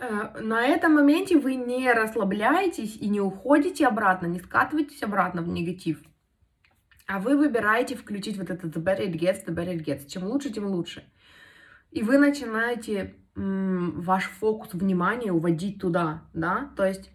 Э, 0.00 0.40
на 0.40 0.66
этом 0.66 0.94
моменте 0.94 1.38
вы 1.38 1.56
не 1.56 1.92
расслабляетесь 1.92 2.96
и 2.96 3.08
не 3.08 3.20
уходите 3.20 3.86
обратно, 3.86 4.26
не 4.26 4.40
скатываетесь 4.40 5.02
обратно 5.02 5.42
в 5.42 5.48
негатив. 5.48 6.02
А 7.06 7.18
вы 7.18 7.36
выбираете 7.36 7.96
включить 7.96 8.38
вот 8.38 8.50
этот 8.50 8.74
the 8.74 8.82
better 8.82 9.06
it 9.06 9.12
gets, 9.12 9.44
the 9.44 9.54
better 9.54 9.76
it 9.76 9.84
gets. 9.84 10.06
Чем 10.06 10.24
лучше, 10.24 10.50
тем 10.50 10.66
лучше. 10.66 11.04
И 11.90 12.02
вы 12.02 12.18
начинаете 12.18 13.14
ваш 13.34 14.24
фокус 14.24 14.72
внимания 14.72 15.32
уводить 15.32 15.80
туда, 15.80 16.22
да? 16.32 16.70
То 16.76 16.86
есть, 16.86 17.10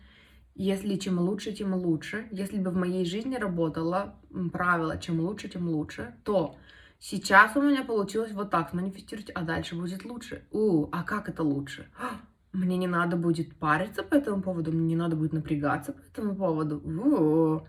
если 0.54 0.96
чем 0.96 1.20
лучше, 1.20 1.54
тем 1.54 1.74
лучше. 1.74 2.28
Если 2.32 2.60
бы 2.60 2.72
в 2.72 2.76
моей 2.76 3.06
жизни 3.06 3.36
работало 3.36 4.16
правило, 4.52 4.98
чем 4.98 5.20
лучше, 5.22 5.50
тем 5.50 5.68
лучше, 5.70 6.16
то 6.24 6.56
сейчас 7.00 7.56
у 7.56 7.62
меня 7.62 7.84
получилось 7.84 8.32
вот 8.32 8.52
так 8.52 8.74
манифестировать, 8.74 9.32
а 9.32 9.42
дальше 9.42 9.76
будет 9.76 10.06
лучше. 10.06 10.46
У, 10.52 10.88
а 10.92 11.04
как 11.04 11.30
это 11.30 11.42
лучше? 11.42 11.90
Мне 12.56 12.78
не 12.78 12.88
надо 12.88 13.18
будет 13.18 13.56
париться 13.56 14.02
по 14.04 14.16
этому 14.16 14.42
поводу, 14.42 14.72
мне 14.72 14.86
не 14.86 14.96
надо 14.96 15.16
будет 15.16 15.34
напрягаться 15.34 15.92
по 15.92 16.00
этому 16.00 16.36
поводу. 16.36 16.82
У-у-у. 16.84 17.68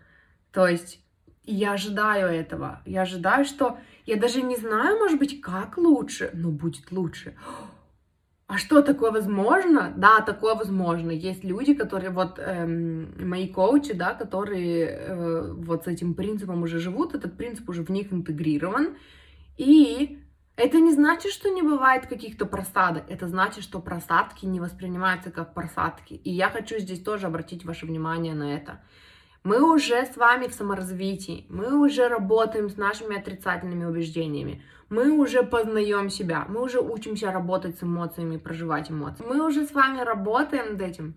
То 0.52 0.68
есть 0.68 1.04
я 1.44 1.72
ожидаю 1.72 2.28
этого. 2.28 2.82
Я 2.86 3.02
ожидаю, 3.02 3.44
что 3.44 3.78
я 4.04 4.16
даже 4.16 4.42
не 4.42 4.56
знаю, 4.56 4.98
может 4.98 5.18
быть, 5.18 5.40
как 5.40 5.76
лучше, 5.76 6.30
но 6.34 6.50
будет 6.50 6.92
лучше. 6.92 7.34
А 8.46 8.58
что 8.58 8.80
такое 8.80 9.10
возможно? 9.10 9.92
Да, 9.96 10.20
такое 10.20 10.54
возможно. 10.54 11.10
Есть 11.10 11.42
люди, 11.42 11.74
которые 11.74 12.10
вот 12.10 12.38
эм, 12.38 13.28
мои 13.28 13.48
коучи, 13.48 13.92
да, 13.92 14.14
которые 14.14 14.86
э, 14.86 15.52
вот 15.52 15.84
с 15.84 15.88
этим 15.88 16.14
принципом 16.14 16.62
уже 16.62 16.78
живут, 16.78 17.14
этот 17.14 17.36
принцип 17.36 17.68
уже 17.68 17.82
в 17.82 17.90
них 17.90 18.12
интегрирован. 18.12 18.96
И 19.56 20.20
это 20.56 20.80
не 20.80 20.92
значит, 20.92 21.32
что 21.32 21.50
не 21.50 21.62
бывает 21.62 22.06
каких-то 22.06 22.46
просадок. 22.46 23.04
Это 23.10 23.28
значит, 23.28 23.62
что 23.62 23.78
просадки 23.78 24.46
не 24.46 24.58
воспринимаются 24.58 25.30
как 25.30 25.52
просадки. 25.52 26.14
И 26.14 26.30
я 26.30 26.48
хочу 26.48 26.78
здесь 26.78 27.02
тоже 27.02 27.26
обратить 27.26 27.64
ваше 27.64 27.84
внимание 27.84 28.34
на 28.34 28.54
это. 28.54 28.80
Мы 29.44 29.62
уже 29.62 30.04
с 30.06 30.16
вами 30.16 30.48
в 30.48 30.54
саморазвитии, 30.54 31.46
мы 31.48 31.78
уже 31.78 32.08
работаем 32.08 32.68
с 32.68 32.76
нашими 32.76 33.16
отрицательными 33.16 33.84
убеждениями, 33.84 34.64
мы 34.88 35.12
уже 35.12 35.44
познаем 35.44 36.10
себя, 36.10 36.46
мы 36.48 36.62
уже 36.62 36.80
учимся 36.80 37.30
работать 37.30 37.78
с 37.78 37.82
эмоциями, 37.84 38.38
проживать 38.38 38.90
эмоции. 38.90 39.24
Мы 39.24 39.46
уже 39.46 39.64
с 39.64 39.72
вами 39.72 40.00
работаем 40.00 40.72
над 40.72 40.82
этим. 40.82 41.14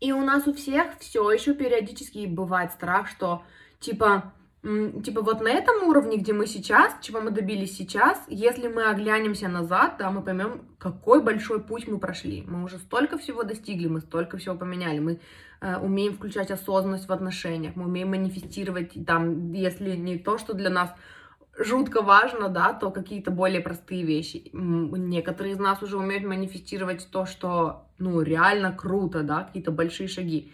И 0.00 0.12
у 0.12 0.22
нас 0.22 0.46
у 0.48 0.52
всех 0.52 0.98
все 0.98 1.30
еще 1.30 1.54
периодически 1.54 2.26
бывает 2.26 2.72
страх, 2.72 3.08
что 3.08 3.42
типа 3.78 4.34
типа 4.62 5.22
вот 5.22 5.40
на 5.40 5.48
этом 5.48 5.88
уровне, 5.88 6.18
где 6.18 6.32
мы 6.32 6.46
сейчас, 6.46 6.94
чего 7.00 7.20
мы 7.20 7.30
добились 7.30 7.76
сейчас, 7.76 8.22
если 8.28 8.68
мы 8.68 8.84
оглянемся 8.84 9.48
назад, 9.48 9.96
да, 9.98 10.10
мы 10.10 10.22
поймем, 10.22 10.62
какой 10.78 11.22
большой 11.22 11.62
путь 11.62 11.88
мы 11.88 11.98
прошли. 11.98 12.44
Мы 12.46 12.62
уже 12.64 12.76
столько 12.78 13.16
всего 13.16 13.42
достигли, 13.42 13.88
мы 13.88 14.00
столько 14.00 14.36
всего 14.36 14.54
поменяли, 14.54 14.98
мы 14.98 15.20
э, 15.60 15.76
умеем 15.78 16.14
включать 16.14 16.50
осознанность 16.50 17.08
в 17.08 17.12
отношениях, 17.12 17.74
мы 17.74 17.84
умеем 17.86 18.10
манифестировать, 18.10 18.92
там, 19.06 19.52
если 19.52 19.96
не 19.96 20.18
то, 20.18 20.36
что 20.36 20.52
для 20.52 20.68
нас 20.68 20.94
жутко 21.58 22.02
важно, 22.02 22.48
да, 22.48 22.74
то 22.74 22.90
какие-то 22.90 23.30
более 23.30 23.60
простые 23.60 24.04
вещи. 24.04 24.50
Некоторые 24.52 25.54
из 25.54 25.58
нас 25.58 25.82
уже 25.82 25.96
умеют 25.96 26.24
манифестировать 26.24 27.08
то, 27.10 27.24
что, 27.26 27.86
ну, 27.98 28.20
реально 28.20 28.72
круто, 28.72 29.22
да, 29.22 29.44
какие-то 29.44 29.70
большие 29.70 30.08
шаги. 30.08 30.52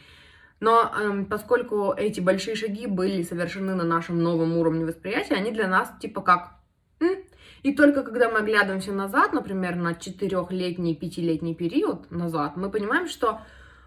Но 0.60 0.90
эм, 0.98 1.26
поскольку 1.26 1.92
эти 1.92 2.20
большие 2.20 2.56
шаги 2.56 2.86
были 2.86 3.22
совершены 3.22 3.74
на 3.74 3.84
нашем 3.84 4.22
новом 4.22 4.56
уровне 4.56 4.86
восприятия, 4.86 5.34
они 5.34 5.50
для 5.50 5.68
нас 5.68 5.92
типа 6.00 6.22
как... 6.22 6.54
М? 7.00 7.16
И 7.62 7.74
только 7.74 8.02
когда 8.02 8.30
мы 8.30 8.38
оглядываемся 8.38 8.92
назад, 8.92 9.32
например, 9.32 9.76
на 9.76 9.94
четырехлетний, 9.94 10.94
пятилетний 10.94 11.54
период 11.54 12.10
назад, 12.10 12.56
мы 12.56 12.70
понимаем, 12.70 13.08
что 13.08 13.40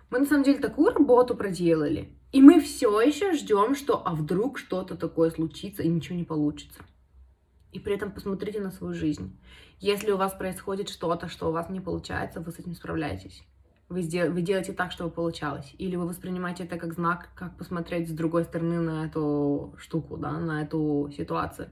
мы 0.09 0.19
на 0.19 0.25
самом 0.25 0.43
деле 0.43 0.59
такую 0.59 0.93
работу 0.93 1.35
проделали. 1.35 2.09
И 2.31 2.41
мы 2.41 2.59
все 2.59 3.01
еще 3.01 3.33
ждем, 3.33 3.75
что 3.75 4.05
а 4.05 4.13
вдруг 4.13 4.59
что-то 4.59 4.95
такое 4.95 5.31
случится 5.31 5.81
и 5.81 5.87
ничего 5.87 6.15
не 6.15 6.23
получится. 6.23 6.81
И 7.71 7.79
при 7.79 7.95
этом 7.95 8.11
посмотрите 8.11 8.59
на 8.59 8.71
свою 8.71 8.93
жизнь. 8.93 9.39
Если 9.79 10.11
у 10.11 10.17
вас 10.17 10.33
происходит 10.33 10.89
что-то, 10.89 11.29
что 11.29 11.49
у 11.49 11.51
вас 11.51 11.69
не 11.69 11.79
получается, 11.79 12.41
вы 12.41 12.51
с 12.51 12.59
этим 12.59 12.75
справляетесь 12.75 13.43
вы, 13.89 14.01
сдел- 14.03 14.31
вы 14.31 14.41
делаете 14.41 14.73
так, 14.73 14.91
чтобы 14.91 15.09
получалось. 15.09 15.73
Или 15.79 15.95
вы 15.95 16.07
воспринимаете 16.07 16.63
это 16.63 16.77
как 16.77 16.93
знак, 16.93 17.29
как 17.35 17.57
посмотреть 17.57 18.07
с 18.07 18.11
другой 18.11 18.45
стороны 18.45 18.79
на 18.79 19.05
эту 19.05 19.75
штуку, 19.77 20.17
да, 20.17 20.31
на 20.39 20.61
эту 20.61 21.11
ситуацию. 21.15 21.69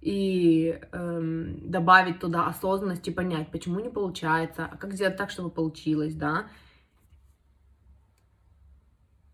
И 0.00 0.78
эм, 0.92 1.70
добавить 1.70 2.18
туда 2.18 2.46
осознанность 2.46 3.06
и 3.08 3.12
понять, 3.12 3.50
почему 3.50 3.80
не 3.80 3.88
получается, 3.88 4.68
а 4.70 4.76
как 4.76 4.92
сделать 4.92 5.16
так, 5.16 5.30
чтобы 5.30 5.50
получилось, 5.50 6.14
да. 6.14 6.48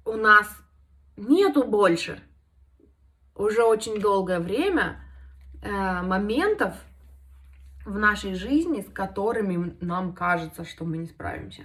У 0.05 0.13
нас 0.13 0.47
нету 1.17 1.65
больше 1.65 2.21
уже 3.35 3.63
очень 3.63 4.01
долгое 4.01 4.41
время 4.41 5.01
э, 5.63 6.03
моментов 6.03 6.75
в 7.87 7.99
нашей 7.99 8.35
жизни, 8.35 8.83
с 8.83 8.93
которыми 8.93 9.77
нам 9.81 10.15
кажется, 10.15 10.65
что 10.65 10.85
мы 10.85 10.99
не 10.99 11.07
справимся 11.07 11.65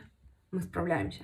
мы 0.51 0.61
справляемся. 0.61 1.23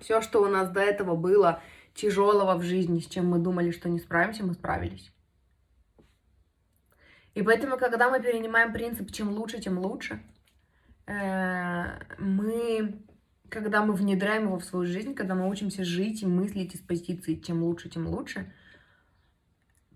Все, 0.00 0.20
что 0.20 0.42
у 0.42 0.48
нас 0.48 0.70
до 0.70 0.80
этого 0.80 1.16
было 1.16 1.62
тяжелого 1.94 2.56
в 2.56 2.62
жизни, 2.62 3.00
с 3.00 3.06
чем 3.06 3.28
мы 3.28 3.38
думали, 3.38 3.70
что 3.70 3.88
не 3.88 3.98
справимся, 3.98 4.44
мы 4.44 4.54
справились. 4.54 5.12
И 7.34 7.42
поэтому, 7.42 7.76
когда 7.76 8.10
мы 8.10 8.20
перенимаем 8.20 8.72
принцип 8.72 9.12
«чем 9.12 9.30
лучше, 9.30 9.60
тем 9.60 9.78
лучше», 9.78 10.22
э, 11.06 11.84
мы, 12.18 13.02
когда 13.50 13.84
мы 13.84 13.92
внедряем 13.92 14.44
его 14.44 14.58
в 14.58 14.64
свою 14.64 14.86
жизнь, 14.86 15.14
когда 15.14 15.34
мы 15.34 15.48
учимся 15.48 15.84
жить 15.84 16.22
и 16.22 16.26
мыслить 16.26 16.74
из 16.74 16.80
позиции 16.80 17.34
«чем 17.34 17.62
лучше, 17.62 17.90
тем 17.90 18.06
лучше», 18.06 18.52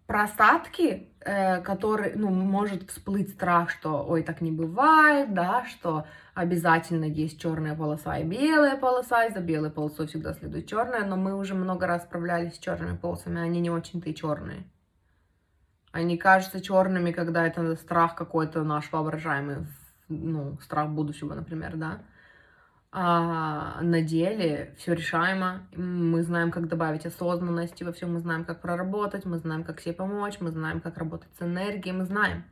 просадки, 0.06 1.09
э, 1.20 1.60
которые, 1.60 2.14
ну, 2.16 2.30
может 2.30 2.90
всплыть 2.90 3.30
страх, 3.30 3.70
что, 3.70 4.04
ой, 4.06 4.22
так 4.22 4.40
не 4.40 4.50
бывает, 4.50 5.34
да, 5.34 5.64
что 5.66 6.06
обязательно 6.34 7.04
есть 7.04 7.40
черная 7.40 7.74
полоса 7.74 8.18
и 8.18 8.24
белая 8.24 8.76
полоса, 8.76 9.24
и 9.24 9.32
за 9.32 9.40
белой 9.40 9.70
полосой 9.70 10.06
всегда 10.06 10.34
следует 10.34 10.66
черная, 10.66 11.04
но 11.04 11.16
мы 11.16 11.34
уже 11.34 11.54
много 11.54 11.86
раз 11.86 12.02
справлялись 12.02 12.54
с 12.54 12.58
черными 12.58 12.96
полосами, 12.96 13.40
они 13.40 13.60
не 13.60 13.70
очень-то 13.70 14.08
и 14.08 14.14
черные. 14.14 14.64
Они 15.92 16.16
кажутся 16.16 16.60
черными, 16.60 17.10
когда 17.10 17.46
это 17.46 17.74
страх 17.76 18.14
какой-то 18.14 18.62
наш 18.62 18.92
воображаемый, 18.92 19.66
ну, 20.08 20.58
страх 20.62 20.90
будущего, 20.90 21.34
например, 21.34 21.76
да 21.76 22.00
а 22.92 23.80
на 23.82 24.02
деле 24.02 24.74
все 24.78 24.94
решаемо. 24.94 25.68
Мы 25.74 26.22
знаем, 26.22 26.50
как 26.50 26.68
добавить 26.68 27.06
осознанности 27.06 27.84
во 27.84 27.92
всем, 27.92 28.14
мы 28.14 28.20
знаем, 28.20 28.44
как 28.44 28.60
проработать, 28.60 29.24
мы 29.24 29.38
знаем, 29.38 29.62
как 29.62 29.80
себе 29.80 29.94
помочь, 29.94 30.40
мы 30.40 30.50
знаем, 30.50 30.80
как 30.80 30.98
работать 30.98 31.30
с 31.38 31.42
энергией, 31.42 31.94
мы 31.94 32.04
знаем. 32.04 32.44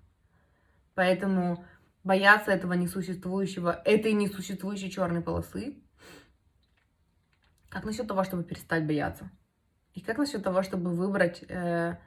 Поэтому 0.95 1.64
бояться 2.05 2.53
этого 2.53 2.74
несуществующего, 2.74 3.82
этой 3.84 4.12
несуществующей 4.12 4.91
черной 4.91 5.22
полосы, 5.22 5.82
как 7.68 7.84
насчет 7.84 8.07
того, 8.07 8.24
чтобы 8.24 8.45
перестать 8.45 8.86
бояться? 8.86 9.30
И 9.95 10.01
как 10.01 10.18
насчет 10.18 10.43
того, 10.43 10.62
чтобы 10.62 10.95
выбрать, 10.95 11.43
э, 11.49 11.99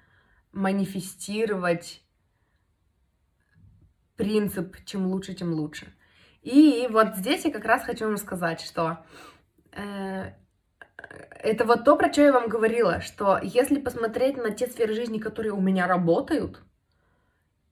манифестировать 0.54 2.02
принцип 4.16 4.78
«чем 4.86 5.06
лучше, 5.08 5.34
тем 5.34 5.54
лучше»? 5.54 5.94
И 6.42 6.88
вот 6.90 7.16
здесь 7.18 7.46
я 7.46 7.52
как 7.52 7.66
раз 7.66 7.84
хочу 7.84 8.06
вам 8.06 8.18
сказать, 8.18 8.62
что 8.62 8.98
э, 9.72 10.32
это 10.98 11.66
вот 11.66 11.86
то, 11.86 11.96
про 11.96 12.12
что 12.12 12.22
я 12.22 12.34
вам 12.34 12.50
говорила, 12.50 13.02
что 13.02 13.40
если 13.42 13.80
посмотреть 13.80 14.38
на 14.38 14.52
те 14.52 14.68
сферы 14.68 14.94
жизни, 14.94 15.20
которые 15.20 15.54
у 15.54 15.62
меня 15.62 15.88
работают, 15.88 16.62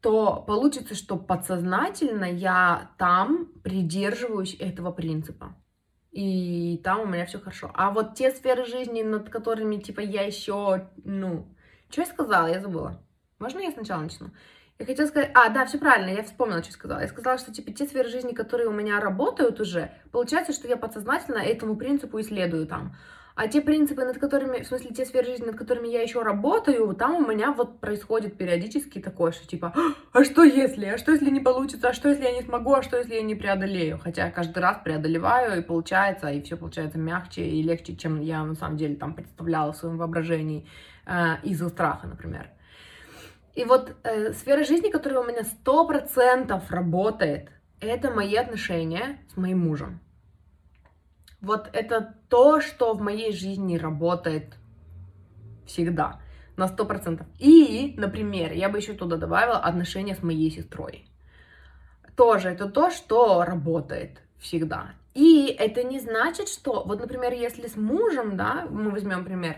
то 0.01 0.43
получится, 0.47 0.95
что 0.95 1.17
подсознательно 1.17 2.26
я 2.26 2.91
там 2.97 3.47
придерживаюсь 3.63 4.55
этого 4.59 4.91
принципа. 4.91 5.55
И 6.11 6.80
там 6.84 7.01
у 7.01 7.05
меня 7.05 7.26
все 7.26 7.39
хорошо. 7.39 7.72
А 7.74 7.91
вот 7.91 8.15
те 8.15 8.32
сферы 8.32 8.65
жизни, 8.65 9.03
над 9.03 9.30
которыми, 9.30 9.78
типа, 9.78 9.99
я 9.99 10.24
еще, 10.24 10.89
ну... 11.03 11.47
Что 11.89 12.01
я 12.01 12.07
сказала? 12.07 12.47
Я 12.47 12.59
забыла. 12.59 13.01
Можно 13.39 13.59
я 13.59 13.72
сначала 13.72 14.01
начну? 14.01 14.30
Я 14.80 14.86
хотела 14.86 15.07
сказать, 15.07 15.32
а, 15.34 15.49
да, 15.49 15.65
все 15.65 15.77
правильно, 15.77 16.09
я 16.09 16.23
вспомнила, 16.23 16.63
что 16.63 16.71
сказала. 16.71 17.01
Я 17.01 17.09
сказала, 17.09 17.38
что, 17.38 17.51
типа, 17.51 17.73
те 17.73 17.86
сферы 17.86 18.07
жизни, 18.07 18.32
которые 18.32 18.69
у 18.69 18.71
меня 18.71 19.01
работают 19.01 19.59
уже, 19.59 19.91
получается, 20.13 20.53
что 20.53 20.69
я 20.69 20.77
подсознательно 20.77 21.39
этому 21.39 21.75
принципу 21.75 22.21
исследую 22.21 22.65
там. 22.65 22.95
А 23.36 23.49
те 23.49 23.59
принципы, 23.59 24.05
над 24.05 24.19
которыми, 24.19 24.63
в 24.63 24.67
смысле, 24.67 24.91
те 24.91 25.05
сферы 25.05 25.25
жизни, 25.25 25.47
над 25.47 25.57
которыми 25.57 25.89
я 25.89 26.01
еще 26.01 26.21
работаю, 26.21 26.95
там 26.95 27.17
у 27.17 27.27
меня 27.27 27.51
вот 27.51 27.82
происходит 27.82 28.38
периодически 28.38 28.99
такое, 28.99 29.34
что 29.34 29.45
типа, 29.45 29.73
а 30.13 30.23
что 30.23 30.43
если, 30.43 30.86
а 30.86 30.97
что 30.97 31.11
если 31.11 31.30
не 31.30 31.41
получится, 31.41 31.89
а 31.89 31.93
что 31.93 32.07
если 32.07 32.23
я 32.23 32.32
не 32.32 32.41
смогу, 32.41 32.73
а 32.73 32.82
что 32.82 32.97
если 32.97 33.15
я 33.15 33.21
не 33.21 33.36
преодолею? 33.36 33.99
Хотя 34.01 34.32
каждый 34.32 34.59
раз 34.59 34.77
преодолеваю, 34.82 35.59
и 35.59 35.61
получается, 35.61 36.30
и 36.30 36.41
все 36.41 36.55
получается 36.55 36.97
мягче 36.99 37.45
и 37.45 37.61
легче, 37.61 37.97
чем 37.97 38.21
я 38.21 38.43
на 38.45 38.55
самом 38.55 38.77
деле 38.77 38.95
там 38.95 39.13
представляла 39.13 39.73
в 39.73 39.77
своем 39.77 39.97
воображении 39.97 40.65
э, 41.05 41.36
из-за 41.43 41.67
страха, 41.67 42.07
например. 42.07 42.49
И 43.55 43.63
вот 43.65 43.95
э, 44.03 44.33
сфера 44.33 44.63
жизни, 44.63 44.89
которая 44.89 45.19
у 45.19 45.25
меня 45.25 45.43
сто 45.43 45.85
процентов 45.87 46.69
работает, 46.71 47.49
это 47.79 48.11
мои 48.11 48.35
отношения 48.35 49.19
с 49.33 49.37
моим 49.37 49.59
мужем. 49.59 49.99
Вот 51.41 51.69
это 51.71 52.15
то, 52.27 52.61
что 52.61 52.93
в 52.93 53.01
моей 53.01 53.31
жизни 53.31 53.77
работает 53.77 54.55
всегда, 55.65 56.19
на 56.57 56.67
сто 56.67 56.85
процентов. 56.85 57.27
И, 57.37 57.93
например, 57.97 58.51
я 58.51 58.69
бы 58.69 58.77
еще 58.79 58.93
туда 58.93 59.15
добавила 59.15 59.57
отношения 59.57 60.15
с 60.15 60.23
моей 60.23 60.51
сестрой. 60.51 61.05
Тоже 62.15 62.49
это 62.49 62.67
то, 62.67 62.91
что 62.91 63.43
работает 63.45 64.21
всегда. 64.39 64.91
И 65.13 65.47
это 65.47 65.83
не 65.83 65.99
значит, 65.99 66.49
что, 66.49 66.83
вот, 66.83 66.99
например, 66.99 67.33
если 67.33 67.67
с 67.67 67.75
мужем, 67.75 68.35
да, 68.35 68.67
мы 68.69 68.91
возьмем 68.91 69.23
пример, 69.23 69.57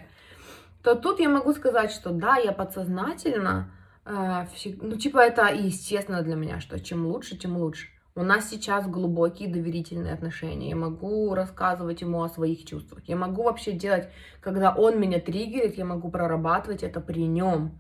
то 0.84 0.96
тут 0.96 1.20
я 1.20 1.30
могу 1.30 1.54
сказать, 1.54 1.92
что 1.92 2.12
да, 2.12 2.38
я 2.38 2.52
подсознательно. 2.52 3.72
Ну, 4.06 4.98
типа, 4.98 5.20
это 5.20 5.48
естественно 5.54 6.22
для 6.22 6.36
меня, 6.36 6.60
что 6.60 6.80
чем 6.80 7.06
лучше, 7.06 7.38
тем 7.38 7.58
лучше. 7.58 7.88
У 8.14 8.24
нас 8.24 8.50
сейчас 8.50 8.88
глубокие 8.88 9.48
доверительные 9.48 10.14
отношения. 10.14 10.70
Я 10.70 10.76
могу 10.76 11.34
рассказывать 11.34 12.02
ему 12.02 12.22
о 12.24 12.30
своих 12.30 12.66
чувствах. 12.66 13.04
Я 13.08 13.16
могу 13.16 13.44
вообще 13.44 13.72
делать, 13.72 14.10
когда 14.42 14.74
он 14.74 15.00
меня 15.00 15.20
триггерит, 15.20 15.78
я 15.78 15.86
могу 15.86 16.12
прорабатывать 16.12 16.84
это 16.84 17.00
при 17.00 17.26
нем. 17.26 17.80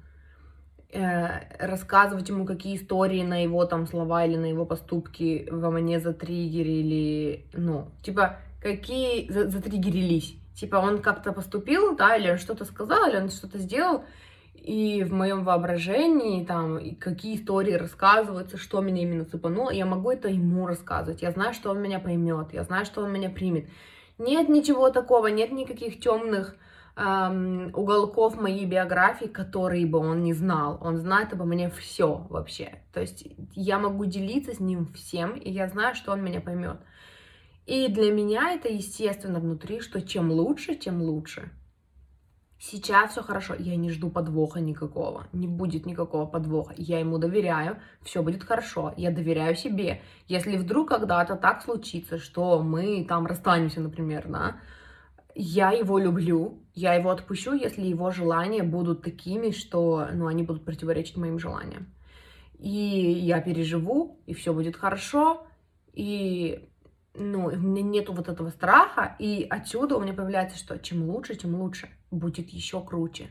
Э, 0.94 1.42
рассказывать 1.60 2.30
ему, 2.30 2.46
какие 2.46 2.78
истории 2.78 3.24
на 3.24 3.44
его 3.44 3.66
там 3.66 3.88
слова 3.88 4.26
или 4.26 4.38
на 4.38 4.46
его 4.46 4.66
поступки 4.66 5.48
во 5.52 5.70
мне 5.70 6.00
затриггерили. 6.00 7.46
Ну, 7.54 7.92
типа, 8.02 8.40
какие 8.62 9.30
затриггерились. 9.30 10.36
Типа, 10.56 10.78
он 10.78 11.02
как-то 11.02 11.34
поступил, 11.34 11.96
да, 11.96 12.16
или 12.16 12.30
он 12.30 12.38
что-то 12.38 12.66
сказал, 12.66 13.10
или 13.10 13.18
он 13.18 13.30
что-то 13.30 13.58
сделал, 13.58 14.04
и 14.64 15.04
в 15.04 15.12
моем 15.12 15.44
воображении 15.44 16.46
там 16.46 16.80
какие 17.00 17.36
истории 17.36 17.74
рассказываются, 17.74 18.58
что 18.58 18.82
меня 18.82 19.02
именно 19.02 19.26
цепануло, 19.26 19.72
я 19.72 19.88
могу 19.88 20.12
это 20.12 20.28
ему 20.28 20.68
рассказывать. 20.68 21.24
Я 21.24 21.32
знаю, 21.32 21.54
что 21.54 21.72
он 21.72 21.82
меня 21.82 22.00
поймет, 22.00 22.54
я 22.54 22.64
знаю, 22.64 22.86
что 22.86 23.02
он 23.02 23.12
меня 23.12 23.32
примет. 23.32 23.68
Нет 24.20 24.50
ничего 24.50 24.92
такого, 24.92 25.28
нет 25.28 25.52
никаких 25.52 26.00
темных 26.00 26.56
эм, 26.96 27.72
уголков 27.74 28.40
моей 28.40 28.68
биографии, 28.68 29.26
которые 29.26 29.88
бы 29.88 29.98
он 29.98 30.22
не 30.22 30.34
знал. 30.34 30.78
Он 30.80 30.98
знает 30.98 31.34
обо 31.34 31.44
мне 31.46 31.72
все 31.72 32.28
вообще. 32.30 32.84
То 32.94 33.02
есть 33.02 33.26
я 33.54 33.80
могу 33.80 34.06
делиться 34.06 34.54
с 34.54 34.60
ним 34.60 34.94
всем, 34.94 35.32
и 35.38 35.50
я 35.50 35.70
знаю, 35.70 35.96
что 35.96 36.12
он 36.12 36.24
меня 36.24 36.40
поймет. 36.40 36.78
И 37.66 37.88
для 37.88 38.12
меня 38.12 38.54
это 38.54 38.70
естественно 38.70 39.40
внутри, 39.40 39.80
что 39.80 40.02
чем 40.04 40.32
лучше, 40.32 40.76
тем 40.76 41.02
лучше. 41.02 41.52
Сейчас 42.64 43.14
все 43.14 43.24
хорошо, 43.24 43.56
я 43.58 43.76
не 43.76 43.90
жду 43.90 44.12
подвоха 44.12 44.60
никакого, 44.60 45.26
не 45.34 45.48
будет 45.48 45.88
никакого 45.88 46.28
подвоха. 46.28 46.76
Я 46.78 47.00
ему 47.00 47.18
доверяю, 47.18 47.80
все 48.04 48.22
будет 48.22 48.44
хорошо, 48.44 48.94
я 48.98 49.10
доверяю 49.10 49.56
себе. 49.56 50.04
Если 50.28 50.58
вдруг 50.58 50.90
когда-то 50.90 51.38
так 51.38 51.64
случится, 51.64 52.20
что 52.20 52.62
мы 52.62 53.04
там 53.04 53.26
расстанемся, 53.26 53.82
например, 53.82 54.28
да, 54.28 54.58
я 55.34 55.72
его 55.72 55.98
люблю, 55.98 56.60
я 56.76 56.94
его 56.94 57.10
отпущу, 57.10 57.54
если 57.54 57.82
его 57.82 58.12
желания 58.12 58.62
будут 58.62 59.02
такими, 59.02 59.50
что, 59.50 60.10
ну, 60.14 60.28
они 60.28 60.44
будут 60.44 60.64
противоречить 60.64 61.18
моим 61.18 61.40
желаниям. 61.40 61.92
И 62.60 62.70
я 62.70 63.42
переживу, 63.42 64.20
и 64.28 64.36
все 64.36 64.54
будет 64.54 64.78
хорошо, 64.78 65.48
и 65.94 66.70
ну, 67.14 67.46
у 67.46 67.56
меня 67.56 67.82
нету 67.82 68.14
вот 68.14 68.30
этого 68.30 68.50
страха, 68.50 69.16
и 69.20 69.46
отсюда 69.50 69.98
у 69.98 70.02
меня 70.02 70.14
появляется, 70.14 70.58
что 70.58 70.80
чем 70.80 71.10
лучше, 71.10 71.36
тем 71.36 71.56
лучше, 71.56 71.90
будет 72.10 72.50
еще 72.50 72.82
круче. 72.82 73.30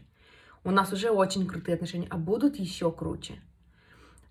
У 0.64 0.70
нас 0.70 0.92
уже 0.92 1.10
очень 1.10 1.46
крутые 1.46 1.76
отношения, 1.76 2.06
а 2.10 2.18
будут 2.18 2.56
еще 2.56 2.92
круче. 2.92 3.40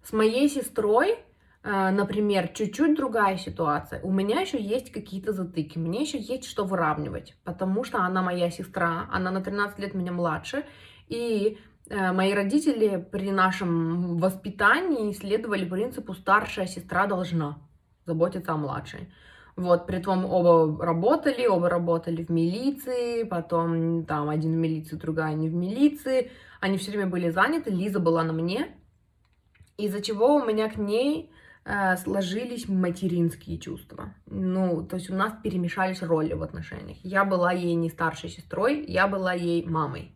С 0.04 0.14
моей 0.14 0.48
сестрой, 0.48 1.18
э, 1.64 1.90
например, 1.90 2.50
чуть-чуть 2.50 2.96
другая 2.96 3.38
ситуация. 3.38 4.02
У 4.02 4.12
меня 4.12 4.40
еще 4.40 4.62
есть 4.62 4.92
какие-то 4.92 5.34
затыки, 5.34 5.80
мне 5.80 6.02
еще 6.02 6.20
есть 6.20 6.46
что 6.46 6.66
выравнивать, 6.66 7.36
потому 7.44 7.84
что 7.84 8.00
она 8.00 8.22
моя 8.22 8.52
сестра, 8.52 9.08
она 9.12 9.32
на 9.32 9.42
13 9.42 9.80
лет 9.80 9.96
меня 9.96 10.12
младше, 10.12 10.64
и 11.08 11.58
э, 11.90 12.12
мои 12.12 12.34
родители 12.34 13.04
при 13.12 13.32
нашем 13.32 14.18
воспитании 14.20 15.12
следовали 15.14 15.68
принципу 15.68 16.14
«старшая 16.14 16.68
сестра 16.68 17.08
должна 17.08 17.58
заботиться 18.06 18.52
о 18.52 18.58
младшей». 18.58 19.12
Вот, 19.60 19.88
при 19.88 20.00
том 20.00 20.24
оба 20.24 20.86
работали, 20.86 21.46
оба 21.46 21.68
работали 21.68 22.24
в 22.24 22.30
милиции, 22.30 23.24
потом 23.24 24.06
там 24.06 24.30
один 24.30 24.54
в 24.54 24.56
милиции, 24.56 24.96
другая 24.96 25.34
не 25.34 25.50
в 25.50 25.54
милиции. 25.54 26.32
Они 26.62 26.78
все 26.78 26.92
время 26.92 27.08
были 27.08 27.30
заняты, 27.30 27.70
Лиза 27.70 28.00
была 28.00 28.24
на 28.24 28.32
мне, 28.32 28.68
из-за 29.76 30.02
чего 30.02 30.36
у 30.36 30.46
меня 30.46 30.70
к 30.70 30.78
ней 30.78 31.30
э, 31.66 31.98
сложились 31.98 32.70
материнские 32.70 33.58
чувства. 33.58 34.14
Ну, 34.28 34.88
то 34.88 34.96
есть 34.96 35.10
у 35.10 35.16
нас 35.16 35.34
перемешались 35.44 36.02
роли 36.02 36.32
в 36.32 36.42
отношениях. 36.42 36.98
Я 37.04 37.26
была 37.26 37.52
ей 37.52 37.76
не 37.76 37.90
старшей 37.90 38.30
сестрой, 38.30 38.86
я 38.88 39.10
была 39.10 39.34
ей 39.34 39.66
мамой. 39.66 40.16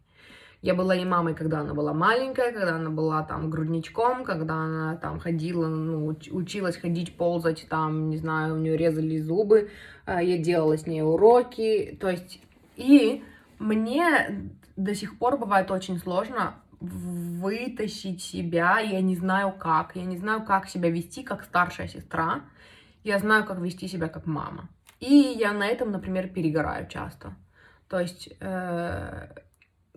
Я 0.63 0.75
была 0.75 0.95
ей 0.95 1.03
мамой, 1.03 1.35
когда 1.35 1.59
она 1.59 1.73
была 1.73 1.93
маленькая, 1.93 2.53
когда 2.53 2.77
она 2.77 2.89
была 2.89 3.21
там 3.23 3.49
грудничком, 3.49 4.23
когда 4.23 4.53
она 4.53 4.95
там 4.95 5.19
ходила, 5.19 5.67
ну, 5.67 6.15
училась 6.31 6.77
ходить, 6.77 7.17
ползать, 7.17 7.67
там, 7.67 8.09
не 8.09 8.15
знаю, 8.17 8.55
у 8.55 8.57
нее 8.59 8.77
резали 8.77 9.19
зубы, 9.19 9.69
а, 10.05 10.23
я 10.23 10.37
делала 10.37 10.77
с 10.77 10.87
ней 10.87 11.01
уроки, 11.01 11.97
то 11.99 12.09
есть, 12.09 12.39
и 12.77 13.25
мне 13.59 14.53
до 14.77 14.95
сих 14.95 15.17
пор 15.19 15.37
бывает 15.37 15.69
очень 15.69 15.99
сложно 15.99 16.55
вытащить 16.79 18.23
себя, 18.23 18.79
я 18.79 19.01
не 19.01 19.17
знаю 19.17 19.51
как, 19.51 19.97
я 19.97 20.05
не 20.05 20.15
знаю, 20.15 20.45
как 20.45 20.69
себя 20.69 20.89
вести 20.89 21.23
как 21.23 21.43
старшая 21.43 21.89
сестра, 21.89 22.39
я 23.03 23.19
знаю, 23.19 23.43
как 23.43 23.59
вести 23.59 23.89
себя 23.89 24.07
как 24.07 24.25
мама. 24.25 24.69
И 25.01 25.13
я 25.13 25.51
на 25.51 25.67
этом, 25.67 25.91
например, 25.91 26.29
перегораю 26.29 26.87
часто. 26.87 27.35
То 27.89 27.99
есть 27.99 28.29
э, 28.39 29.27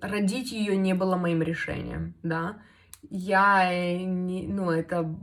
родить 0.01 0.53
ее 0.53 0.77
не 0.77 0.95
было 0.95 1.17
моим 1.17 1.43
решением, 1.43 2.15
да. 2.23 2.59
Я 3.09 3.73
э, 3.73 4.03
не, 4.03 4.47
ну, 4.47 4.71
это, 4.71 5.15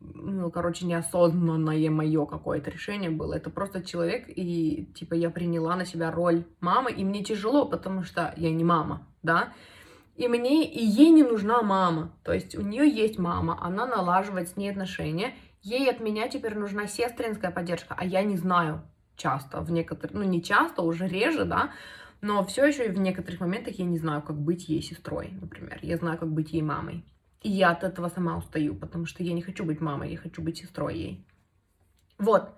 ну, 0.00 0.50
короче, 0.50 0.86
неосознанное 0.86 1.90
мое 1.90 2.26
какое-то 2.26 2.70
решение 2.70 3.10
было. 3.10 3.34
Это 3.34 3.50
просто 3.50 3.82
человек, 3.82 4.24
и, 4.28 4.90
типа, 4.94 5.14
я 5.14 5.30
приняла 5.30 5.76
на 5.76 5.84
себя 5.84 6.10
роль 6.10 6.44
мамы, 6.60 6.92
и 6.92 7.04
мне 7.04 7.24
тяжело, 7.24 7.66
потому 7.66 8.02
что 8.02 8.32
я 8.36 8.50
не 8.50 8.64
мама, 8.64 9.06
да. 9.22 9.52
И 10.16 10.28
мне, 10.28 10.70
и 10.70 10.84
ей 10.84 11.10
не 11.10 11.22
нужна 11.22 11.62
мама. 11.62 12.12
То 12.22 12.32
есть 12.32 12.54
у 12.54 12.60
нее 12.60 12.88
есть 12.88 13.18
мама, 13.18 13.58
она 13.60 13.86
налаживает 13.86 14.48
с 14.48 14.56
ней 14.56 14.70
отношения. 14.70 15.34
Ей 15.62 15.90
от 15.90 16.00
меня 16.00 16.28
теперь 16.28 16.54
нужна 16.54 16.86
сестринская 16.86 17.50
поддержка, 17.50 17.94
а 17.98 18.04
я 18.04 18.22
не 18.22 18.36
знаю 18.36 18.82
часто, 19.16 19.60
в 19.60 19.70
некоторых, 19.70 20.14
ну 20.14 20.22
не 20.22 20.42
часто, 20.42 20.82
уже 20.82 21.06
реже, 21.06 21.44
да, 21.44 21.70
но 22.22 22.44
все 22.44 22.64
еще 22.64 22.88
в 22.88 22.98
некоторых 22.98 23.40
моментах 23.40 23.78
я 23.80 23.84
не 23.84 23.98
знаю, 23.98 24.22
как 24.22 24.40
быть 24.40 24.68
ей 24.68 24.80
сестрой, 24.80 25.30
например. 25.40 25.80
Я 25.82 25.96
знаю, 25.96 26.18
как 26.18 26.32
быть 26.32 26.52
ей 26.52 26.62
мамой. 26.62 27.04
И 27.42 27.50
я 27.50 27.72
от 27.72 27.82
этого 27.82 28.08
сама 28.08 28.38
устаю, 28.38 28.76
потому 28.76 29.06
что 29.06 29.24
я 29.24 29.32
не 29.32 29.42
хочу 29.42 29.64
быть 29.64 29.80
мамой, 29.80 30.12
я 30.12 30.18
хочу 30.18 30.40
быть 30.40 30.58
сестрой 30.58 30.96
ей. 30.96 31.26
Вот. 32.18 32.54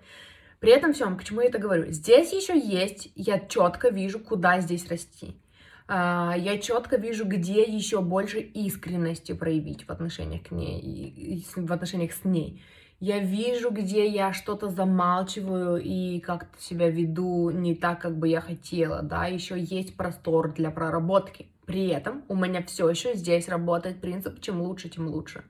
При 0.59 0.71
этом 0.71 0.93
всем, 0.93 1.17
к 1.17 1.23
чему 1.23 1.41
я 1.41 1.47
это 1.47 1.57
говорю? 1.57 1.91
Здесь 1.91 2.31
еще 2.31 2.57
есть, 2.57 3.11
я 3.15 3.39
четко 3.39 3.89
вижу, 3.89 4.19
куда 4.19 4.61
здесь 4.61 4.87
расти. 4.87 5.41
А, 5.87 6.35
я 6.37 6.59
четко 6.59 6.97
вижу, 6.97 7.25
где 7.25 7.63
еще 7.63 8.01
больше 8.01 8.39
искренности 8.41 9.33
проявить 9.33 9.87
в 9.87 9.89
отношениях 9.89 10.43
к 10.43 10.51
ней, 10.51 11.43
в 11.55 11.73
отношениях 11.73 12.13
с 12.13 12.23
ней 12.23 12.61
я 12.99 13.19
вижу, 13.19 13.71
где 13.71 14.07
я 14.07 14.33
что-то 14.33 14.69
замалчиваю 14.69 15.81
и 15.81 16.19
как-то 16.19 16.61
себя 16.61 16.89
веду 16.89 17.49
не 17.49 17.75
так, 17.75 18.01
как 18.01 18.17
бы 18.17 18.27
я 18.27 18.41
хотела, 18.41 19.01
да, 19.01 19.25
еще 19.25 19.59
есть 19.59 19.97
простор 19.97 20.53
для 20.53 20.71
проработки. 20.71 21.47
При 21.65 21.87
этом 21.87 22.23
у 22.27 22.35
меня 22.35 22.63
все 22.63 22.89
еще 22.89 23.15
здесь 23.15 23.49
работает 23.49 23.99
принцип, 23.99 24.39
чем 24.39 24.61
лучше, 24.61 24.89
тем 24.89 25.07
лучше. 25.07 25.43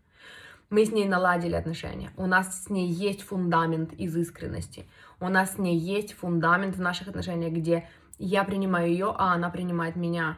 Мы 0.69 0.85
с 0.85 0.91
ней 0.91 1.05
наладили 1.05 1.53
отношения, 1.53 2.11
у 2.17 2.25
нас 2.25 2.63
с 2.63 2.69
ней 2.69 2.89
есть 2.89 3.21
фундамент 3.21 3.93
из 3.93 4.17
искренности, 4.17 4.85
у 5.19 5.29
нас 5.29 5.53
с 5.53 5.57
ней 5.59 5.77
есть 5.77 6.13
фундамент 6.13 6.75
в 6.75 6.81
наших 6.81 7.07
отношениях, 7.07 7.53
где 7.53 7.87
я 8.17 8.43
принимаю 8.43 8.89
ее, 8.89 9.13
а 9.15 9.33
она 9.33 9.49
принимает 9.49 9.95
меня 9.95 10.37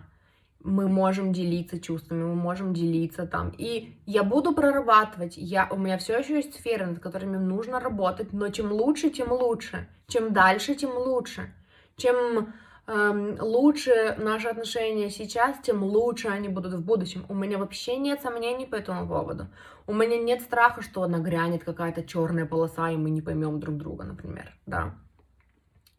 мы 0.67 0.89
можем 0.89 1.31
делиться 1.31 1.79
чувствами, 1.79 2.23
мы 2.23 2.35
можем 2.35 2.73
делиться 2.73 3.25
там. 3.25 3.53
И 3.57 3.97
я 4.05 4.23
буду 4.23 4.53
прорабатывать, 4.53 5.37
я, 5.37 5.67
у 5.71 5.77
меня 5.77 5.97
все 5.97 6.19
еще 6.19 6.35
есть 6.35 6.55
сферы, 6.55 6.85
над 6.85 6.99
которыми 6.99 7.37
нужно 7.37 7.79
работать, 7.79 8.33
но 8.33 8.49
чем 8.49 8.71
лучше, 8.71 9.09
тем 9.09 9.31
лучше. 9.31 9.87
Чем 10.07 10.33
дальше, 10.33 10.75
тем 10.75 10.91
лучше. 10.95 11.53
Чем 11.95 12.53
эм, 12.85 13.37
лучше 13.39 14.15
наши 14.17 14.49
отношения 14.49 15.09
сейчас, 15.09 15.57
тем 15.63 15.83
лучше 15.83 16.27
они 16.27 16.49
будут 16.49 16.73
в 16.73 16.83
будущем. 16.83 17.25
У 17.29 17.33
меня 17.33 17.57
вообще 17.57 17.95
нет 17.95 18.21
сомнений 18.21 18.65
по 18.65 18.75
этому 18.75 19.07
поводу. 19.07 19.47
У 19.87 19.93
меня 19.93 20.17
нет 20.17 20.41
страха, 20.41 20.81
что 20.81 21.07
нагрянет 21.07 21.63
какая-то 21.63 22.03
черная 22.03 22.45
полоса, 22.45 22.91
и 22.91 22.97
мы 22.97 23.09
не 23.09 23.21
поймем 23.21 23.61
друг 23.61 23.77
друга, 23.77 24.03
например, 24.03 24.53
да. 24.65 24.95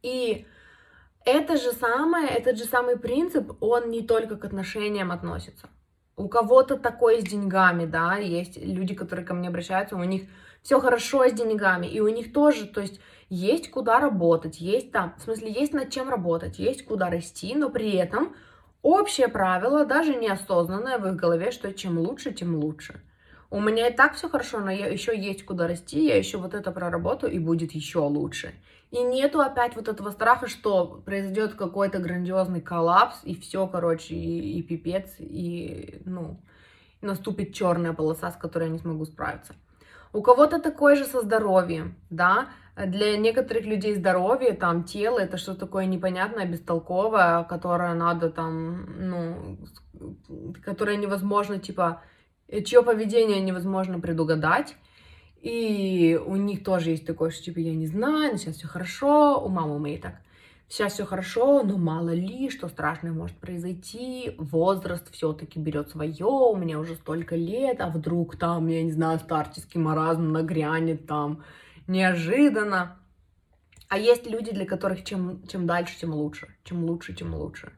И 0.02 0.46
это 1.28 1.58
же 1.58 1.72
самое, 1.72 2.26
этот 2.28 2.56
же 2.56 2.64
самый 2.64 2.98
принцип, 2.98 3.52
он 3.62 3.90
не 3.90 4.02
только 4.02 4.36
к 4.36 4.44
отношениям 4.46 5.12
относится. 5.12 5.68
У 6.16 6.26
кого-то 6.26 6.76
такое 6.76 7.20
с 7.20 7.24
деньгами, 7.24 7.84
да, 7.84 8.16
есть 8.16 8.56
люди, 8.56 8.94
которые 8.94 9.26
ко 9.26 9.34
мне 9.34 9.48
обращаются, 9.48 9.96
у 9.96 10.04
них 10.04 10.22
все 10.62 10.80
хорошо 10.80 11.28
с 11.28 11.32
деньгами, 11.32 11.86
и 11.86 12.00
у 12.00 12.08
них 12.08 12.32
тоже, 12.32 12.66
то 12.66 12.80
есть 12.80 12.98
есть 13.28 13.70
куда 13.70 14.00
работать, 14.00 14.58
есть 14.58 14.90
там, 14.90 15.14
в 15.18 15.22
смысле, 15.22 15.52
есть 15.52 15.74
над 15.74 15.90
чем 15.90 16.08
работать, 16.08 16.58
есть 16.58 16.86
куда 16.86 17.10
расти, 17.10 17.54
но 17.54 17.68
при 17.68 17.92
этом 17.92 18.34
общее 18.80 19.28
правило, 19.28 19.84
даже 19.84 20.16
неосознанное 20.16 20.98
в 20.98 21.06
их 21.06 21.16
голове, 21.16 21.50
что 21.50 21.72
чем 21.74 21.98
лучше, 21.98 22.32
тем 22.32 22.56
лучше. 22.56 23.02
У 23.50 23.60
меня 23.60 23.88
и 23.88 23.94
так 23.94 24.14
все 24.14 24.28
хорошо, 24.28 24.60
но 24.60 24.70
я 24.70 24.86
еще 24.86 25.16
есть 25.16 25.44
куда 25.44 25.68
расти, 25.68 26.06
я 26.06 26.16
еще 26.16 26.38
вот 26.38 26.54
это 26.54 26.70
проработаю, 26.72 27.32
и 27.32 27.38
будет 27.38 27.72
еще 27.72 28.00
лучше. 28.00 28.54
И 28.91 29.03
нету 29.03 29.41
опять 29.41 29.76
вот 29.76 29.89
этого 29.89 30.11
страха, 30.11 30.49
что 30.49 31.03
произойдет 31.05 31.55
какой-то 31.55 31.99
грандиозный 31.99 32.62
коллапс, 32.62 33.20
и 33.22 33.34
все, 33.34 33.66
короче, 33.66 34.14
и, 34.14 34.59
и 34.59 34.62
пипец, 34.62 35.16
и, 35.18 36.01
ну, 36.07 36.41
наступит 37.03 37.53
черная 37.53 37.93
полоса, 37.93 38.30
с 38.30 38.36
которой 38.36 38.64
я 38.64 38.70
не 38.70 38.78
смогу 38.78 39.05
справиться. 39.05 39.55
У 40.12 40.22
кого-то 40.22 40.59
такое 40.59 40.97
же 40.97 41.05
со 41.05 41.20
здоровьем, 41.20 41.97
да, 42.09 42.49
для 42.76 43.16
некоторых 43.18 43.66
людей 43.66 43.95
здоровье, 43.95 44.55
там, 44.55 44.84
тело, 44.84 45.18
это 45.18 45.36
что-то 45.36 45.61
такое 45.61 45.84
непонятное, 45.84 46.47
бестолковое, 46.47 47.45
которое 47.45 47.93
надо 47.95 48.30
там, 48.30 48.86
ну, 48.99 49.59
которое 50.64 50.97
невозможно, 50.97 51.59
типа, 51.59 52.03
чье 52.64 52.82
поведение 52.82 53.41
невозможно 53.41 54.01
предугадать. 54.01 54.76
И 55.41 56.20
у 56.24 56.36
них 56.36 56.64
тоже 56.64 56.91
есть 56.91 57.07
такое, 57.07 57.30
что 57.30 57.45
типа 57.45 57.59
я 57.61 57.74
не 57.74 57.86
знаю, 57.86 58.32
но 58.32 58.39
сейчас 58.39 58.57
все 58.57 58.66
хорошо. 58.66 59.41
У 59.45 59.49
мамы 59.49 59.78
моей 59.78 59.99
так. 59.99 60.20
Сейчас 60.68 60.93
все 60.95 61.07
хорошо, 61.07 61.62
но 61.62 61.78
мало 61.78 62.11
ли, 62.11 62.51
что 62.51 62.68
страшное 62.68 63.12
может 63.12 63.36
произойти. 63.39 64.34
Возраст 64.36 65.11
все-таки 65.12 65.59
берет 65.59 65.91
свое. 65.91 66.26
У 66.26 66.57
меня 66.57 66.78
уже 66.78 66.95
столько 66.95 67.36
лет, 67.36 67.80
а 67.80 67.89
вдруг 67.89 68.36
там, 68.36 68.66
я 68.66 68.82
не 68.82 68.93
знаю, 68.93 69.18
старческий 69.18 69.80
маразм 69.80 70.30
нагрянет 70.30 71.07
там 71.07 71.43
неожиданно. 71.86 72.99
А 73.89 73.97
есть 73.97 74.26
люди, 74.26 74.53
для 74.53 74.66
которых 74.66 75.05
чем, 75.05 75.43
чем 75.49 75.66
дальше, 75.66 75.99
тем 75.99 76.12
лучше. 76.12 76.55
Чем 76.64 76.84
лучше, 76.84 77.14
тем 77.14 77.34
лучше. 77.34 77.72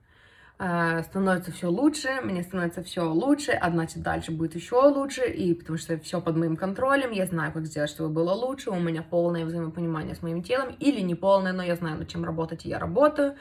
Э, 0.63 1.03
становится 1.05 1.51
все 1.53 1.69
лучше, 1.71 2.21
мне 2.23 2.43
становится 2.43 2.83
все 2.83 3.11
лучше, 3.11 3.53
а 3.53 3.71
значит 3.71 4.03
дальше 4.03 4.31
будет 4.31 4.55
еще 4.55 4.75
лучше, 4.75 5.25
и 5.25 5.55
потому 5.55 5.79
что 5.79 5.99
все 6.01 6.21
под 6.21 6.37
моим 6.37 6.55
контролем, 6.59 7.13
я 7.13 7.25
знаю, 7.25 7.51
как 7.55 7.65
сделать, 7.65 7.89
чтобы 7.89 8.11
было 8.11 8.33
лучше, 8.33 8.69
у 8.69 8.79
меня 8.79 9.03
полное 9.03 9.47
взаимопонимание 9.47 10.15
с 10.15 10.21
моим 10.21 10.43
телом, 10.43 10.77
или 10.79 11.01
не 11.01 11.15
полное, 11.15 11.55
но 11.55 11.63
я 11.63 11.77
знаю, 11.77 11.97
над 11.97 12.09
чем 12.09 12.27
работать, 12.27 12.67
и 12.67 12.69
я 12.69 12.79
работаю. 12.79 13.37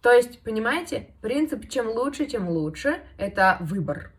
То 0.00 0.10
есть, 0.10 0.42
понимаете, 0.42 1.14
принцип 1.20 1.68
чем 1.68 1.90
лучше, 1.90 2.24
тем 2.24 2.48
лучше, 2.48 3.02
это 3.18 3.58
выбор. 3.60 4.12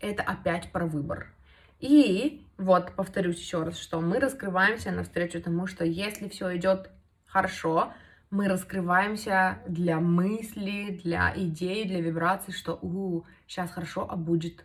Это 0.00 0.24
опять 0.24 0.72
про 0.72 0.86
выбор. 0.86 1.32
И 1.78 2.48
вот, 2.58 2.96
повторюсь 2.96 3.38
еще 3.38 3.62
раз, 3.62 3.78
что 3.78 4.00
мы 4.00 4.18
раскрываемся 4.18 4.90
навстречу 4.90 5.40
тому, 5.40 5.68
что 5.68 5.84
если 5.84 6.28
все 6.28 6.56
идет 6.56 6.90
хорошо, 7.26 7.92
мы 8.30 8.48
раскрываемся 8.48 9.58
для 9.66 9.98
мысли, 9.98 11.00
для 11.02 11.32
идей, 11.36 11.84
для 11.84 12.00
вибраций, 12.00 12.54
что 12.54 12.78
у, 12.80 13.24
сейчас 13.46 13.70
хорошо, 13.70 14.06
а 14.08 14.16
будет 14.16 14.64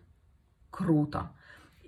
круто. 0.69 1.31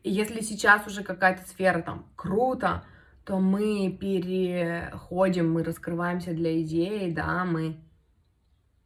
И 0.03 0.09
если 0.09 0.41
сейчас 0.41 0.87
уже 0.87 1.03
какая-то 1.03 1.47
сфера 1.47 1.81
там 1.81 2.07
круто, 2.15 2.83
то 3.25 3.39
мы 3.39 3.95
переходим, 3.99 5.51
мы 5.51 5.63
раскрываемся 5.63 6.33
для 6.33 6.59
идей, 6.61 7.11
да, 7.11 7.45
мы 7.45 7.77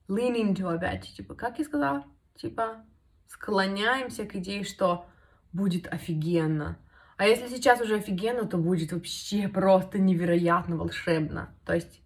lean 0.10 0.36
into 0.36 0.68
опять, 0.68 1.14
типа, 1.16 1.36
как 1.36 1.60
я 1.60 1.66
сказала, 1.66 2.06
типа, 2.36 2.84
склоняемся 3.28 4.26
к 4.26 4.36
идее, 4.36 4.64
что 4.66 5.06
будет 5.54 5.88
офигенно. 5.88 6.78
А 7.16 7.26
если 7.26 7.48
сейчас 7.48 7.80
уже 7.80 7.98
офигенно, 7.98 8.46
то 8.46 8.58
будет 8.58 8.92
вообще 8.92 9.48
просто 9.48 10.00
невероятно 10.00 10.76
волшебно. 10.76 11.56
То 11.66 11.76
есть 11.76 12.01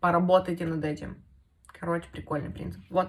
Поработайте 0.00 0.64
над 0.64 0.84
этим. 0.84 1.16
Короче, 1.78 2.08
прикольный 2.12 2.50
принцип. 2.50 2.82
Вот. 2.90 3.08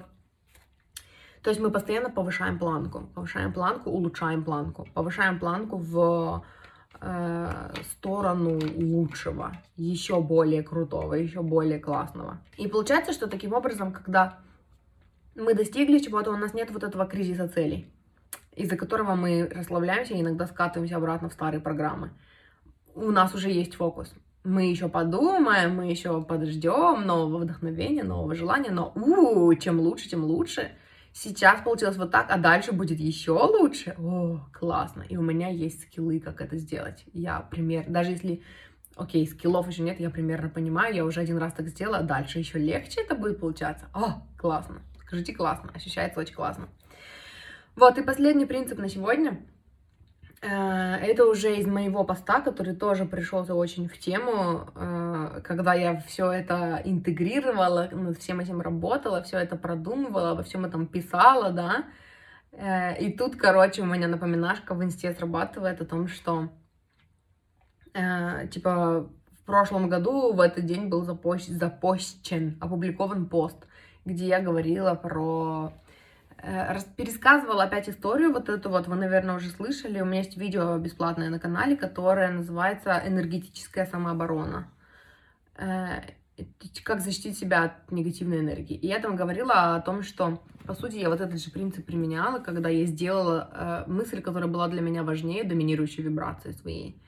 То 1.41 1.49
есть 1.49 1.61
мы 1.61 1.71
постоянно 1.71 2.09
повышаем 2.09 2.59
планку, 2.59 3.09
повышаем 3.15 3.53
планку, 3.53 3.89
улучшаем 3.89 4.43
планку, 4.43 4.87
повышаем 4.93 5.39
планку 5.39 5.77
в 5.77 6.43
э, 6.99 7.73
сторону 7.91 8.59
лучшего, 8.75 9.53
еще 9.77 10.19
более 10.19 10.63
крутого, 10.63 11.13
еще 11.13 11.41
более 11.41 11.79
классного. 11.79 12.41
И 12.57 12.67
получается, 12.67 13.13
что 13.13 13.27
таким 13.27 13.53
образом, 13.53 13.93
когда 13.93 14.39
мы 15.35 15.53
достигли 15.53 15.99
чего-то, 15.99 16.31
у 16.31 16.37
нас 16.37 16.53
нет 16.53 16.71
вот 16.71 16.83
этого 16.83 17.05
кризиса 17.05 17.47
целей, 17.47 17.89
из-за 18.53 18.75
которого 18.75 19.15
мы 19.15 19.47
расслабляемся 19.47 20.15
и 20.15 20.21
иногда 20.21 20.45
скатываемся 20.45 20.97
обратно 20.97 21.29
в 21.29 21.33
старые 21.33 21.61
программы. 21.61 22.11
У 22.95 23.11
нас 23.11 23.33
уже 23.33 23.49
есть 23.49 23.75
фокус 23.75 24.13
мы 24.43 24.69
еще 24.69 24.87
подумаем, 24.87 25.75
мы 25.75 25.89
еще 25.89 26.21
подождем 26.21 27.05
нового 27.05 27.39
вдохновения, 27.39 28.03
нового 28.03 28.35
желания, 28.35 28.71
но 28.71 28.91
у, 28.95 29.51
-у 29.51 29.55
чем 29.59 29.79
лучше, 29.79 30.09
тем 30.09 30.23
лучше. 30.23 30.71
Сейчас 31.11 31.61
получилось 31.61 31.97
вот 31.97 32.11
так, 32.11 32.27
а 32.29 32.37
дальше 32.37 32.71
будет 32.71 32.99
еще 32.99 33.31
лучше. 33.31 33.95
О, 33.97 34.39
классно. 34.53 35.03
И 35.09 35.17
у 35.17 35.21
меня 35.21 35.49
есть 35.49 35.81
скиллы, 35.81 36.19
как 36.19 36.39
это 36.41 36.57
сделать. 36.57 37.03
Я 37.13 37.41
пример, 37.41 37.85
даже 37.87 38.11
если, 38.11 38.41
окей, 38.95 39.27
скиллов 39.27 39.67
еще 39.67 39.81
нет, 39.81 39.99
я 39.99 40.09
примерно 40.09 40.49
понимаю, 40.49 40.95
я 40.95 41.03
уже 41.03 41.19
один 41.19 41.37
раз 41.37 41.53
так 41.53 41.67
сделала, 41.67 41.97
а 41.97 42.03
дальше 42.03 42.39
еще 42.39 42.59
легче 42.59 43.01
это 43.01 43.15
будет 43.15 43.39
получаться. 43.39 43.87
О, 43.93 44.21
классно. 44.37 44.81
Скажите, 45.01 45.33
классно. 45.33 45.71
Ощущается 45.73 46.19
очень 46.19 46.35
классно. 46.35 46.69
Вот, 47.75 47.97
и 47.97 48.03
последний 48.03 48.45
принцип 48.45 48.77
на 48.77 48.87
сегодня— 48.87 49.41
это 50.47 51.25
уже 51.25 51.57
из 51.57 51.67
моего 51.67 52.03
поста, 52.05 52.39
который 52.39 52.75
тоже 52.75 53.05
пришелся 53.05 53.53
очень 53.55 53.89
в 53.89 53.97
тему, 53.97 54.69
э, 54.73 55.41
когда 55.43 55.73
я 55.73 55.99
все 55.99 56.31
это 56.31 56.81
интегрировала, 56.85 57.89
над 57.91 58.17
всем 58.19 58.39
этим 58.39 58.61
работала, 58.61 59.21
все 59.21 59.37
это 59.37 59.57
продумывала, 59.57 60.31
обо 60.31 60.43
всем 60.43 60.65
этом 60.65 60.87
писала, 60.87 61.51
да. 61.51 61.85
Э, 62.53 62.97
и 62.97 63.11
тут, 63.11 63.35
короче, 63.35 63.81
у 63.81 63.85
меня 63.85 64.07
напоминашка 64.07 64.73
в 64.75 64.83
инсте 64.83 65.13
срабатывает 65.13 65.81
о 65.81 65.85
том, 65.85 66.07
что, 66.07 66.49
типа, 68.51 69.09
в 69.41 69.45
прошлом 69.45 69.89
году 69.89 70.31
в 70.31 70.39
этот 70.39 70.65
день 70.65 70.87
был 70.87 71.03
запущен, 71.03 72.57
опубликован 72.61 73.25
пост, 73.25 73.67
где 74.05 74.27
я 74.27 74.39
говорила 74.39 74.95
про 74.95 75.73
Э, 75.73 75.88
пересказывала 76.95 77.63
опять 77.63 77.89
историю 77.89 78.31
вот 78.31 78.49
эту 78.49 78.69
вот, 78.69 78.87
вы, 78.87 78.95
наверное, 78.95 79.35
уже 79.35 79.49
слышали. 79.49 80.01
У 80.01 80.05
меня 80.05 80.19
есть 80.19 80.37
видео 80.37 80.77
бесплатное 80.77 81.29
на 81.29 81.39
канале, 81.39 81.75
которое 81.75 82.31
называется 82.31 83.01
«Энергетическая 83.05 83.85
самооборона». 83.85 84.69
Э, 85.57 86.01
как 86.83 87.01
защитить 87.01 87.37
себя 87.37 87.63
от 87.65 87.91
негативной 87.91 88.39
энергии. 88.39 88.77
И 88.77 88.87
я 88.87 88.99
там 88.99 89.15
говорила 89.15 89.75
о 89.75 89.81
том, 89.81 90.03
что, 90.03 90.41
по 90.65 90.73
сути, 90.73 90.95
я 90.95 91.09
вот 91.09 91.19
этот 91.19 91.41
же 91.41 91.51
принцип 91.51 91.85
применяла, 91.85 92.39
когда 92.39 92.69
я 92.69 92.85
сделала 92.85 93.85
э, 93.87 93.91
мысль, 93.91 94.21
которая 94.21 94.49
была 94.49 94.67
для 94.69 94.81
меня 94.81 95.03
важнее 95.03 95.43
доминирующей 95.43 96.03
вибрации 96.03 96.51
своей. 96.51 97.01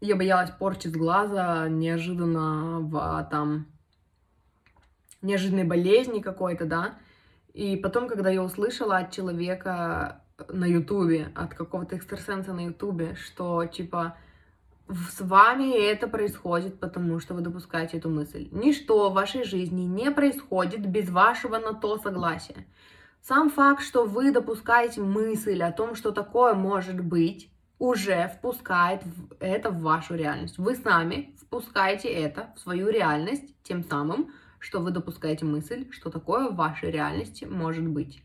Я 0.00 0.16
боялась 0.16 0.50
порчи 0.50 0.88
с 0.88 0.92
глаза, 0.92 1.68
неожиданно 1.68 2.80
в, 2.80 3.28
там, 3.30 3.66
неожиданной 5.22 5.64
болезни 5.64 6.20
какой-то, 6.20 6.66
да, 6.66 6.98
и 7.58 7.74
потом, 7.76 8.06
когда 8.06 8.30
я 8.30 8.40
услышала 8.40 8.98
от 8.98 9.10
человека 9.10 10.22
на 10.48 10.64
Ютубе, 10.64 11.32
от 11.34 11.54
какого-то 11.54 11.96
экстрасенса 11.96 12.52
на 12.52 12.66
Ютубе, 12.66 13.16
что, 13.16 13.64
типа, 13.64 14.16
с 14.88 15.20
вами 15.20 15.76
это 15.76 16.06
происходит, 16.06 16.78
потому 16.78 17.18
что 17.18 17.34
вы 17.34 17.40
допускаете 17.40 17.96
эту 17.96 18.10
мысль. 18.10 18.46
Ничто 18.52 19.10
в 19.10 19.14
вашей 19.14 19.42
жизни 19.42 19.82
не 19.82 20.12
происходит 20.12 20.86
без 20.86 21.10
вашего 21.10 21.58
на 21.58 21.74
то 21.74 21.98
согласия. 21.98 22.64
Сам 23.22 23.50
факт, 23.50 23.82
что 23.82 24.04
вы 24.04 24.30
допускаете 24.30 25.00
мысль 25.00 25.60
о 25.60 25.72
том, 25.72 25.96
что 25.96 26.12
такое 26.12 26.54
может 26.54 27.00
быть, 27.00 27.50
уже 27.80 28.28
впускает 28.38 29.02
это 29.40 29.70
в 29.70 29.80
вашу 29.80 30.14
реальность. 30.14 30.58
Вы 30.58 30.76
сами 30.76 31.34
впускаете 31.40 32.06
это 32.08 32.52
в 32.54 32.60
свою 32.60 32.88
реальность, 32.88 33.52
тем 33.64 33.82
самым 33.82 34.30
что 34.58 34.80
вы 34.80 34.90
допускаете 34.90 35.44
мысль, 35.44 35.86
что 35.90 36.10
такое 36.10 36.48
в 36.48 36.56
вашей 36.56 36.90
реальности 36.90 37.44
может 37.44 37.86
быть. 37.86 38.22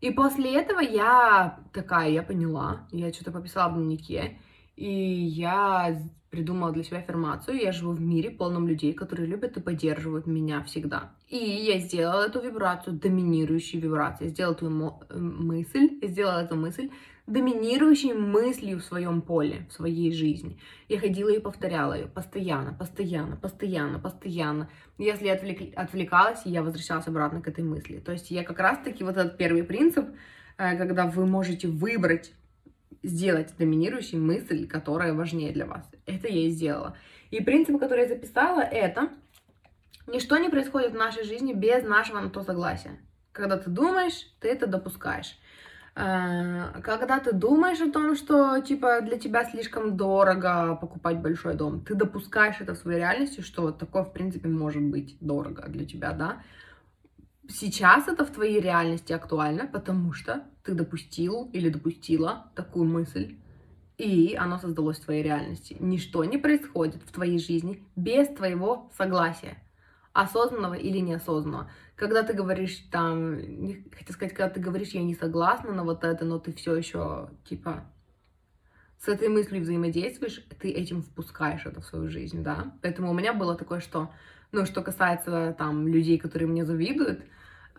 И 0.00 0.10
после 0.10 0.54
этого 0.54 0.80
я 0.80 1.58
такая, 1.72 2.10
я 2.10 2.22
поняла, 2.22 2.86
я 2.92 3.12
что-то 3.12 3.32
пописала 3.32 3.70
в 3.70 3.74
дневнике, 3.74 4.38
и 4.76 4.88
я 4.88 6.00
придумала 6.30 6.72
для 6.72 6.84
себя 6.84 6.98
аффирмацию. 6.98 7.58
Я 7.60 7.72
живу 7.72 7.92
в 7.92 8.00
мире 8.00 8.30
полном 8.30 8.68
людей, 8.68 8.92
которые 8.92 9.26
любят 9.26 9.56
и 9.56 9.60
поддерживают 9.60 10.26
меня 10.26 10.62
всегда. 10.62 11.10
И 11.28 11.36
я 11.36 11.78
сделала 11.78 12.26
эту 12.26 12.40
вибрацию, 12.40 12.96
доминирующую 12.96 13.82
вибрацию. 13.82 14.30
Сделала 14.30 14.54
эту 14.54 14.70
мысль, 14.70 15.98
сделала 16.02 16.40
эту 16.40 16.56
мысль 16.56 16.90
доминирующей 17.28 18.14
мыслью 18.14 18.78
в 18.78 18.84
своем 18.84 19.20
поле, 19.20 19.66
в 19.68 19.72
своей 19.74 20.12
жизни. 20.12 20.58
Я 20.88 20.98
ходила 20.98 21.28
и 21.28 21.38
повторяла 21.38 21.92
ее 21.92 22.06
постоянно, 22.06 22.72
постоянно, 22.72 23.36
постоянно, 23.36 23.98
постоянно. 23.98 24.70
Если 24.96 25.26
я 25.26 25.34
отвлек, 25.34 25.76
отвлекалась, 25.76 26.40
я 26.44 26.62
возвращалась 26.62 27.06
обратно 27.06 27.42
к 27.42 27.48
этой 27.48 27.64
мысли. 27.64 27.98
То 27.98 28.12
есть 28.12 28.30
я 28.30 28.44
как 28.44 28.58
раз-таки 28.58 29.04
вот 29.04 29.16
этот 29.16 29.36
первый 29.36 29.62
принцип 29.62 30.06
э, 30.56 30.76
когда 30.76 31.06
вы 31.06 31.26
можете 31.26 31.68
выбрать 31.68 32.32
сделать 33.02 33.54
доминирующей 33.58 34.18
мысль, 34.18 34.66
которая 34.66 35.12
важнее 35.12 35.52
для 35.52 35.66
вас. 35.66 35.88
Это 36.06 36.28
я 36.28 36.46
и 36.46 36.50
сделала. 36.50 36.96
И 37.30 37.42
принцип, 37.42 37.78
который 37.78 38.02
я 38.02 38.08
записала, 38.08 38.60
это 38.60 39.10
ничто 40.06 40.38
не 40.38 40.48
происходит 40.48 40.92
в 40.92 40.96
нашей 40.96 41.24
жизни 41.24 41.52
без 41.52 41.84
нашего 41.84 42.20
на 42.20 42.30
то 42.30 42.42
согласия. 42.42 42.98
Когда 43.32 43.58
ты 43.58 43.70
думаешь, 43.70 44.26
ты 44.40 44.48
это 44.48 44.66
допускаешь. 44.66 45.38
Э, 46.00 46.80
когда 46.82 47.18
ты 47.18 47.32
думаешь 47.32 47.80
о 47.80 47.90
том, 47.90 48.14
что 48.14 48.60
типа 48.60 49.00
для 49.00 49.18
тебя 49.18 49.44
слишком 49.44 49.96
дорого 49.96 50.76
покупать 50.76 51.18
большой 51.18 51.54
дом, 51.54 51.80
ты 51.80 51.96
допускаешь 51.96 52.60
это 52.60 52.74
в 52.74 52.78
своей 52.78 53.00
реальности, 53.00 53.40
что 53.40 53.72
такое 53.72 54.04
в 54.04 54.12
принципе 54.12 54.48
может 54.48 54.82
быть 54.82 55.16
дорого 55.20 55.64
для 55.66 55.84
тебя, 55.84 56.12
да? 56.12 56.40
Сейчас 57.48 58.06
это 58.06 58.24
в 58.24 58.30
твоей 58.30 58.60
реальности 58.60 59.12
актуально, 59.12 59.66
потому 59.66 60.12
что 60.12 60.44
ты 60.62 60.72
допустил 60.74 61.50
или 61.52 61.68
допустила 61.68 62.52
такую 62.54 62.88
мысль, 62.88 63.36
и 63.96 64.36
оно 64.38 64.58
создалось 64.58 64.98
в 64.98 65.04
твоей 65.04 65.24
реальности. 65.24 65.76
Ничто 65.80 66.22
не 66.22 66.38
происходит 66.38 67.02
в 67.02 67.10
твоей 67.10 67.40
жизни 67.40 67.82
без 67.96 68.28
твоего 68.28 68.88
согласия, 68.96 69.58
осознанного 70.12 70.74
или 70.74 70.98
неосознанного. 70.98 71.72
Когда 71.98 72.22
ты 72.22 72.32
говоришь 72.32 72.76
там, 72.92 73.40
хотел 73.92 74.14
сказать, 74.14 74.32
когда 74.32 74.48
ты 74.48 74.60
говоришь, 74.60 74.90
я 74.90 75.02
не 75.02 75.16
согласна 75.16 75.72
на 75.72 75.82
вот 75.82 76.04
это, 76.04 76.24
но 76.24 76.38
ты 76.38 76.52
все 76.52 76.76
еще 76.76 77.30
типа 77.44 77.90
с 79.00 79.08
этой 79.08 79.28
мыслью 79.28 79.62
взаимодействуешь, 79.62 80.44
ты 80.60 80.70
этим 80.70 81.02
впускаешь 81.02 81.66
это 81.66 81.80
в 81.80 81.86
свою 81.86 82.08
жизнь, 82.08 82.44
да. 82.44 82.72
Поэтому 82.82 83.10
у 83.10 83.14
меня 83.14 83.32
было 83.32 83.56
такое, 83.56 83.80
что, 83.80 84.12
ну, 84.52 84.64
что 84.64 84.82
касается 84.82 85.56
там 85.58 85.88
людей, 85.88 86.18
которые 86.18 86.48
мне 86.48 86.64
завидуют, 86.64 87.20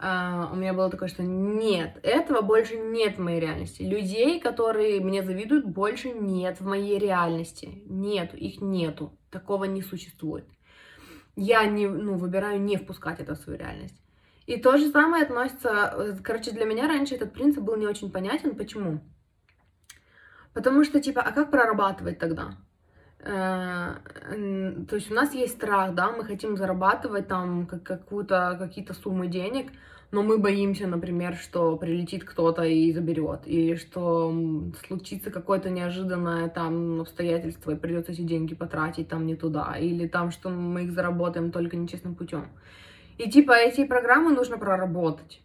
Uh, 0.02 0.54
у 0.54 0.56
меня 0.56 0.74
было 0.74 0.90
такое, 0.90 1.10
что 1.10 1.24
нет, 1.24 2.00
этого 2.04 2.40
больше 2.40 2.78
нет 2.78 3.18
в 3.18 3.22
моей 3.22 3.42
реальности. 3.42 3.82
Людей, 3.82 4.40
которые 4.40 5.02
мне 5.02 5.24
завидуют, 5.24 5.66
больше 5.66 6.12
нет 6.12 6.62
в 6.62 6.66
моей 6.66 6.98
реальности. 6.98 7.84
Нету, 7.86 8.38
их 8.38 8.62
нету. 8.62 9.12
Такого 9.30 9.66
не 9.66 9.82
существует. 9.82 10.46
Я 11.36 11.66
не, 11.66 11.86
ну, 11.86 12.16
выбираю 12.16 12.62
не 12.62 12.78
впускать 12.78 13.20
это 13.20 13.36
в 13.36 13.40
свою 13.40 13.60
реальность. 13.60 14.02
И 14.50 14.58
то 14.58 14.78
же 14.78 14.90
самое 14.90 15.26
относится... 15.26 15.94
Э, 15.96 16.16
короче, 16.24 16.50
для 16.50 16.66
меня 16.66 16.88
раньше 16.88 17.14
этот 17.14 17.34
принцип 17.34 17.64
был 17.64 17.76
не 17.76 17.86
очень 17.86 18.10
понятен. 18.12 18.56
Почему? 18.56 19.00
Потому 20.56 20.84
что, 20.84 21.00
типа, 21.00 21.22
а 21.22 21.32
как 21.32 21.52
прорабатывать 21.52 22.18
тогда? 22.18 22.58
Э, 23.20 23.94
то 24.90 24.96
есть 24.96 25.12
у 25.12 25.14
нас 25.14 25.36
есть 25.36 25.54
страх, 25.54 25.94
да, 25.94 26.12
мы 26.12 26.24
хотим 26.24 26.58
зарабатывать 26.58 27.28
там 27.28 27.68
какую-то, 27.68 28.58
какие-то 28.60 28.96
суммы 28.96 29.28
денег, 29.28 29.72
но 30.10 30.24
мы 30.24 30.40
боимся, 30.40 30.88
например, 30.88 31.36
что 31.36 31.78
прилетит 31.78 32.24
кто-то 32.24 32.64
и 32.64 32.92
заберет, 32.92 33.42
или 33.46 33.76
что 33.76 34.34
случится 34.88 35.30
какое-то 35.30 35.70
неожиданное 35.70 36.50
там 36.50 37.02
обстоятельство, 37.02 37.70
и 37.70 37.76
придется 37.76 38.14
эти 38.14 38.22
деньги 38.22 38.56
потратить 38.56 39.10
там 39.10 39.28
не 39.28 39.36
туда, 39.36 39.76
или 39.80 40.08
там, 40.08 40.32
что 40.32 40.50
мы 40.50 40.86
их 40.86 40.92
заработаем 40.94 41.52
только 41.52 41.78
нечестным 41.78 42.16
путем. 42.16 42.48
И 43.20 43.30
типа 43.30 43.52
эти 43.52 43.86
программы 43.86 44.32
нужно 44.32 44.58
проработать. 44.58 45.42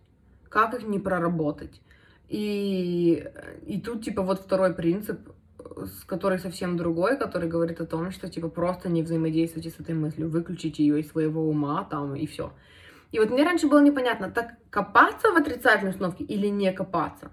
Как 0.49 0.75
их 0.75 0.87
не 0.87 1.01
проработать? 1.01 1.81
И, 2.29 3.29
и 3.67 3.81
тут 3.81 4.05
типа 4.05 4.23
вот 4.23 4.41
второй 4.41 4.73
принцип, 4.75 5.19
который 6.07 6.39
совсем 6.39 6.77
другой, 6.77 7.19
который 7.19 7.49
говорит 7.49 7.81
о 7.81 7.87
том, 7.87 8.13
что 8.13 8.29
типа 8.29 8.49
просто 8.49 8.89
не 8.89 9.03
взаимодействуйте 9.03 9.71
с 9.71 9.81
этой 9.81 9.97
мыслью, 9.97 10.31
выключите 10.31 10.85
ее 10.85 11.01
из 11.01 11.11
своего 11.11 11.49
ума 11.49 11.85
там 11.91 12.15
и 12.15 12.27
все. 12.27 12.53
И 13.11 13.19
вот 13.19 13.31
мне 13.31 13.43
раньше 13.43 13.67
было 13.67 13.83
непонятно, 13.83 14.31
так 14.31 14.55
копаться 14.71 15.33
в 15.33 15.37
отрицательной 15.37 15.91
установке 15.91 16.23
или 16.23 16.47
не 16.47 16.73
копаться. 16.73 17.33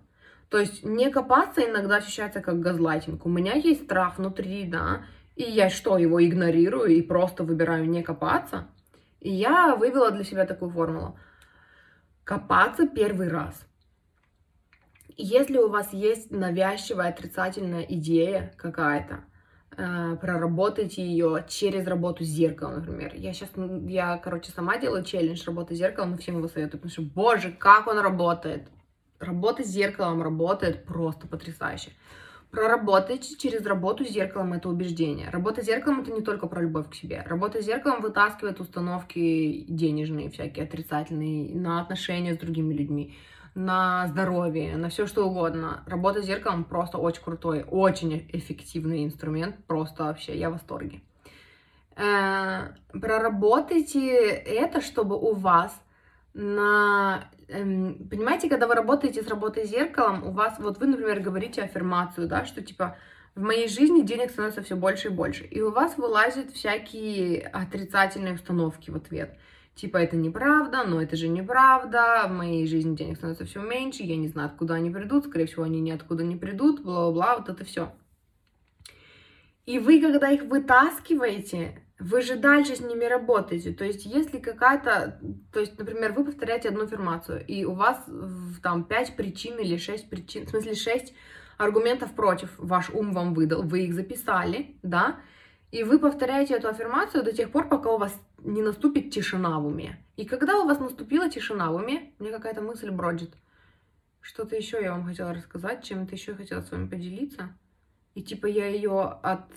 То 0.49 0.57
есть 0.57 0.83
не 0.83 1.11
копаться 1.11 1.61
иногда 1.61 1.97
ощущается 1.97 2.41
как 2.41 2.59
газлайтинг. 2.59 3.27
У 3.27 3.29
меня 3.29 3.53
есть 3.53 3.83
страх 3.83 4.17
внутри, 4.17 4.65
да, 4.65 5.03
и 5.35 5.43
я 5.43 5.69
что, 5.69 5.99
его 5.99 6.19
игнорирую 6.23 6.87
и 6.87 7.03
просто 7.03 7.43
выбираю 7.43 7.87
не 7.87 8.01
копаться. 8.01 8.67
И 9.21 9.31
я 9.31 9.75
вывела 9.75 10.11
для 10.11 10.25
себя 10.25 10.45
такую 10.45 10.71
формулу. 10.71 11.17
Копаться 12.25 12.87
первый 12.87 13.29
раз– 13.29 13.65
если 15.17 15.57
у 15.57 15.69
вас 15.69 15.93
есть 15.93 16.31
навязчивая 16.31 17.09
отрицательная 17.09 17.83
идея 17.83 18.53
какая-то, 18.57 19.23
э, 19.77 20.17
проработайте 20.19 21.05
ее 21.05 21.45
через 21.47 21.85
работу 21.87 22.23
с 22.23 22.27
зеркалом, 22.27 22.75
например. 22.75 23.13
Я 23.15 23.33
сейчас, 23.33 23.49
я, 23.87 24.17
короче, 24.17 24.51
сама 24.51 24.77
делаю 24.77 25.03
челлендж 25.03 25.43
работы 25.45 25.75
с 25.75 25.77
зеркалом, 25.77 26.15
и 26.15 26.17
всем 26.17 26.37
его 26.37 26.47
советую, 26.47 26.81
потому 26.81 26.91
что, 26.91 27.01
боже, 27.01 27.51
как 27.51 27.87
он 27.87 27.99
работает. 27.99 28.67
Работа 29.19 29.63
с 29.63 29.67
зеркалом 29.67 30.23
работает 30.23 30.85
просто 30.85 31.27
потрясающе. 31.27 31.91
Проработайте 32.51 33.37
через 33.37 33.65
работу 33.65 34.03
с 34.03 34.09
зеркалом 34.09 34.53
это 34.53 34.67
убеждение. 34.67 35.29
Работа 35.29 35.61
с 35.61 35.65
зеркалом 35.65 36.01
это 36.01 36.11
не 36.11 36.21
только 36.21 36.47
про 36.47 36.61
любовь 36.61 36.89
к 36.89 36.95
себе. 36.95 37.23
Работа 37.25 37.61
с 37.61 37.65
зеркалом 37.65 38.01
вытаскивает 38.01 38.59
установки 38.59 39.65
денежные, 39.69 40.29
всякие 40.29 40.65
отрицательные, 40.65 41.55
на 41.55 41.81
отношения 41.81 42.33
с 42.33 42.37
другими 42.37 42.73
людьми 42.73 43.15
на 43.55 44.07
здоровье, 44.07 44.77
на 44.77 44.89
все 44.89 45.07
что 45.07 45.27
угодно. 45.27 45.83
Работа 45.85 46.21
с 46.21 46.25
зеркалом 46.25 46.63
просто 46.63 46.97
очень 46.97 47.23
крутой, 47.23 47.65
очень 47.69 48.25
эффективный 48.31 49.05
инструмент, 49.05 49.55
просто 49.67 50.05
вообще, 50.05 50.37
я 50.37 50.49
в 50.49 50.53
восторге. 50.53 51.01
Э, 51.95 52.69
проработайте 52.91 54.17
это, 54.17 54.81
чтобы 54.81 55.17
у 55.17 55.33
вас 55.33 55.73
на... 56.33 57.25
Эм, 57.51 58.07
понимаете, 58.09 58.49
когда 58.49 58.67
вы 58.67 58.75
работаете 58.75 59.21
с 59.21 59.27
работой 59.27 59.65
с 59.65 59.69
зеркалом, 59.69 60.27
у 60.27 60.31
вас, 60.31 60.57
вот 60.59 60.79
вы, 60.79 60.87
например, 60.87 61.19
говорите 61.19 61.61
аффирмацию, 61.61 62.27
да, 62.27 62.45
что 62.45 62.61
типа 62.61 62.97
в 63.35 63.41
моей 63.41 63.67
жизни 63.67 64.01
денег 64.01 64.31
становится 64.31 64.61
все 64.63 64.75
больше 64.75 65.07
и 65.09 65.11
больше, 65.11 65.45
и 65.45 65.61
у 65.61 65.71
вас 65.71 65.97
вылазят 65.97 66.51
всякие 66.51 67.41
отрицательные 67.47 68.33
установки 68.33 68.89
в 68.89 68.95
ответ– 68.95 69.37
типа 69.75 69.97
это 69.97 70.15
неправда, 70.15 70.83
но 70.83 71.01
это 71.01 71.15
же 71.15 71.27
неправда, 71.27 72.25
в 72.27 72.31
моей 72.31 72.67
жизни 72.67 72.95
денег 72.95 73.17
становится 73.17 73.45
все 73.45 73.61
меньше, 73.61 74.03
я 74.03 74.15
не 74.15 74.27
знаю, 74.27 74.47
откуда 74.49 74.75
они 74.75 74.89
придут, 74.89 75.25
скорее 75.25 75.45
всего, 75.45 75.63
они 75.63 75.79
ниоткуда 75.81 76.23
не 76.23 76.35
придут, 76.35 76.83
бла-бла-бла, 76.83 77.37
вот 77.37 77.49
это 77.49 77.63
все. 77.65 77.91
И 79.65 79.79
вы, 79.79 80.01
когда 80.01 80.29
их 80.29 80.43
вытаскиваете, 80.43 81.83
вы 82.01 82.21
же 82.21 82.35
дальше 82.35 82.75
с 82.75 82.79
ними 82.79 83.05
работаете. 83.05 83.71
То 83.71 83.85
есть, 83.85 84.05
если 84.05 84.39
какая-то, 84.39 85.19
то 85.53 85.59
есть, 85.59 85.77
например, 85.77 86.13
вы 86.13 86.25
повторяете 86.25 86.69
одну 86.69 86.83
аффирмацию, 86.83 87.45
и 87.45 87.63
у 87.63 87.73
вас 87.73 88.03
там 88.63 88.83
5 88.83 89.15
причин 89.15 89.59
или 89.59 89.77
6 89.77 90.09
причин, 90.09 90.47
в 90.47 90.49
смысле 90.49 90.73
6 90.73 91.13
аргументов 91.57 92.13
против 92.15 92.49
ваш 92.57 92.89
ум 92.89 93.13
вам 93.13 93.35
выдал, 93.35 93.61
вы 93.61 93.85
их 93.85 93.93
записали, 93.93 94.77
да, 94.81 95.19
и 95.71 95.83
вы 95.83 95.99
повторяете 95.99 96.55
эту 96.55 96.69
аффирмацию 96.69 97.23
до 97.23 97.33
тех 97.33 97.51
пор, 97.51 97.69
пока 97.69 97.91
у 97.91 97.97
вас 97.97 98.13
не 98.39 98.63
наступит 98.63 99.11
тишина 99.11 99.59
в 99.59 99.67
уме. 99.67 100.03
И 100.17 100.25
когда 100.25 100.57
у 100.57 100.65
вас 100.65 100.79
наступила 100.79 101.29
тишина 101.29 101.71
в 101.71 101.75
уме, 101.75 102.13
мне 102.17 102.31
какая-то 102.31 102.61
мысль 102.61 102.89
бродит. 102.89 103.35
Что-то 104.21 104.55
еще 104.55 104.81
я 104.81 104.91
вам 104.91 105.05
хотела 105.05 105.33
рассказать, 105.33 105.83
чем-то 105.83 106.15
еще 106.15 106.33
хотела 106.33 106.61
с 106.61 106.71
вами 106.71 106.87
поделиться. 106.87 107.55
И 108.13 108.21
типа 108.21 108.45
я 108.45 108.67
ее 108.67 109.01
от, 109.01 109.47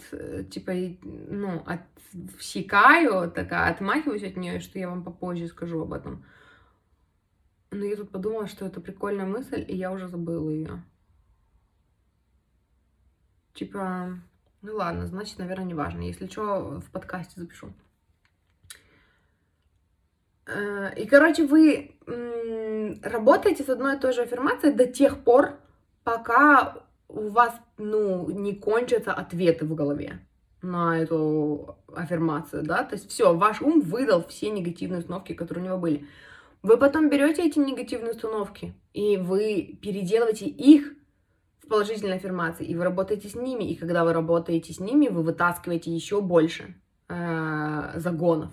типа, 0.51 0.73
ну, 1.03 1.65
отсекаю, 1.67 3.31
такая, 3.31 3.73
отмахиваюсь 3.73 4.23
от 4.23 4.37
нее, 4.37 4.61
что 4.61 4.79
я 4.79 4.89
вам 4.89 5.03
попозже 5.03 5.49
скажу 5.49 5.83
об 5.83 5.93
этом. 5.93 6.25
Но 7.71 7.85
я 7.85 7.97
тут 7.97 8.11
подумала, 8.11 8.47
что 8.47 8.65
это 8.67 8.81
прикольная 8.81 9.27
мысль, 9.27 9.65
и 9.67 9.75
я 9.77 9.91
уже 9.91 10.07
забыла 10.07 10.51
ее. 10.51 10.85
Типа, 13.55 14.19
ну 14.63 14.77
ладно, 14.77 15.07
значит, 15.07 15.39
наверное, 15.39 15.67
не 15.67 15.75
важно. 15.75 16.03
Если 16.03 16.27
что, 16.27 16.81
в 16.81 16.91
подкасте 16.91 17.41
запишу. 17.41 17.73
Э, 20.47 20.95
и, 20.97 21.07
короче, 21.07 21.47
вы 21.47 21.97
работаете 23.03 23.65
с 23.65 23.69
одной 23.69 23.97
и 23.97 24.01
той 24.01 24.13
же 24.13 24.23
аффирмацией 24.23 24.75
до 24.75 24.87
тех 24.87 25.25
пор, 25.25 25.59
пока 26.05 26.85
у 27.15 27.29
вас, 27.29 27.55
ну, 27.79 28.29
не 28.31 28.55
кончатся 28.55 29.13
ответы 29.13 29.65
в 29.65 29.75
голове 29.75 30.21
на 30.63 30.99
эту 30.99 31.77
аффирмацию, 31.95 32.63
да, 32.63 32.85
то 32.85 32.95
есть 32.95 33.11
все, 33.11 33.35
ваш 33.35 33.61
ум 33.61 33.81
выдал 33.81 34.25
все 34.27 34.51
негативные 34.51 35.01
установки, 35.01 35.35
которые 35.35 35.65
у 35.65 35.69
него 35.69 35.79
были. 35.79 36.07
Вы 36.63 36.79
потом 36.79 37.11
берете 37.11 37.47
эти 37.47 37.59
негативные 37.59 38.13
установки, 38.13 38.75
и 38.95 39.19
вы 39.19 39.79
переделываете 39.83 40.47
их 40.47 40.95
в 41.63 41.69
положительные 41.69 42.17
аффирмации, 42.17 42.67
и 42.67 42.75
вы 42.75 42.85
работаете 42.85 43.29
с 43.29 43.35
ними, 43.35 43.65
и 43.65 43.77
когда 43.77 44.05
вы 44.05 44.13
работаете 44.13 44.73
с 44.73 44.81
ними, 44.81 45.09
вы 45.09 45.23
вытаскиваете 45.23 45.95
еще 45.95 46.23
больше 46.23 46.75
э, 47.09 47.93
загонов, 47.97 48.51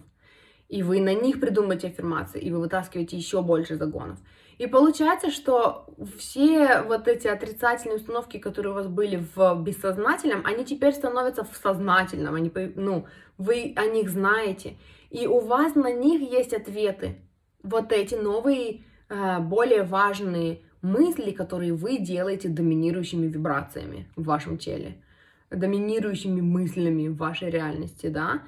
и 0.68 0.84
вы 0.84 1.00
на 1.00 1.14
них 1.14 1.40
придумываете 1.40 1.88
аффирмации, 1.88 2.42
и 2.42 2.52
вы 2.52 2.60
вытаскиваете 2.60 3.16
еще 3.16 3.42
больше 3.42 3.78
загонов. 3.78 4.20
И 4.62 4.68
получается, 4.68 5.32
что 5.32 5.88
все 6.20 6.84
вот 6.84 7.08
эти 7.08 7.26
отрицательные 7.26 7.98
установки, 7.98 8.38
которые 8.38 8.74
у 8.74 8.76
вас 8.76 8.86
были 8.86 9.26
в 9.34 9.56
бессознательном, 9.64 10.46
они 10.46 10.64
теперь 10.66 10.94
становятся 10.94 11.44
в 11.44 11.58
сознательном, 11.58 12.36
они, 12.36 12.52
ну, 12.76 13.08
вы 13.40 13.74
о 13.76 13.88
них 13.88 14.12
знаете, 14.12 14.78
и 15.10 15.26
у 15.26 15.40
вас 15.40 15.74
на 15.74 15.92
них 15.92 16.22
есть 16.22 16.54
ответы. 16.54 17.16
Вот 17.64 17.92
эти 17.92 18.14
новые, 18.14 18.84
э, 19.10 19.40
более 19.40 19.82
важные 19.82 20.62
мысли, 20.84 21.32
которые 21.32 21.74
вы 21.74 21.98
делаете 21.98 22.48
доминирующими 22.48 23.26
вибрациями 23.26 24.12
в 24.16 24.26
вашем 24.26 24.60
теле, 24.60 25.02
доминирующими 25.50 26.40
мыслями 26.40 27.08
в 27.08 27.18
вашей 27.18 27.50
реальности, 27.50 28.10
да. 28.10 28.44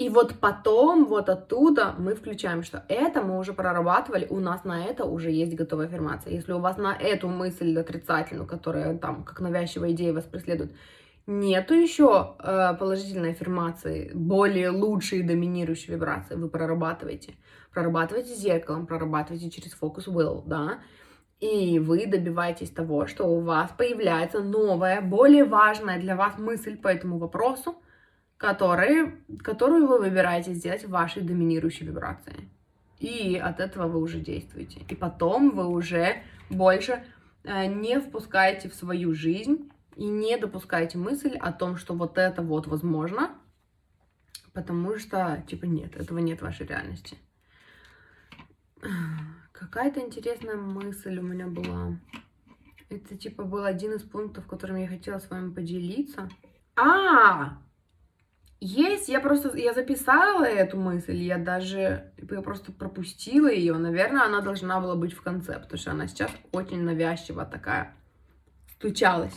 И 0.00 0.08
вот 0.08 0.36
потом, 0.40 1.04
вот 1.04 1.28
оттуда 1.28 1.94
мы 1.98 2.14
включаем, 2.14 2.62
что 2.62 2.82
это 2.88 3.20
мы 3.20 3.38
уже 3.38 3.52
прорабатывали, 3.52 4.26
у 4.30 4.40
нас 4.40 4.64
на 4.64 4.82
это 4.82 5.04
уже 5.04 5.30
есть 5.30 5.54
готовая 5.54 5.88
аффирмация. 5.88 6.32
Если 6.32 6.54
у 6.54 6.58
вас 6.58 6.78
на 6.78 6.96
эту 6.96 7.28
мысль 7.28 7.78
отрицательную, 7.78 8.46
которая 8.46 8.96
там 8.96 9.24
как 9.24 9.40
навязчивая 9.40 9.90
идея 9.90 10.14
вас 10.14 10.24
преследует, 10.24 10.74
нету 11.26 11.74
еще 11.74 12.34
э, 12.38 12.72
положительной 12.78 13.32
аффирмации, 13.32 14.10
более 14.14 14.70
лучшей 14.70 15.22
доминирующей 15.22 15.92
вибрации, 15.92 16.34
вы 16.34 16.48
прорабатываете. 16.48 17.34
Прорабатываете 17.70 18.34
зеркалом, 18.34 18.86
прорабатываете 18.86 19.50
через 19.50 19.72
фокус 19.72 20.08
will, 20.08 20.42
да, 20.46 20.78
и 21.40 21.78
вы 21.78 22.06
добиваетесь 22.06 22.70
того, 22.70 23.06
что 23.06 23.26
у 23.26 23.40
вас 23.40 23.70
появляется 23.76 24.40
новая, 24.40 25.02
более 25.02 25.44
важная 25.44 26.00
для 26.00 26.16
вас 26.16 26.38
мысль 26.38 26.78
по 26.78 26.88
этому 26.88 27.18
вопросу, 27.18 27.76
который, 28.40 29.16
которую 29.42 29.86
вы 29.86 29.98
выбираете 29.98 30.54
сделать 30.54 30.86
вашей 30.86 31.22
доминирующей 31.22 31.86
вибрации. 31.86 32.48
И 32.98 33.36
от 33.36 33.60
этого 33.60 33.86
вы 33.86 34.00
уже 34.00 34.18
действуете. 34.18 34.80
И 34.88 34.94
потом 34.94 35.50
вы 35.50 35.66
уже 35.66 36.22
больше 36.48 37.04
э, 37.44 37.66
не 37.66 38.00
впускаете 38.00 38.70
в 38.70 38.74
свою 38.74 39.14
жизнь 39.14 39.70
и 39.94 40.06
не 40.06 40.38
допускайте 40.38 40.96
мысль 40.96 41.36
о 41.36 41.52
том, 41.52 41.76
что 41.76 41.92
вот 41.92 42.16
это 42.16 42.40
вот 42.40 42.66
возможно, 42.66 43.30
потому 44.54 44.98
что, 44.98 45.44
типа, 45.46 45.66
нет, 45.66 45.94
этого 45.96 46.18
нет 46.18 46.38
в 46.38 46.44
вашей 46.44 46.66
реальности. 46.66 47.18
Какая-то 49.52 50.00
интересная 50.00 50.56
мысль 50.56 51.18
у 51.18 51.22
меня 51.22 51.46
была. 51.46 51.98
Это, 52.88 53.18
типа, 53.18 53.44
был 53.44 53.64
один 53.64 53.92
из 53.92 54.02
пунктов, 54.02 54.46
которым 54.46 54.76
я 54.76 54.88
хотела 54.88 55.18
с 55.18 55.28
вами 55.28 55.52
поделиться. 55.52 56.30
А, 56.74 57.58
есть, 58.60 59.08
я 59.08 59.20
просто, 59.20 59.56
я 59.56 59.72
записала 59.72 60.44
эту 60.44 60.76
мысль, 60.76 61.16
я 61.16 61.38
даже, 61.38 62.12
я 62.30 62.42
просто 62.42 62.72
пропустила 62.72 63.50
ее. 63.50 63.74
Наверное, 63.74 64.24
она 64.24 64.40
должна 64.40 64.80
была 64.80 64.94
быть 64.94 65.14
в 65.14 65.22
конце, 65.22 65.58
потому 65.58 65.78
что 65.78 65.90
она 65.92 66.06
сейчас 66.06 66.30
очень 66.52 66.82
навязчиво 66.82 67.44
такая 67.44 67.94
стучалась. 68.74 69.34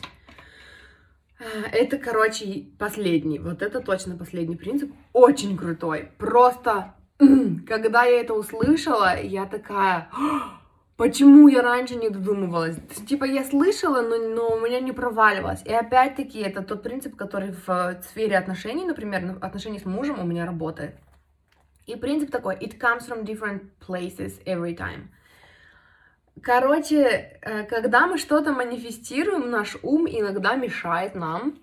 Это, 1.71 1.97
короче, 1.97 2.67
последний. 2.78 3.39
Вот 3.39 3.61
это 3.61 3.82
точно 3.82 4.15
последний 4.17 4.55
принцип. 4.55 4.93
Очень 5.11 5.57
крутой. 5.57 6.11
Просто, 6.17 6.93
когда 7.67 8.03
я 8.03 8.21
это 8.21 8.34
услышала, 8.34 9.19
я 9.21 9.45
такая... 9.45 10.09
Почему 10.96 11.48
я 11.48 11.64
раньше 11.64 11.96
не 11.96 12.10
додумывалась? 12.10 12.78
Типа 13.08 13.24
я 13.24 13.44
слышала, 13.44 14.02
но, 14.02 14.18
но 14.18 14.56
у 14.56 14.60
меня 14.60 14.80
не 14.80 14.91
проваливалось. 14.91 15.64
И 15.66 15.74
опять-таки 15.74 16.39
это 16.39 16.62
тот 16.62 16.84
принцип, 16.84 17.16
который 17.16 17.52
в 17.66 18.00
сфере 18.04 18.38
отношений, 18.38 18.86
например, 18.86 19.38
отношений 19.41 19.80
с 19.80 19.86
мужем 19.86 20.20
у 20.20 20.26
меня 20.26 20.46
работает. 20.46 20.96
И 21.88 21.96
принцип 21.96 22.32
такой, 22.32 22.56
it 22.56 22.80
comes 22.80 23.08
from 23.08 23.26
different 23.26 23.72
places 23.86 24.41
every 24.46 24.78
time. 24.78 25.08
Короче, 26.41 27.39
э, 27.41 27.64
когда 27.64 28.08
мы 28.08 28.18
что-то 28.18 28.54
манифестируем, 28.54 29.50
наш 29.50 29.78
ум 29.82 30.08
иногда 30.08 30.56
мешает 30.56 31.16
нам 31.16 31.56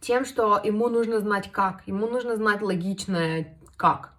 тем, 0.00 0.24
что 0.24 0.60
ему 0.62 0.88
нужно 0.88 1.20
знать 1.20 1.50
как, 1.50 1.82
ему 1.86 2.06
нужно 2.06 2.36
знать 2.36 2.62
логичное 2.62 3.56
как. 3.76 4.13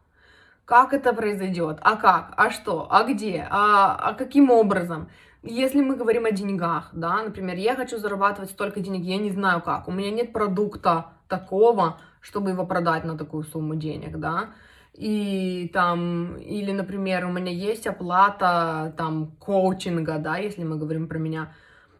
Как 0.65 0.93
это 0.93 1.13
произойдет, 1.13 1.77
а 1.81 1.95
как, 1.95 2.33
а 2.37 2.49
что, 2.49 2.87
а 2.89 3.03
где, 3.03 3.47
а, 3.51 3.95
а 3.95 4.13
каким 4.15 4.49
образом. 4.49 5.09
Если 5.43 5.79
мы 5.79 5.95
говорим 5.95 6.25
о 6.25 6.31
деньгах, 6.31 6.89
да, 6.91 7.21
например, 7.21 7.55
я 7.57 7.75
хочу 7.75 7.99
зарабатывать 7.99 8.49
столько 8.49 8.79
денег, 8.79 9.03
я 9.03 9.17
не 9.17 9.29
знаю 9.29 9.61
как, 9.61 9.87
у 9.87 9.91
меня 9.91 10.09
нет 10.09 10.33
продукта 10.33 11.11
такого, 11.27 11.99
чтобы 12.19 12.49
его 12.49 12.65
продать 12.65 13.05
на 13.05 13.15
такую 13.15 13.43
сумму 13.43 13.75
денег, 13.75 14.17
да, 14.17 14.55
и 14.93 15.69
там, 15.71 16.37
или, 16.37 16.71
например, 16.71 17.25
у 17.25 17.31
меня 17.31 17.51
есть 17.51 17.85
оплата 17.85 18.91
там 18.97 19.35
коучинга, 19.37 20.17
да, 20.17 20.37
если 20.37 20.63
мы 20.63 20.77
говорим 20.77 21.07
про 21.07 21.19
меня, 21.19 21.53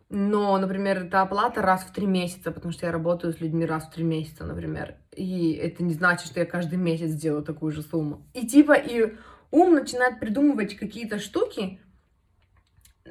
но, 0.10 0.58
например, 0.58 1.06
это 1.06 1.22
оплата 1.22 1.62
раз 1.62 1.84
в 1.84 1.92
три 1.92 2.08
месяца, 2.08 2.52
потому 2.52 2.72
что 2.72 2.88
я 2.88 2.92
работаю 2.92 3.34
с 3.34 3.42
людьми 3.42 3.66
раз 3.66 3.86
в 3.86 3.92
три 3.92 4.04
месяца, 4.04 4.44
например, 4.44 4.96
и 5.16 5.54
это 5.54 5.84
не 5.84 5.94
значит, 5.94 6.28
что 6.28 6.40
я 6.40 6.46
каждый 6.46 6.78
месяц 6.78 7.12
делаю 7.12 7.44
такую 7.44 7.72
же 7.72 7.82
сумму. 7.82 8.26
И 8.34 8.46
типа, 8.48 8.74
и 8.74 9.16
ум 9.52 9.74
начинает 9.74 10.20
придумывать 10.20 10.76
какие-то 10.76 11.20
штуки, 11.20 11.80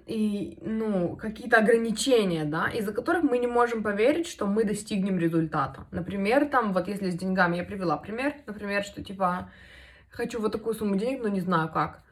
и, 0.07 0.59
ну, 0.61 1.17
какие-то 1.17 1.59
ограничения, 1.59 2.45
да, 2.45 2.69
из-за 2.69 2.93
которых 2.93 3.23
мы 3.23 3.39
не 3.39 3.47
можем 3.47 3.83
поверить, 3.83 4.27
что 4.27 4.47
мы 4.47 4.65
достигнем 4.65 5.19
результата. 5.19 5.87
Например, 5.93 6.47
там, 6.47 6.73
вот 6.73 6.89
если 6.89 7.11
с 7.11 7.15
деньгами, 7.15 7.57
я 7.57 7.65
привела 7.65 7.97
пример, 7.97 8.35
например, 8.47 8.83
что, 8.83 9.03
типа, 9.03 9.51
хочу 10.11 10.41
вот 10.41 10.53
такую 10.53 10.75
сумму 10.75 10.97
денег, 10.97 11.23
но 11.23 11.29
не 11.29 11.41
знаю 11.41 11.71
как. 11.71 12.03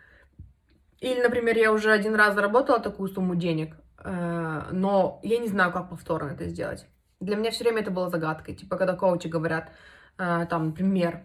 Или, 1.00 1.20
например, 1.20 1.58
я 1.58 1.72
уже 1.72 1.90
один 1.90 2.14
раз 2.14 2.34
заработала 2.34 2.78
такую 2.78 3.08
сумму 3.08 3.34
денег, 3.34 3.74
э, 3.98 4.68
но 4.70 5.20
я 5.24 5.38
не 5.38 5.48
знаю, 5.48 5.72
как 5.72 5.90
повторно 5.90 6.30
это 6.30 6.48
сделать. 6.48 6.86
Для 7.22 7.36
меня 7.36 7.50
все 7.50 7.64
время 7.64 7.82
это 7.82 7.90
было 7.90 8.10
загадкой. 8.10 8.54
Типа, 8.54 8.76
когда 8.76 8.94
коучи 8.94 9.28
говорят, 9.28 9.70
э, 10.18 10.46
там, 10.50 10.66
например, 10.66 11.24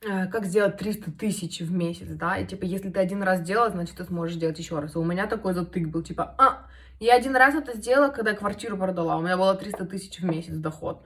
э, 0.00 0.26
как 0.28 0.44
сделать 0.46 0.76
300 0.76 1.12
тысяч 1.12 1.60
в 1.60 1.72
месяц, 1.72 2.08
да, 2.08 2.38
и 2.38 2.46
типа, 2.46 2.64
если 2.64 2.90
ты 2.90 3.00
один 3.00 3.22
раз 3.22 3.40
сделал, 3.40 3.70
значит, 3.70 3.96
ты 3.96 4.04
сможешь 4.04 4.36
сделать 4.36 4.58
еще 4.58 4.78
раз. 4.78 4.94
И 4.94 4.98
у 4.98 5.04
меня 5.04 5.26
такой 5.26 5.54
затык 5.54 5.88
был, 5.88 6.02
типа, 6.02 6.34
а, 6.38 6.66
я 7.00 7.16
один 7.16 7.34
раз 7.36 7.54
это 7.54 7.76
сделала, 7.76 8.08
когда 8.08 8.30
я 8.30 8.36
квартиру 8.36 8.76
продала, 8.76 9.16
у 9.16 9.22
меня 9.22 9.36
было 9.36 9.54
300 9.54 9.84
тысяч 9.86 10.20
в 10.20 10.24
месяц 10.24 10.54
доход. 10.54 11.04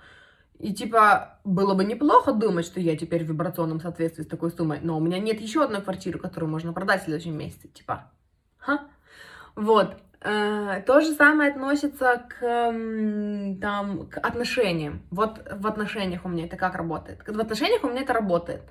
И 0.58 0.74
типа, 0.74 1.38
было 1.44 1.74
бы 1.74 1.84
неплохо 1.84 2.32
думать, 2.32 2.66
что 2.66 2.80
я 2.80 2.96
теперь 2.96 3.24
в 3.24 3.28
вибрационном 3.28 3.80
соответствии 3.80 4.24
с 4.24 4.26
такой 4.26 4.50
суммой, 4.50 4.80
но 4.82 4.96
у 4.96 5.00
меня 5.00 5.18
нет 5.18 5.40
еще 5.40 5.62
одной 5.62 5.80
квартиры, 5.80 6.18
которую 6.18 6.50
можно 6.50 6.72
продать 6.72 7.02
в 7.02 7.04
следующем 7.04 7.38
месяце. 7.38 7.68
Типа, 7.68 8.10
ха? 8.58 8.88
Вот. 9.54 9.96
Э, 10.20 10.82
то 10.84 11.00
же 11.00 11.12
самое 11.12 11.50
относится 11.52 12.26
к, 12.28 12.40
там, 13.60 14.08
к 14.08 14.18
отношениям. 14.18 15.06
Вот 15.10 15.46
в 15.50 15.66
отношениях 15.66 16.24
у 16.24 16.28
меня 16.28 16.46
это 16.46 16.56
как 16.56 16.74
работает. 16.74 17.20
В 17.26 17.40
отношениях 17.40 17.84
у 17.84 17.88
меня 17.88 18.02
это 18.02 18.12
работает. 18.14 18.62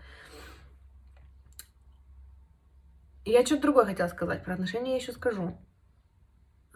Я 3.24 3.46
что-то 3.46 3.64
другое 3.64 3.86
хотела 3.86 4.08
сказать. 4.08 4.44
Про 4.44 4.56
отношения 4.56 4.92
я 4.92 4.98
еще 4.98 5.14
скажу. 5.14 5.58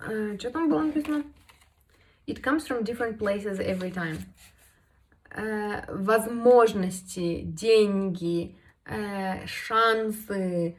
Э, 0.08 0.38
что 0.40 0.52
там 0.52 0.70
было 0.70 0.84
написано? 0.84 1.24
It 2.26 2.42
comes 2.42 2.66
from 2.66 2.84
different 2.84 3.18
places 3.18 3.60
every 3.60 3.94
time. 3.94 4.20
Э, 5.32 5.84
возможности, 5.94 7.42
деньги, 7.42 8.58
шансы, 9.46 10.78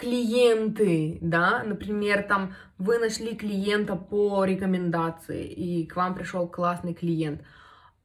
клиенты, 0.00 1.18
да, 1.20 1.62
например, 1.62 2.22
там 2.22 2.54
вы 2.78 2.98
нашли 2.98 3.36
клиента 3.36 3.96
по 3.96 4.44
рекомендации, 4.44 5.46
и 5.46 5.86
к 5.86 5.96
вам 5.96 6.14
пришел 6.14 6.48
классный 6.48 6.94
клиент, 6.94 7.42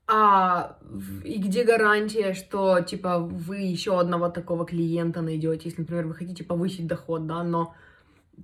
а 0.07 0.77
и 1.23 1.37
где 1.39 1.63
гарантия, 1.63 2.33
что 2.33 2.81
типа 2.81 3.19
вы 3.19 3.59
еще 3.59 3.99
одного 3.99 4.29
такого 4.29 4.65
клиента 4.65 5.21
найдете, 5.21 5.69
если, 5.69 5.81
например, 5.81 6.05
вы 6.07 6.13
хотите 6.15 6.43
повысить 6.43 6.85
доход, 6.85 7.25
да, 7.27 7.43
но 7.43 7.73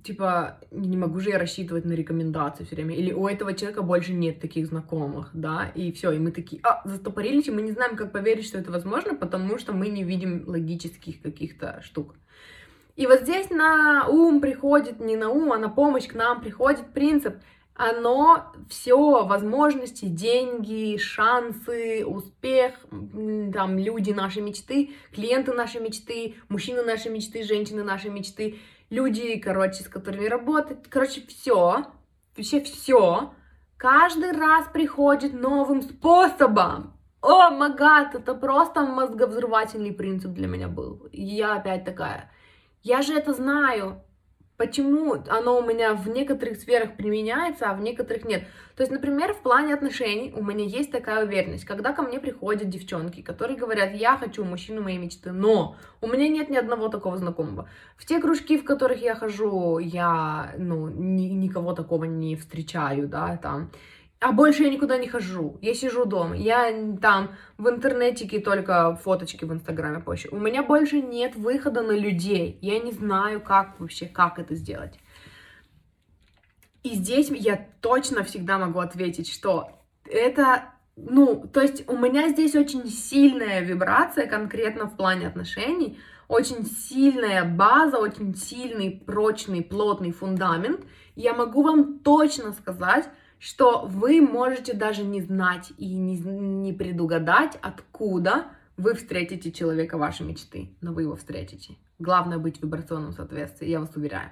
типа, 0.02 0.58
не 0.70 0.96
могу 0.96 1.20
же 1.20 1.30
я 1.30 1.38
рассчитывать 1.38 1.84
на 1.84 1.92
рекомендации 1.92 2.64
все 2.64 2.76
время, 2.76 2.96
или 2.96 3.12
у 3.12 3.28
этого 3.28 3.52
человека 3.52 3.82
больше 3.82 4.14
нет 4.14 4.40
таких 4.40 4.66
знакомых, 4.66 5.30
да, 5.34 5.70
и 5.74 5.92
все, 5.92 6.12
и 6.12 6.18
мы 6.18 6.32
такие, 6.32 6.62
а, 6.64 6.80
застопорились, 6.88 7.48
и 7.48 7.50
мы 7.50 7.60
не 7.60 7.72
знаем, 7.72 7.96
как 7.96 8.12
поверить, 8.12 8.46
что 8.46 8.58
это 8.58 8.72
возможно, 8.72 9.14
потому 9.14 9.58
что 9.58 9.74
мы 9.74 9.88
не 9.88 10.04
видим 10.04 10.44
логических 10.46 11.20
каких-то 11.20 11.82
штук. 11.82 12.14
И 12.96 13.06
вот 13.06 13.20
здесь 13.20 13.50
на 13.50 14.06
ум 14.08 14.40
приходит, 14.40 15.00
не 15.00 15.16
на 15.16 15.30
ум, 15.30 15.52
а 15.52 15.58
на 15.58 15.68
помощь 15.68 16.06
к 16.06 16.14
нам 16.14 16.40
приходит 16.40 16.92
принцип, 16.92 17.36
оно 17.74 18.52
все, 18.68 19.24
возможности, 19.24 20.04
деньги, 20.04 20.98
шансы, 20.98 22.04
успех, 22.04 22.74
там, 22.90 23.78
люди 23.78 24.12
нашей 24.12 24.42
мечты, 24.42 24.90
клиенты 25.12 25.52
нашей 25.52 25.80
мечты, 25.80 26.36
мужчины 26.48 26.82
нашей 26.82 27.10
мечты, 27.10 27.42
женщины 27.42 27.82
нашей 27.82 28.10
мечты, 28.10 28.58
люди, 28.90 29.38
короче, 29.38 29.84
с 29.84 29.88
которыми 29.88 30.26
работать, 30.26 30.78
короче, 30.90 31.22
все, 31.26 31.86
вообще 32.36 32.60
все, 32.60 33.32
каждый 33.78 34.32
раз 34.32 34.66
приходит 34.72 35.32
новым 35.32 35.80
способом. 35.80 36.92
О, 37.22 37.50
магад, 37.50 38.14
это 38.16 38.34
просто 38.34 38.82
мозговзрывательный 38.82 39.92
принцип 39.92 40.32
для 40.32 40.46
меня 40.46 40.68
был. 40.68 41.08
Я 41.12 41.54
опять 41.54 41.84
такая, 41.84 42.30
я 42.82 43.02
же 43.02 43.14
это 43.14 43.32
знаю, 43.32 44.02
почему 44.56 45.16
оно 45.28 45.58
у 45.58 45.62
меня 45.62 45.94
в 45.94 46.08
некоторых 46.08 46.56
сферах 46.56 46.96
применяется, 46.96 47.70
а 47.70 47.74
в 47.74 47.80
некоторых 47.80 48.24
нет. 48.24 48.44
То 48.76 48.82
есть, 48.82 48.92
например, 48.92 49.34
в 49.34 49.42
плане 49.42 49.74
отношений 49.74 50.32
у 50.36 50.44
меня 50.44 50.64
есть 50.64 50.92
такая 50.92 51.24
уверенность, 51.24 51.64
когда 51.64 51.92
ко 51.92 52.02
мне 52.02 52.20
приходят 52.20 52.68
девчонки, 52.68 53.22
которые 53.22 53.58
говорят, 53.58 53.92
я 53.94 54.16
хочу 54.16 54.44
мужчину 54.44 54.82
моей 54.82 54.98
мечты, 54.98 55.32
но 55.32 55.76
у 56.00 56.06
меня 56.06 56.28
нет 56.28 56.48
ни 56.48 56.56
одного 56.56 56.88
такого 56.88 57.16
знакомого. 57.16 57.68
В 57.96 58.06
те 58.06 58.20
кружки, 58.20 58.56
в 58.56 58.64
которых 58.64 59.00
я 59.02 59.14
хожу, 59.14 59.78
я, 59.78 60.54
ну, 60.58 60.88
ни, 60.88 61.24
никого 61.24 61.72
такого 61.72 62.04
не 62.04 62.36
встречаю, 62.36 63.08
да, 63.08 63.36
там, 63.36 63.70
а 64.22 64.30
больше 64.32 64.62
я 64.62 64.70
никуда 64.70 64.98
не 64.98 65.08
хожу. 65.08 65.58
Я 65.60 65.74
сижу 65.74 66.04
дома. 66.04 66.36
Я 66.36 66.72
там 67.00 67.32
в 67.58 67.68
интернетике 67.68 68.38
только 68.38 68.94
фоточки 68.94 69.44
в 69.44 69.52
Инстаграме 69.52 69.98
позже. 69.98 70.28
У 70.30 70.38
меня 70.38 70.62
больше 70.62 71.00
нет 71.00 71.34
выхода 71.34 71.82
на 71.82 71.90
людей. 71.90 72.56
Я 72.60 72.78
не 72.78 72.92
знаю, 72.92 73.40
как 73.40 73.80
вообще, 73.80 74.06
как 74.06 74.38
это 74.38 74.54
сделать. 74.54 74.98
И 76.84 76.90
здесь 76.90 77.30
я 77.30 77.68
точно 77.80 78.22
всегда 78.22 78.58
могу 78.58 78.78
ответить, 78.78 79.28
что 79.28 79.70
это, 80.08 80.66
ну, 80.96 81.48
то 81.52 81.60
есть 81.60 81.88
у 81.88 81.96
меня 81.96 82.28
здесь 82.28 82.54
очень 82.54 82.86
сильная 82.86 83.60
вибрация 83.60 84.26
конкретно 84.28 84.86
в 84.86 84.96
плане 84.96 85.26
отношений, 85.26 85.98
очень 86.28 86.64
сильная 86.64 87.44
база, 87.44 87.98
очень 87.98 88.36
сильный, 88.36 89.02
прочный, 89.04 89.62
плотный 89.62 90.12
фундамент. 90.12 90.80
Я 91.16 91.34
могу 91.34 91.62
вам 91.62 91.98
точно 91.98 92.52
сказать, 92.52 93.08
что 93.42 93.84
вы 93.86 94.20
можете 94.20 94.72
даже 94.72 95.02
не 95.02 95.20
знать 95.20 95.72
и 95.76 95.96
не, 95.96 96.16
не 96.16 96.72
предугадать, 96.72 97.58
откуда 97.60 98.44
вы 98.76 98.94
встретите 98.94 99.50
человека 99.50 99.98
вашей 99.98 100.24
мечты, 100.24 100.76
но 100.80 100.92
вы 100.92 101.02
его 101.02 101.16
встретите. 101.16 101.74
Главное 101.98 102.38
быть 102.38 102.60
в 102.60 102.62
вибрационном 102.62 103.12
соответствии, 103.12 103.68
я 103.68 103.80
вас 103.80 103.90
уверяю. 103.96 104.30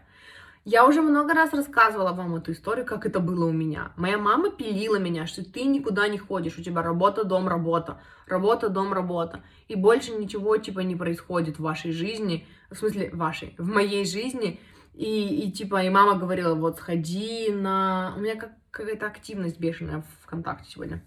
Я 0.64 0.86
уже 0.86 1.02
много 1.02 1.34
раз 1.34 1.52
рассказывала 1.52 2.12
вам 2.12 2.36
эту 2.36 2.52
историю, 2.52 2.86
как 2.86 3.04
это 3.04 3.18
было 3.18 3.46
у 3.46 3.52
меня. 3.52 3.92
Моя 3.96 4.16
мама 4.16 4.50
пилила 4.50 5.00
меня, 5.00 5.26
что 5.26 5.44
ты 5.44 5.64
никуда 5.64 6.06
не 6.06 6.18
ходишь, 6.18 6.56
у 6.56 6.62
тебя 6.62 6.80
работа, 6.80 7.24
дом, 7.24 7.48
работа, 7.48 8.00
работа, 8.28 8.68
дом, 8.68 8.92
работа. 8.92 9.42
И 9.66 9.74
больше 9.74 10.12
ничего 10.12 10.56
типа 10.56 10.80
не 10.80 10.94
происходит 10.94 11.58
в 11.58 11.62
вашей 11.62 11.90
жизни, 11.90 12.46
в 12.70 12.76
смысле 12.76 13.10
вашей, 13.12 13.56
в 13.58 13.66
моей 13.66 14.04
жизни. 14.04 14.60
И, 14.94 15.46
и 15.46 15.50
типа, 15.50 15.82
и 15.82 15.90
мама 15.90 16.16
говорила, 16.16 16.54
вот 16.54 16.76
сходи 16.76 17.50
на... 17.50 18.14
У 18.16 18.20
меня 18.20 18.36
как 18.36 18.52
какая-то 18.70 19.06
активность 19.06 19.58
бешеная 19.58 20.02
в 20.02 20.24
ВКонтакте 20.24 20.70
сегодня. 20.70 21.02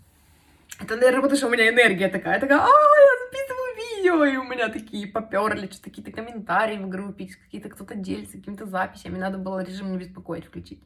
Это, 0.80 0.96
наверное, 0.96 1.22
потому 1.22 1.38
что 1.38 1.48
у 1.48 1.52
меня 1.52 1.70
энергия 1.70 2.10
такая, 2.10 2.40
такая, 2.40 2.60
а, 2.60 2.68
я 2.68 3.26
записываю 3.26 3.76
видео, 3.76 4.26
и 4.26 4.38
у 4.38 4.44
меня 4.44 4.70
такие 4.70 5.08
поперли, 5.08 5.68
что-то 5.68 5.90
какие-то 5.90 6.12
комментарии 6.12 6.78
в 6.78 6.90
группе, 6.90 7.30
какие-то 7.46 7.70
кто-то 7.70 7.96
делится 7.96 8.38
какими-то 8.38 8.66
записями, 8.66 9.18
надо 9.18 9.38
было 9.38 9.64
режим 9.64 9.92
не 9.92 9.98
беспокоить 9.98 10.46
включить. 10.46 10.82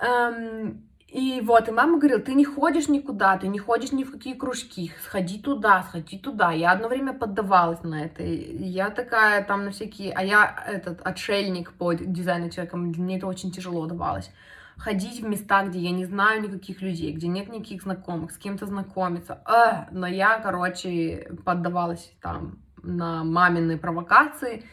Эм, 0.00 0.88
и 1.06 1.40
вот, 1.42 1.68
и 1.68 1.72
мама 1.72 1.98
говорила, 1.98 2.20
ты 2.20 2.34
не 2.34 2.44
ходишь 2.44 2.88
никуда, 2.88 3.36
ты 3.36 3.48
не 3.48 3.58
ходишь 3.58 3.92
ни 3.92 4.04
в 4.04 4.12
какие 4.12 4.34
кружки, 4.34 4.92
сходи 5.02 5.40
туда, 5.40 5.82
сходи 5.82 6.18
туда. 6.18 6.52
Я 6.52 6.72
одно 6.72 6.88
время 6.88 7.12
поддавалась 7.12 7.82
на 7.82 8.04
это. 8.04 8.22
Я 8.22 8.90
такая 8.90 9.42
там 9.44 9.64
на 9.64 9.70
всякие... 9.72 10.12
А 10.12 10.22
я 10.22 10.64
этот 10.68 11.00
отшельник 11.02 11.72
по 11.72 11.92
дизайну 11.94 12.50
человека, 12.50 12.76
мне 12.76 13.18
это 13.18 13.26
очень 13.26 13.50
тяжело 13.50 13.86
давалось 13.86 14.30
ходить 14.80 15.20
в 15.20 15.28
места, 15.28 15.64
где 15.64 15.78
я 15.78 15.90
не 15.90 16.06
знаю 16.06 16.42
никаких 16.42 16.80
людей, 16.80 17.12
где 17.12 17.28
нет 17.28 17.48
никаких 17.48 17.82
знакомых, 17.82 18.32
с 18.32 18.38
кем-то 18.38 18.66
знакомиться. 18.66 19.42
Эх, 19.46 19.88
но 19.90 20.06
я, 20.06 20.38
короче, 20.38 21.30
поддавалась 21.44 22.12
там 22.22 22.62
на 22.82 23.22
маминые 23.22 23.76
провокации, 23.76 24.64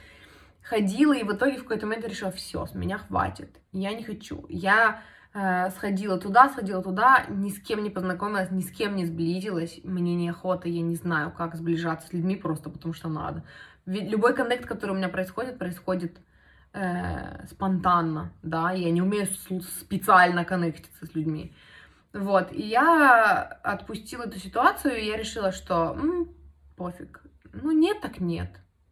ходила 0.63 1.13
и 1.13 1.23
в 1.23 1.33
итоге 1.33 1.57
в 1.57 1.63
какой-то 1.63 1.85
момент 1.85 2.07
решила, 2.07 2.31
все, 2.31 2.65
с 2.65 2.73
меня 2.73 2.99
хватит, 2.99 3.59
я 3.73 3.93
не 3.93 4.03
хочу. 4.03 4.45
Я 4.47 5.01
э, 5.33 5.69
сходила 5.71 6.17
туда, 6.17 6.49
сходила 6.49 6.81
туда, 6.81 7.25
ни 7.27 7.49
с 7.49 7.59
кем 7.59 7.83
не 7.83 7.89
познакомилась, 7.89 8.49
ни 8.49 8.61
с 8.61 8.71
кем 8.71 8.95
не 8.95 9.05
сблизилась, 9.05 9.81
мне 9.83 10.15
неохота, 10.15 10.69
я 10.69 10.81
не 10.81 10.95
знаю, 10.95 11.31
как 11.31 11.55
сближаться 11.55 12.07
с 12.07 12.13
людьми 12.13 12.37
просто 12.37 12.69
потому 12.69 12.93
что 12.93 13.09
надо. 13.09 13.43
Ведь 13.85 14.09
любой 14.09 14.33
коннект, 14.33 14.65
который 14.65 14.91
у 14.91 14.95
меня 14.95 15.09
происходит, 15.09 15.57
происходит 15.59 16.17
э, 16.77 17.47
спонтанно, 17.47 18.31
да, 18.43 18.71
я 18.71 18.91
не 18.91 19.01
умею 19.01 19.27
специально 19.81 20.45
коннектиться 20.45 21.05
с 21.05 21.15
людьми. 21.15 21.53
Вот, 22.13 22.51
и 22.51 22.61
я 22.61 23.41
отпустила 23.63 24.23
эту 24.23 24.39
ситуацию, 24.39 24.97
и 24.97 25.05
я 25.05 25.17
решила, 25.17 25.51
что 25.51 25.93
м, 25.93 26.29
пофиг, 26.75 27.21
ну 27.53 27.71
нет 27.71 28.01
так 28.01 28.19
нет. 28.19 28.49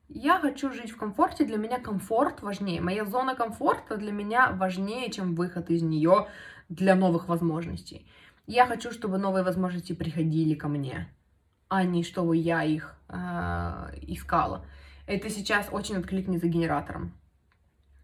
Я 0.07 0.39
хочу 0.39 0.71
жить 0.71 0.91
в 0.91 0.97
комфорте, 0.97 1.45
для 1.45 1.57
меня 1.57 1.79
комфорт 1.79 2.41
важнее. 2.41 2.81
Моя 2.81 3.05
зона 3.05 3.35
комфорта 3.35 3.97
для 3.97 4.11
меня 4.11 4.51
важнее, 4.51 5.11
чем 5.11 5.35
выход 5.35 5.69
из 5.69 5.81
нее 5.81 6.27
для 6.69 6.95
новых 6.95 7.27
возможностей. 7.27 8.07
Я 8.47 8.67
хочу, 8.67 8.91
чтобы 8.91 9.17
новые 9.17 9.43
возможности 9.43 9.93
приходили 9.93 10.53
ко 10.53 10.67
мне, 10.67 11.07
а 11.69 11.83
не 11.83 12.03
чтобы 12.03 12.37
я 12.37 12.63
их 12.63 12.95
э, 13.09 13.15
искала. 14.03 14.65
Это 15.07 15.29
сейчас 15.29 15.69
очень 15.71 15.97
откликнется 15.97 16.47
генератором. 16.47 17.11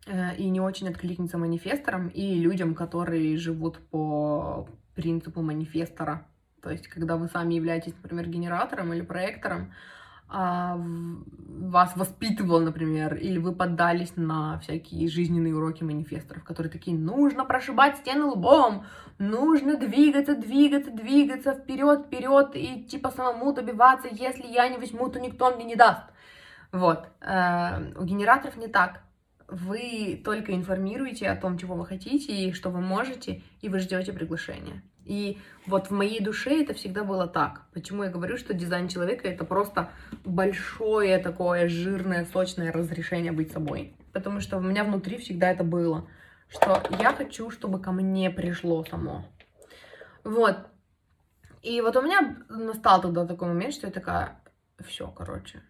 Э, 0.07 0.35
и 0.35 0.49
не 0.49 0.59
очень 0.59 0.89
откликнется 0.89 1.37
манифесторам 1.37 2.07
и 2.07 2.35
людям, 2.39 2.73
которые 2.73 3.37
живут 3.37 3.77
по 3.89 4.67
принципу 4.95 5.41
манифестора. 5.41 6.25
То 6.61 6.71
есть, 6.71 6.87
когда 6.87 7.17
вы 7.17 7.27
сами 7.27 7.55
являетесь, 7.55 7.93
например, 7.93 8.27
генератором 8.27 8.93
или 8.93 9.01
проектором, 9.01 9.73
а 10.33 10.79
вас 10.79 11.95
воспитывал, 11.97 12.61
например, 12.61 13.15
или 13.15 13.37
вы 13.37 13.53
поддались 13.53 14.15
на 14.15 14.59
всякие 14.59 15.09
жизненные 15.09 15.53
уроки 15.53 15.83
манифесторов, 15.83 16.45
которые 16.45 16.71
такие, 16.71 16.97
нужно 16.97 17.43
прошибать 17.43 17.97
стены 17.97 18.25
лбом, 18.25 18.85
нужно 19.19 19.75
двигаться, 19.75 20.35
двигаться, 20.35 20.89
двигаться 20.91 21.53
вперед, 21.53 22.05
вперед 22.05 22.51
и 22.55 22.83
типа 22.85 23.11
самому 23.11 23.51
добиваться, 23.51 24.07
если 24.09 24.47
я 24.47 24.69
не 24.69 24.77
возьму, 24.77 25.09
то 25.09 25.19
никто 25.19 25.53
мне 25.53 25.65
не 25.65 25.75
даст. 25.75 26.03
Вот. 26.71 27.09
Э, 27.19 27.91
у 27.97 28.05
генераторов 28.05 28.55
не 28.55 28.67
так 28.67 29.01
вы 29.51 30.19
только 30.23 30.55
информируете 30.55 31.29
о 31.29 31.35
том, 31.35 31.57
чего 31.57 31.75
вы 31.75 31.85
хотите 31.85 32.33
и 32.33 32.53
что 32.53 32.69
вы 32.69 32.79
можете, 32.79 33.43
и 33.59 33.67
вы 33.67 33.79
ждете 33.79 34.13
приглашения. 34.13 34.81
И 35.03 35.37
вот 35.65 35.87
в 35.87 35.91
моей 35.91 36.23
душе 36.23 36.61
это 36.61 36.73
всегда 36.73 37.03
было 37.03 37.27
так. 37.27 37.63
Почему 37.73 38.03
я 38.03 38.09
говорю, 38.09 38.37
что 38.37 38.53
дизайн 38.53 38.87
человека 38.87 39.27
это 39.27 39.43
просто 39.43 39.91
большое 40.23 41.17
такое 41.17 41.67
жирное, 41.67 42.25
сочное 42.25 42.71
разрешение 42.71 43.33
быть 43.33 43.51
собой. 43.51 43.93
Потому 44.13 44.39
что 44.39 44.57
у 44.57 44.61
меня 44.61 44.85
внутри 44.85 45.17
всегда 45.17 45.51
это 45.51 45.65
было, 45.65 46.07
что 46.47 46.81
я 46.99 47.13
хочу, 47.13 47.51
чтобы 47.51 47.81
ко 47.81 47.91
мне 47.91 48.29
пришло 48.29 48.85
само. 48.85 49.25
Вот. 50.23 50.57
И 51.61 51.81
вот 51.81 51.95
у 51.97 52.01
меня 52.01 52.37
настал 52.47 53.01
тогда 53.01 53.25
такой 53.25 53.49
момент, 53.49 53.73
что 53.73 53.87
я 53.87 53.93
такая, 53.93 54.41
все, 54.79 55.07
короче, 55.07 55.61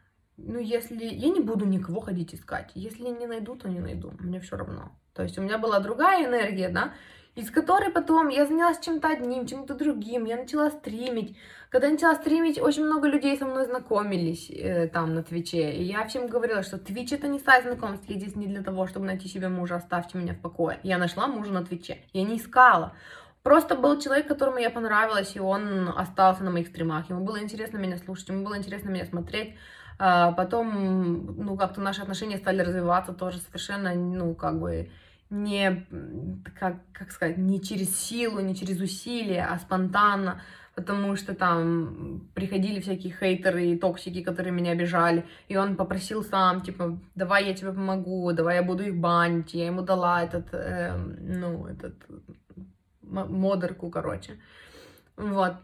ну, 0.45 0.59
если... 0.59 1.05
Я 1.05 1.29
не 1.29 1.39
буду 1.39 1.65
никого 1.65 2.01
ходить 2.01 2.33
искать. 2.33 2.71
Если 2.75 3.03
не 3.03 3.27
найду, 3.27 3.55
то 3.55 3.69
не 3.69 3.79
найду. 3.79 4.13
Мне 4.19 4.39
все 4.39 4.57
равно. 4.57 4.91
То 5.13 5.23
есть 5.23 5.37
у 5.37 5.41
меня 5.41 5.57
была 5.57 5.79
другая 5.79 6.25
энергия, 6.25 6.69
да, 6.69 6.93
из 7.35 7.49
которой 7.49 7.91
потом 7.91 8.27
я 8.29 8.45
занялась 8.45 8.79
чем-то 8.79 9.07
одним, 9.07 9.45
чем-то 9.45 9.75
другим, 9.75 10.25
я 10.25 10.37
начала 10.37 10.69
стримить. 10.69 11.37
Когда 11.69 11.89
начала 11.89 12.15
стримить, 12.15 12.59
очень 12.59 12.85
много 12.85 13.07
людей 13.07 13.37
со 13.37 13.45
мной 13.45 13.65
знакомились 13.65 14.49
э, 14.49 14.89
там 14.89 15.15
на 15.15 15.23
Твиче, 15.23 15.71
и 15.71 15.83
я 15.83 16.05
всем 16.05 16.27
говорила, 16.27 16.63
что 16.63 16.77
Твич 16.77 17.13
это 17.13 17.29
не 17.29 17.39
сайт 17.39 17.63
знакомств, 17.63 18.09
я 18.09 18.17
здесь 18.17 18.35
не 18.35 18.47
для 18.47 18.61
того, 18.61 18.87
чтобы 18.87 19.05
найти 19.05 19.29
себе 19.29 19.47
мужа, 19.47 19.75
оставьте 19.75 20.17
меня 20.17 20.33
в 20.33 20.41
покое. 20.41 20.79
Я 20.83 20.97
нашла 20.97 21.27
мужа 21.27 21.51
на 21.51 21.63
Твиче, 21.63 21.99
я 22.11 22.23
не 22.23 22.37
искала. 22.37 22.93
Просто 23.43 23.75
был 23.75 23.99
человек, 23.99 24.27
которому 24.27 24.57
я 24.57 24.69
понравилась, 24.69 25.35
и 25.35 25.39
он 25.39 25.89
остался 25.95 26.43
на 26.43 26.51
моих 26.51 26.67
стримах. 26.67 27.09
Ему 27.09 27.23
было 27.23 27.41
интересно 27.41 27.77
меня 27.77 27.97
слушать, 27.97 28.29
ему 28.29 28.43
было 28.43 28.57
интересно 28.57 28.89
меня 28.89 29.05
смотреть. 29.05 29.55
А 30.03 30.31
потом, 30.31 31.35
ну, 31.45 31.55
как-то 31.55 31.79
наши 31.79 32.01
отношения 32.01 32.39
стали 32.39 32.63
развиваться 32.63 33.13
тоже 33.13 33.37
совершенно, 33.37 33.93
ну, 33.93 34.33
как 34.33 34.59
бы 34.59 34.89
не, 35.29 35.85
как, 36.59 36.77
как 36.91 37.11
сказать, 37.11 37.37
не 37.37 37.61
через 37.61 37.95
силу, 37.95 38.39
не 38.39 38.55
через 38.55 38.81
усилия, 38.81 39.45
а 39.45 39.59
спонтанно, 39.59 40.41
потому 40.73 41.15
что 41.15 41.35
там 41.35 42.27
приходили 42.33 42.79
всякие 42.79 43.13
хейтеры 43.13 43.67
и 43.67 43.77
токсики, 43.77 44.23
которые 44.23 44.51
меня 44.51 44.71
обижали, 44.71 45.23
и 45.47 45.55
он 45.55 45.75
попросил 45.75 46.23
сам, 46.23 46.61
типа, 46.61 46.97
давай 47.13 47.45
я 47.45 47.53
тебе 47.53 47.71
помогу, 47.71 48.33
давай 48.33 48.55
я 48.55 48.63
буду 48.63 48.83
их 48.83 48.99
банить, 48.99 49.53
я 49.53 49.67
ему 49.67 49.83
дала 49.83 50.23
этот, 50.23 50.47
э, 50.51 50.97
ну, 50.97 51.67
этот 51.67 51.93
модерку, 53.03 53.91
короче, 53.91 54.39
вот, 55.15 55.57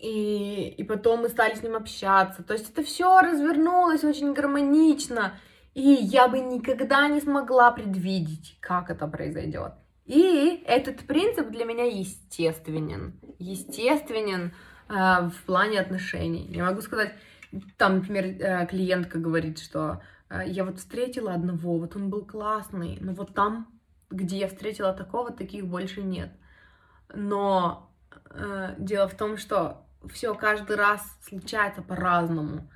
и, 0.00 0.74
и 0.78 0.82
потом 0.84 1.20
мы 1.20 1.28
стали 1.28 1.54
с 1.54 1.62
ним 1.62 1.76
общаться. 1.76 2.42
То 2.42 2.54
есть 2.54 2.70
это 2.70 2.82
все 2.82 3.20
развернулось 3.20 4.02
очень 4.02 4.32
гармонично, 4.32 5.34
и 5.74 5.82
я 5.82 6.26
бы 6.26 6.40
никогда 6.40 7.06
не 7.08 7.20
смогла 7.20 7.70
предвидеть, 7.70 8.56
как 8.60 8.90
это 8.90 9.06
произойдет. 9.06 9.74
И 10.06 10.62
этот 10.66 11.06
принцип 11.06 11.50
для 11.50 11.64
меня 11.64 11.84
естественен. 11.84 13.20
Естественен 13.38 14.52
э, 14.88 14.92
в 15.28 15.44
плане 15.44 15.80
отношений. 15.80 16.46
Я 16.50 16.64
могу 16.64 16.80
сказать, 16.80 17.12
там, 17.76 17.96
например, 17.96 18.24
э, 18.24 18.66
клиентка 18.66 19.18
говорит, 19.18 19.58
что 19.58 20.02
э, 20.30 20.42
я 20.46 20.64
вот 20.64 20.78
встретила 20.78 21.34
одного, 21.34 21.78
вот 21.78 21.94
он 21.94 22.08
был 22.08 22.24
классный, 22.24 22.96
но 23.00 23.12
вот 23.12 23.34
там, 23.34 23.68
где 24.10 24.38
я 24.38 24.48
встретила 24.48 24.94
такого, 24.94 25.30
таких 25.30 25.66
больше 25.66 26.02
нет. 26.02 26.32
Но 27.14 27.92
э, 28.30 28.74
дело 28.78 29.06
в 29.08 29.14
том, 29.14 29.36
что 29.36 29.84
все 30.08 30.34
каждый 30.34 30.76
раз 30.76 31.02
случается 31.26 31.82
по-разному. 31.82 32.70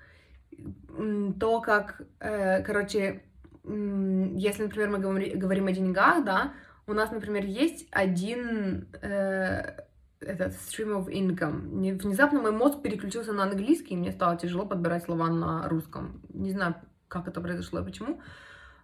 То, 1.40 1.60
как, 1.60 2.02
э, 2.20 2.62
короче, 2.62 3.24
если, 3.64 4.62
например, 4.62 4.90
мы 4.90 4.98
говорим 4.98 5.66
о 5.66 5.72
деньгах, 5.72 6.24
да, 6.24 6.52
у 6.86 6.92
нас, 6.92 7.10
например, 7.10 7.44
есть 7.44 7.88
один 7.90 8.88
э, 9.01 9.84
этот 10.20 10.52
stream 10.52 10.92
of 10.92 11.09
income. 11.09 11.98
Внезапно 11.98 12.40
мой 12.40 12.52
мозг 12.52 12.82
переключился 12.82 13.32
на 13.32 13.44
английский, 13.44 13.94
и 13.94 13.96
мне 13.96 14.12
стало 14.12 14.36
тяжело 14.36 14.66
подбирать 14.66 15.05
слова 15.05 15.28
на 15.28 15.68
русском. 15.68 16.22
Не 16.28 16.51
знаю, 16.51 16.76
как 17.09 17.26
это 17.26 17.40
произошло 17.40 17.80
и 17.80 17.84
почему. 17.84 18.20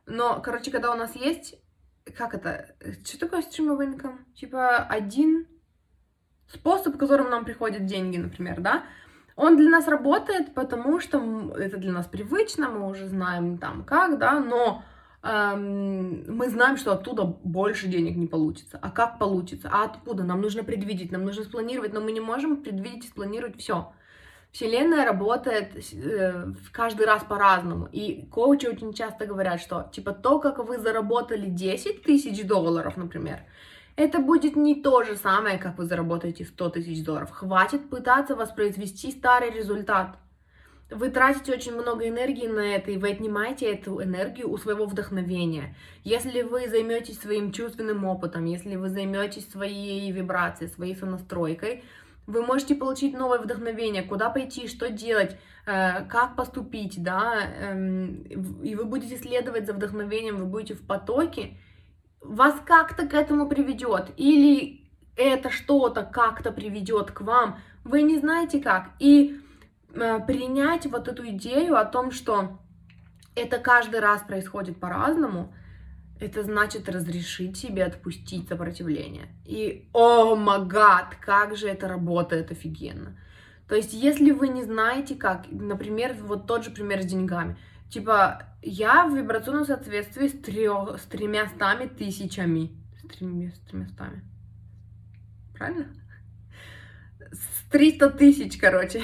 Но, 0.07 0.41
короче, 0.41 0.71
когда 0.71 0.93
у 0.93 0.97
нас 0.97 1.15
есть... 1.15 1.57
Как 2.17 2.35
это? 2.35 2.75
Что 3.05 3.21
такое 3.21 3.41
stream 3.43 3.69
of 3.69 3.79
income? 3.79 4.19
Типа 4.35 4.79
один 4.79 5.47
способ, 6.53 6.97
которым 6.97 7.31
нам 7.31 7.45
приходят 7.45 7.87
деньги, 7.87 8.17
например, 8.17 8.61
да? 8.61 8.85
Он 9.37 9.57
для 9.57 9.71
нас 9.71 9.89
работает, 9.89 10.55
потому 10.55 11.01
что 11.01 11.55
это 11.57 11.79
для 11.79 11.93
нас 11.93 12.07
привычно, 12.07 12.69
мы 12.69 12.89
уже 12.89 13.09
знаем 13.09 13.57
там 13.59 13.85
как, 13.85 14.19
да, 14.19 14.39
но 14.39 14.83
эм, 15.23 16.25
мы 16.29 16.51
знаем, 16.51 16.77
что 16.77 16.93
оттуда 16.93 17.25
больше 17.25 17.87
денег 17.87 18.17
не 18.17 18.27
получится. 18.27 18.79
А 18.83 18.91
как 18.91 19.19
получится? 19.19 19.71
А 19.73 19.85
откуда? 19.85 20.25
Нам 20.25 20.43
нужно 20.43 20.63
предвидеть, 20.63 21.11
нам 21.11 21.25
нужно 21.25 21.45
спланировать, 21.45 21.95
но 21.95 22.01
мы 22.01 22.13
не 22.13 22.21
можем 22.21 22.59
предвидеть 22.59 23.07
и 23.07 23.09
спланировать 23.09 23.59
все. 23.59 23.93
Вселенная 24.53 25.07
работает 25.07 25.77
э, 25.93 26.47
каждый 26.73 27.07
раз 27.07 27.23
по-разному. 27.23 27.89
И 27.93 28.27
коучи 28.27 28.67
очень 28.67 28.93
часто 28.93 29.25
говорят, 29.25 29.61
что 29.61 29.89
типа 29.93 30.13
то, 30.13 30.41
как 30.41 30.59
вы 30.59 30.79
заработали 30.79 31.47
10 31.47 32.03
тысяч 32.03 32.45
долларов, 32.45 32.97
например, 32.97 33.41
это 34.01 34.19
будет 34.19 34.57
не 34.57 34.75
то 34.75 35.03
же 35.03 35.15
самое, 35.17 35.59
как 35.59 35.77
вы 35.77 35.85
заработаете 35.85 36.45
100 36.45 36.71
тысяч 36.71 37.05
долларов. 37.05 37.31
Хватит 37.31 37.91
пытаться 37.91 38.35
воспроизвести 38.35 39.11
старый 39.11 39.51
результат. 39.51 40.17
Вы 40.91 41.11
тратите 41.11 41.53
очень 41.53 41.75
много 41.75 42.09
энергии 42.09 42.49
на 42.49 42.75
это, 42.75 42.91
и 42.91 42.97
вы 42.97 43.11
отнимаете 43.11 43.67
эту 43.67 44.03
энергию 44.03 44.51
у 44.51 44.57
своего 44.57 44.87
вдохновения. 44.87 45.77
Если 46.03 46.43
вы 46.43 46.67
займетесь 46.69 47.21
своим 47.21 47.53
чувственным 47.53 48.05
опытом, 48.05 48.47
если 48.47 48.75
вы 48.75 48.89
займетесь 48.89 49.49
своей 49.49 50.11
вибрацией, 50.11 50.71
своей 50.71 50.97
сонастройкой, 50.97 51.85
вы 52.27 52.43
можете 52.43 52.75
получить 52.75 53.17
новое 53.17 53.39
вдохновение, 53.39 54.03
куда 54.03 54.31
пойти, 54.31 54.67
что 54.67 54.91
делать, 54.91 55.37
э, 55.67 56.05
как 56.07 56.37
поступить, 56.37 57.03
да, 57.03 57.35
эм, 57.61 58.23
и 58.63 58.75
вы 58.75 58.85
будете 58.85 59.17
следовать 59.17 59.67
за 59.67 59.75
вдохновением, 59.75 60.39
вы 60.39 60.47
будете 60.47 60.75
в 60.75 60.87
потоке, 60.87 61.59
вас 62.21 62.55
как-то 62.65 63.07
к 63.07 63.15
этому 63.15 63.49
приведет, 63.49 64.11
или 64.17 64.81
это 65.17 65.51
что-то 65.51 66.03
как-то 66.03 66.53
приведет 66.53 67.11
к 67.11 67.21
вам, 67.23 67.59
вы 67.85 68.03
не 68.03 68.19
знаете 68.19 68.61
как. 68.61 68.91
И 68.99 69.41
э, 69.95 70.21
принять 70.27 70.87
вот 70.87 71.09
эту 71.09 71.29
идею 71.31 71.77
о 71.77 71.85
том, 71.85 72.11
что 72.11 72.59
это 73.35 73.59
каждый 73.59 74.01
раз 74.01 74.23
происходит 74.23 74.79
по-разному, 74.79 75.55
это 76.21 76.43
значит 76.43 76.89
разрешить 76.89 77.57
себе 77.57 77.85
отпустить 77.85 78.49
сопротивление. 78.49 79.29
И, 79.47 79.89
о 79.95 80.35
магад, 80.37 81.17
как 81.21 81.57
же 81.57 81.67
это 81.67 81.89
работает 81.89 82.51
офигенно. 82.51 83.17
То 83.69 83.75
есть, 83.75 83.95
если 83.95 84.33
вы 84.33 84.49
не 84.49 84.63
знаете 84.65 85.15
как, 85.15 85.47
например, 85.51 86.15
вот 86.21 86.47
тот 86.47 86.65
же 86.65 86.71
пример 86.71 87.03
с 87.03 87.07
деньгами– 87.07 87.57
Типа, 87.91 88.47
я 88.63 89.07
в 89.07 89.17
вибрационном 89.17 89.65
соответствии 89.65 90.29
с, 90.29 90.33
трех, 90.33 91.01
с 91.01 91.05
тремястами 91.07 91.87
тысячами. 91.87 92.71
С, 92.97 93.09
треми, 93.09 93.51
с 93.51 93.59
тремястами. 93.69 94.23
Правильно? 95.55 95.89
С 97.33 97.71
300 97.71 98.11
тысяч, 98.11 98.59
короче. 98.59 99.03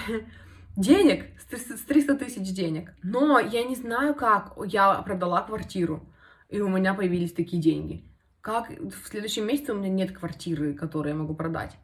Денег. 0.76 1.26
С 1.50 1.82
300 1.84 2.14
тысяч 2.16 2.54
денег. 2.54 2.92
Но 3.02 3.40
я 3.40 3.64
не 3.64 3.74
знаю, 3.74 4.14
как 4.14 4.56
я 4.66 4.94
продала 5.02 5.42
квартиру. 5.42 6.06
И 6.48 6.60
у 6.60 6.68
меня 6.68 6.94
появились 6.94 7.32
такие 7.32 7.60
деньги. 7.60 8.04
Как 8.40 8.70
в 8.70 9.08
следующем 9.08 9.46
месяце 9.46 9.72
у 9.72 9.76
меня 9.76 9.88
нет 9.88 10.16
квартиры, 10.16 10.74
которую 10.74 11.14
я 11.14 11.18
могу 11.18 11.34
продать. 11.34 11.76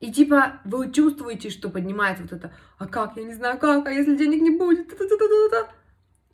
И 0.00 0.12
типа 0.12 0.60
вы 0.64 0.90
чувствуете, 0.92 1.48
что 1.48 1.70
поднимается 1.70 2.24
вот 2.24 2.32
это, 2.32 2.52
а 2.76 2.86
как, 2.86 3.16
я 3.16 3.22
не 3.22 3.34
знаю 3.34 3.58
как, 3.58 3.86
а 3.86 3.92
если 3.92 4.16
денег 4.16 4.42
не 4.42 4.50
будет, 4.50 4.88
Та-та-та-та-та. 4.88 5.81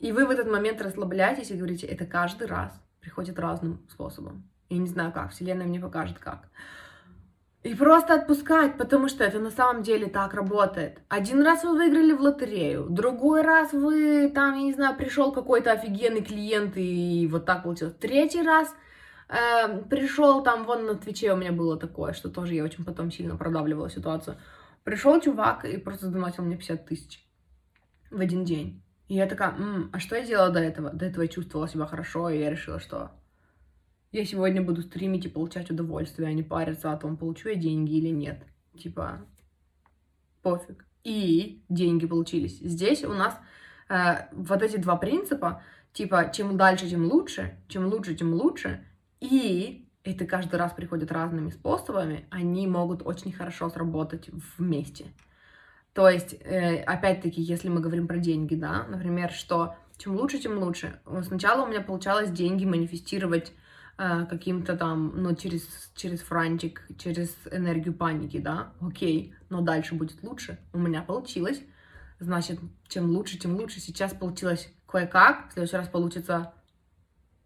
И 0.01 0.13
вы 0.13 0.27
в 0.27 0.31
этот 0.31 0.49
момент 0.51 0.81
расслабляетесь 0.81 1.51
и 1.51 1.57
говорите, 1.57 1.87
это 1.87 2.07
каждый 2.07 2.47
раз 2.47 2.73
приходит 3.01 3.39
разным 3.39 3.81
способом. 3.91 4.49
Я 4.69 4.79
не 4.79 4.87
знаю 4.87 5.13
как, 5.13 5.33
Вселенная 5.33 5.67
мне 5.67 5.81
покажет 5.81 6.19
как. 6.19 6.49
И 7.65 7.75
просто 7.75 8.15
отпускать, 8.15 8.79
потому 8.79 9.09
что 9.09 9.25
это 9.25 9.41
на 9.41 9.51
самом 9.51 9.83
деле 9.83 10.07
так 10.07 10.33
работает. 10.33 11.01
Один 11.09 11.43
раз 11.43 11.65
вы 11.65 11.77
выиграли 11.77 12.13
в 12.13 12.21
лотерею, 12.21 12.87
другой 12.89 13.43
раз 13.43 13.73
вы 13.73 14.31
там, 14.33 14.55
я 14.55 14.63
не 14.63 14.73
знаю, 14.73 14.97
пришел 14.97 15.33
какой-то 15.33 15.73
офигенный 15.73 16.23
клиент 16.23 16.77
и 16.77 17.29
вот 17.31 17.47
так 17.47 17.65
получилось. 17.65 17.95
Третий 17.95 18.43
раз 18.43 18.73
э, 19.29 19.83
пришел 19.91 20.45
там, 20.45 20.65
вон 20.65 20.87
на 20.87 20.95
Твиче 20.95 21.33
у 21.33 21.37
меня 21.37 21.51
было 21.51 21.77
такое, 21.77 22.13
что 22.13 22.31
тоже 22.31 22.55
я 22.55 22.63
очень 22.63 22.85
потом 22.85 23.11
сильно 23.11 23.37
продавливала 23.37 23.91
ситуацию. 23.91 24.37
Пришел 24.85 25.21
чувак 25.21 25.65
и 25.65 25.79
просто 25.79 26.07
задонатил 26.07 26.45
мне 26.45 26.57
50 26.57 26.87
тысяч 26.87 27.27
в 28.11 28.21
один 28.21 28.45
день. 28.45 28.85
И 29.09 29.15
я 29.15 29.27
такая, 29.27 29.55
М, 29.57 29.91
а 29.93 29.99
что 29.99 30.17
я 30.17 30.25
делала 30.25 30.51
до 30.51 30.61
этого? 30.61 30.91
До 30.91 31.07
этого 31.07 31.23
я 31.23 31.29
чувствовала 31.29 31.69
себя 31.69 31.87
хорошо, 31.87 32.29
и 32.29 32.39
я 32.39 32.51
решила, 32.51 32.79
что 32.79 33.11
я 34.13 34.25
сегодня 34.25 34.63
буду 34.63 34.83
стримить 34.83 35.27
и 35.27 35.31
получать 35.31 35.71
удовольствие, 35.71 36.29
а 36.29 36.33
не 36.33 36.43
париться 36.43 36.93
о 36.93 36.97
том, 36.97 37.17
получу 37.17 37.49
я 37.49 37.55
деньги 37.55 37.97
или 37.97 38.09
нет. 38.09 38.43
Типа, 38.79 39.27
пофиг. 40.43 40.87
И 41.05 41.65
деньги 41.69 42.07
получились. 42.07 42.59
Здесь 42.59 43.05
у 43.05 43.13
нас 43.13 43.39
э, 43.89 44.29
вот 44.33 44.63
эти 44.63 44.77
два 44.77 44.97
принципа, 44.97 45.63
типа, 45.93 46.31
чем 46.35 46.57
дальше, 46.57 46.89
тем 46.89 47.07
лучше, 47.07 47.59
чем 47.69 47.87
лучше, 47.87 48.15
тем 48.15 48.35
лучше. 48.35 48.85
И 49.21 49.89
это 50.05 50.27
каждый 50.27 50.57
раз 50.57 50.73
приходят 50.73 51.13
разными 51.13 51.51
способами, 51.51 52.27
они 52.31 52.67
могут 52.67 53.07
очень 53.07 53.33
хорошо 53.33 53.69
сработать 53.69 54.31
вместе. 54.57 55.07
То 55.99 56.09
есть, 56.09 56.37
э, 56.45 56.81
опять-таки, 56.83 57.43
если 57.43 57.69
мы 57.69 57.81
говорим 57.81 58.07
про 58.07 58.19
деньги, 58.19 58.55
да, 58.55 58.87
например, 58.89 59.33
что 59.33 59.75
чем 59.97 60.15
лучше, 60.15 60.39
тем 60.39 60.57
лучше. 60.59 61.01
Сначала 61.25 61.65
у 61.65 61.67
меня 61.67 61.81
получалось 61.81 62.31
деньги 62.31 62.65
манифестировать 62.65 63.53
э, 63.99 64.27
каким-то 64.31 64.77
там, 64.77 65.13
ну, 65.21 65.35
через, 65.35 65.91
через 65.97 66.21
франтик, 66.21 66.87
через 67.01 67.37
энергию 67.51 67.95
паники, 67.95 68.39
да, 68.39 68.75
окей, 68.81 69.35
но 69.51 69.61
дальше 69.61 69.97
будет 69.97 70.23
лучше. 70.23 70.61
У 70.73 70.79
меня 70.79 71.03
получилось. 71.03 71.61
Значит, 72.21 72.61
чем 72.87 73.11
лучше, 73.11 73.37
тем 73.37 73.57
лучше. 73.57 73.81
Сейчас 73.81 74.15
получилось 74.15 74.73
кое-как, 74.87 75.49
в 75.49 75.55
следующий 75.55 75.79
раз 75.79 75.89
получится 75.89 76.53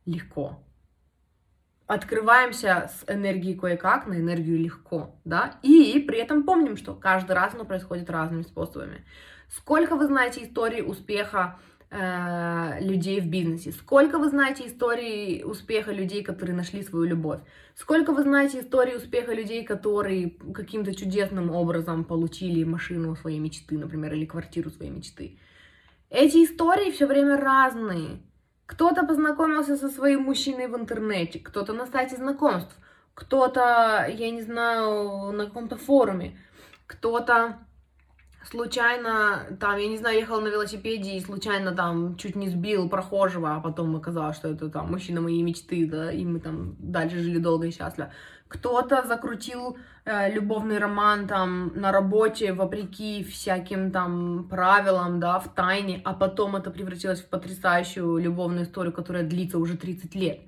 легко 0.04 0.62
открываемся 1.94 2.90
с 2.90 3.10
энергией 3.10 3.54
кое-как 3.54 4.06
на 4.06 4.14
энергию 4.14 4.58
легко, 4.58 5.14
да, 5.24 5.58
и 5.62 5.98
при 6.06 6.18
этом 6.18 6.44
помним, 6.44 6.76
что 6.76 6.94
каждый 6.94 7.32
раз 7.32 7.54
оно 7.54 7.64
происходит 7.64 8.08
разными 8.08 8.42
способами. 8.42 9.04
Сколько 9.48 9.96
вы 9.96 10.06
знаете 10.06 10.42
истории 10.42 10.80
успеха 10.80 11.58
э, 11.90 12.78
людей 12.80 13.20
в 13.20 13.28
бизнесе? 13.28 13.72
Сколько 13.72 14.18
вы 14.18 14.30
знаете 14.30 14.66
истории 14.66 15.42
успеха 15.42 15.92
людей, 15.92 16.22
которые 16.22 16.56
нашли 16.56 16.82
свою 16.82 17.04
любовь? 17.04 17.40
Сколько 17.74 18.12
вы 18.12 18.22
знаете 18.22 18.60
истории 18.60 18.94
успеха 18.94 19.34
людей, 19.34 19.62
которые 19.62 20.30
каким-то 20.54 20.94
чудесным 20.94 21.50
образом 21.50 22.04
получили 22.04 22.64
машину 22.64 23.14
своей 23.16 23.38
мечты, 23.38 23.76
например, 23.76 24.14
или 24.14 24.24
квартиру 24.24 24.70
своей 24.70 24.90
мечты? 24.90 25.38
Эти 26.08 26.44
истории 26.44 26.90
все 26.90 27.06
время 27.06 27.36
разные. 27.36 28.22
Кто-то 28.66 29.04
познакомился 29.04 29.76
со 29.76 29.88
своим 29.88 30.22
мужчиной 30.22 30.68
в 30.68 30.76
интернете, 30.76 31.38
кто-то 31.38 31.72
на 31.72 31.86
сайте 31.86 32.16
знакомств, 32.16 32.74
кто-то, 33.14 34.06
я 34.08 34.30
не 34.30 34.42
знаю, 34.42 35.32
на 35.32 35.46
каком-то 35.46 35.76
форуме, 35.76 36.38
кто-то 36.86 37.58
случайно, 38.44 39.46
там, 39.60 39.76
я 39.78 39.88
не 39.88 39.98
знаю, 39.98 40.18
ехал 40.18 40.40
на 40.40 40.48
велосипеде 40.48 41.16
и 41.16 41.20
случайно 41.20 41.72
там 41.72 42.16
чуть 42.16 42.36
не 42.36 42.48
сбил 42.48 42.88
прохожего, 42.88 43.54
а 43.54 43.60
потом 43.60 43.94
оказалось, 43.96 44.36
что 44.36 44.48
это 44.48 44.68
там 44.68 44.90
мужчина 44.90 45.20
моей 45.20 45.42
мечты, 45.42 45.86
да, 45.86 46.12
и 46.12 46.24
мы 46.24 46.40
там 46.40 46.76
дальше 46.78 47.18
жили 47.18 47.38
долго 47.38 47.66
и 47.66 47.70
счастливо. 47.70 48.10
Кто-то 48.48 49.04
закрутил 49.06 49.76
любовный 50.04 50.78
роман 50.78 51.28
там 51.28 51.72
на 51.74 51.92
работе, 51.92 52.52
вопреки 52.52 53.22
всяким 53.22 53.92
там 53.92 54.48
правилам, 54.48 55.20
да, 55.20 55.38
в 55.38 55.54
тайне, 55.54 56.02
а 56.04 56.12
потом 56.12 56.56
это 56.56 56.70
превратилось 56.70 57.20
в 57.20 57.28
потрясающую 57.28 58.18
любовную 58.18 58.64
историю, 58.64 58.92
которая 58.92 59.22
длится 59.22 59.58
уже 59.58 59.76
30 59.76 60.14
лет. 60.16 60.40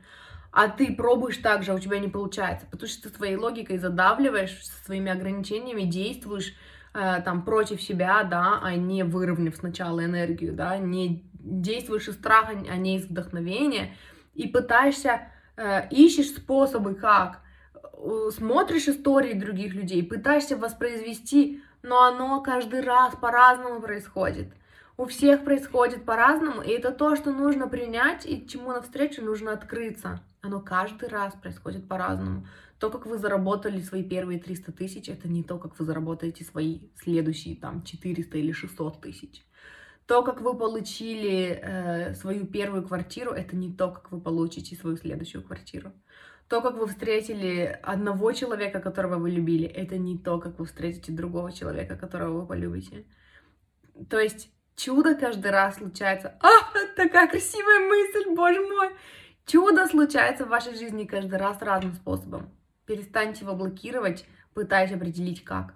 А 0.54 0.68
ты 0.68 0.94
пробуешь 0.94 1.38
так 1.38 1.64
же, 1.64 1.72
а 1.72 1.74
у 1.74 1.80
тебя 1.80 1.98
не 1.98 2.08
получается, 2.08 2.66
потому 2.70 2.88
что 2.88 3.08
ты 3.08 3.16
своей 3.16 3.34
логикой 3.34 3.78
задавливаешь, 3.78 4.64
своими 4.84 5.10
ограничениями 5.10 5.82
действуешь 5.82 6.54
э, 6.94 7.22
там 7.24 7.42
против 7.42 7.82
себя, 7.82 8.22
да, 8.22 8.60
а 8.62 8.76
не 8.76 9.02
выровняв 9.02 9.56
сначала 9.56 10.04
энергию, 10.04 10.52
да, 10.52 10.78
не 10.78 11.28
действуешь 11.32 12.06
из 12.06 12.14
страха, 12.14 12.52
а 12.70 12.76
не 12.76 12.98
из 12.98 13.06
вдохновения, 13.06 13.96
и 14.34 14.46
пытаешься, 14.46 15.22
э, 15.56 15.88
ищешь 15.90 16.28
способы, 16.28 16.94
как, 16.94 17.40
э, 17.40 17.43
смотришь 18.30 18.88
истории 18.88 19.34
других 19.34 19.74
людей, 19.74 20.02
пытаешься 20.02 20.56
воспроизвести, 20.56 21.62
но 21.82 22.02
оно 22.02 22.40
каждый 22.40 22.80
раз 22.80 23.14
по-разному 23.14 23.80
происходит. 23.80 24.48
У 24.96 25.06
всех 25.06 25.44
происходит 25.44 26.04
по-разному, 26.04 26.62
и 26.62 26.70
это 26.70 26.92
то, 26.92 27.16
что 27.16 27.32
нужно 27.32 27.66
принять, 27.66 28.24
и 28.26 28.46
чему 28.46 28.72
навстречу 28.72 29.22
нужно 29.22 29.52
открыться. 29.52 30.20
Оно 30.40 30.60
каждый 30.60 31.08
раз 31.08 31.34
происходит 31.34 31.88
по-разному. 31.88 32.46
То, 32.78 32.90
как 32.90 33.06
вы 33.06 33.18
заработали 33.18 33.80
свои 33.80 34.04
первые 34.04 34.38
300 34.38 34.72
тысяч, 34.72 35.08
это 35.08 35.26
не 35.26 35.42
то, 35.42 35.58
как 35.58 35.78
вы 35.78 35.84
заработаете 35.84 36.44
свои 36.44 36.80
следующие 36.96 37.56
там 37.56 37.82
400 37.82 38.38
или 38.38 38.52
600 38.52 39.00
тысяч. 39.00 39.44
То, 40.06 40.22
как 40.22 40.42
вы 40.42 40.56
получили 40.56 41.58
э, 41.62 42.14
свою 42.14 42.46
первую 42.46 42.86
квартиру, 42.86 43.32
это 43.32 43.56
не 43.56 43.72
то, 43.72 43.90
как 43.90 44.12
вы 44.12 44.20
получите 44.20 44.76
свою 44.76 44.96
следующую 44.96 45.42
квартиру. 45.42 45.92
То, 46.54 46.62
как 46.62 46.76
вы 46.76 46.86
встретили 46.86 47.80
одного 47.82 48.30
человека, 48.30 48.78
которого 48.78 49.16
вы 49.16 49.32
любили, 49.32 49.66
это 49.66 49.98
не 49.98 50.16
то, 50.16 50.38
как 50.38 50.60
вы 50.60 50.66
встретите 50.66 51.10
другого 51.10 51.50
человека, 51.50 51.96
которого 51.96 52.42
вы 52.42 52.46
полюбите. 52.46 53.06
То 54.08 54.20
есть 54.20 54.52
чудо 54.76 55.16
каждый 55.16 55.50
раз 55.50 55.78
случается. 55.78 56.38
А, 56.40 56.48
такая 56.94 57.26
красивая 57.26 57.80
мысль, 57.88 58.36
боже 58.36 58.60
мой! 58.60 58.90
Чудо 59.46 59.88
случается 59.88 60.46
в 60.46 60.50
вашей 60.50 60.76
жизни 60.76 61.06
каждый 61.06 61.40
раз 61.40 61.60
разным 61.60 61.94
способом. 61.94 62.54
Перестаньте 62.86 63.44
его 63.44 63.56
блокировать, 63.56 64.24
пытаясь 64.54 64.92
определить 64.92 65.42
как. 65.42 65.74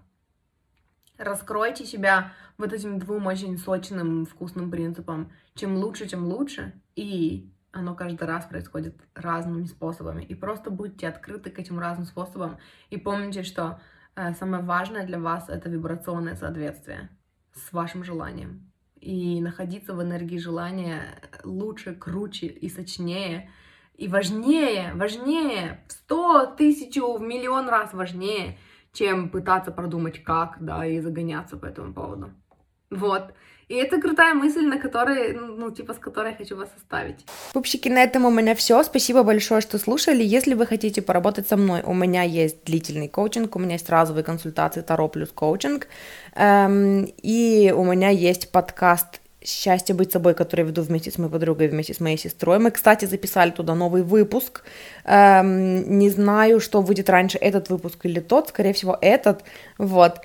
Раскройте 1.17 1.87
себя 1.87 2.35
вот 2.57 2.73
этим 2.73 3.01
двум 3.01 3.27
очень 3.27 3.59
сочным, 3.59 4.27
вкусным 4.27 4.71
принципам. 4.71 5.33
Чем 5.57 5.75
лучше, 5.75 6.07
тем 6.07 6.29
лучше. 6.29 6.81
И 6.95 7.51
оно 7.73 7.95
каждый 7.95 8.25
раз 8.25 8.47
происходит 8.47 8.97
разными 9.15 9.65
способами. 9.65 10.25
И 10.25 10.35
просто 10.35 10.71
будьте 10.71 11.09
открыты 11.09 11.51
к 11.51 11.59
этим 11.59 11.79
разным 11.79 12.07
способам. 12.07 12.59
И 12.91 12.97
помните, 12.97 13.43
что 13.43 13.81
э, 14.17 14.35
самое 14.35 14.63
важное 14.63 15.07
для 15.07 15.19
вас 15.19 15.49
это 15.49 15.69
вибрационное 15.69 16.35
соответствие 16.35 17.11
с 17.55 17.73
вашим 17.73 18.05
желанием. 18.05 18.73
И 19.01 19.41
находиться 19.41 19.95
в 19.95 20.03
энергии 20.03 20.39
желания 20.39 21.03
лучше, 21.45 21.95
круче 21.95 22.47
и 22.47 22.69
сочнее 22.69 23.51
и 23.99 24.07
важнее, 24.07 24.93
важнее, 24.95 25.85
в 25.89 25.93
сто, 25.93 26.47
тысячу, 26.47 27.19
в 27.19 27.21
миллион 27.21 27.69
раз 27.69 27.93
важнее, 27.93 28.57
чем 28.93 29.29
пытаться 29.29 29.73
продумать 29.73 30.23
как, 30.23 30.57
да, 30.61 30.87
и 30.87 31.01
загоняться 31.01 31.57
по 31.57 31.67
этому 31.67 31.93
поводу. 31.93 32.31
Вот. 32.91 33.35
И 33.69 33.75
это 33.75 34.01
крутая 34.01 34.33
мысль, 34.35 34.65
на 34.65 34.79
которой, 34.79 35.35
ну, 35.35 35.71
типа, 35.71 35.93
с 35.93 35.99
которой 35.99 36.31
я 36.31 36.37
хочу 36.37 36.57
вас 36.57 36.71
оставить. 36.77 37.27
Пупсики, 37.53 37.91
на 37.91 38.03
этом 38.03 38.25
у 38.25 38.31
меня 38.31 38.55
все. 38.55 38.83
Спасибо 38.83 39.23
большое, 39.23 39.61
что 39.61 39.79
слушали. 39.79 40.25
Если 40.25 40.55
вы 40.55 40.67
хотите 40.67 41.03
поработать 41.03 41.49
со 41.49 41.57
мной, 41.57 41.83
у 41.85 41.93
меня 41.93 42.23
есть 42.23 42.65
длительный 42.65 43.09
коучинг, 43.09 43.55
у 43.57 43.59
меня 43.59 43.75
есть 43.75 43.91
разовые 43.91 44.25
консультации 44.25 44.81
Таро 44.81 45.09
плюс 45.09 45.31
коучинг, 45.33 45.87
эм, 46.35 47.05
и 47.23 47.75
у 47.77 47.85
меня 47.85 48.09
есть 48.09 48.51
подкаст 48.53 49.21
счастье 49.45 49.95
быть 49.95 50.13
собой, 50.13 50.35
который 50.35 50.63
я 50.63 50.67
веду 50.67 50.83
вместе 50.83 51.11
с 51.11 51.19
моей 51.19 51.31
подругой, 51.31 51.69
вместе 51.69 51.95
с 51.95 52.01
моей 52.01 52.17
сестрой. 52.17 52.59
Мы, 52.59 52.71
кстати, 52.71 53.05
записали 53.05 53.51
туда 53.51 53.75
новый 53.75 54.03
выпуск. 54.03 54.63
Эм, 55.05 55.99
не 55.99 56.11
знаю, 56.11 56.61
что 56.61 56.81
выйдет 56.81 57.11
раньше, 57.11 57.39
этот 57.39 57.71
выпуск 57.71 58.07
или 58.07 58.21
тот, 58.21 58.49
скорее 58.49 58.73
всего, 58.73 58.97
этот. 59.01 59.45
Вот. 59.79 60.21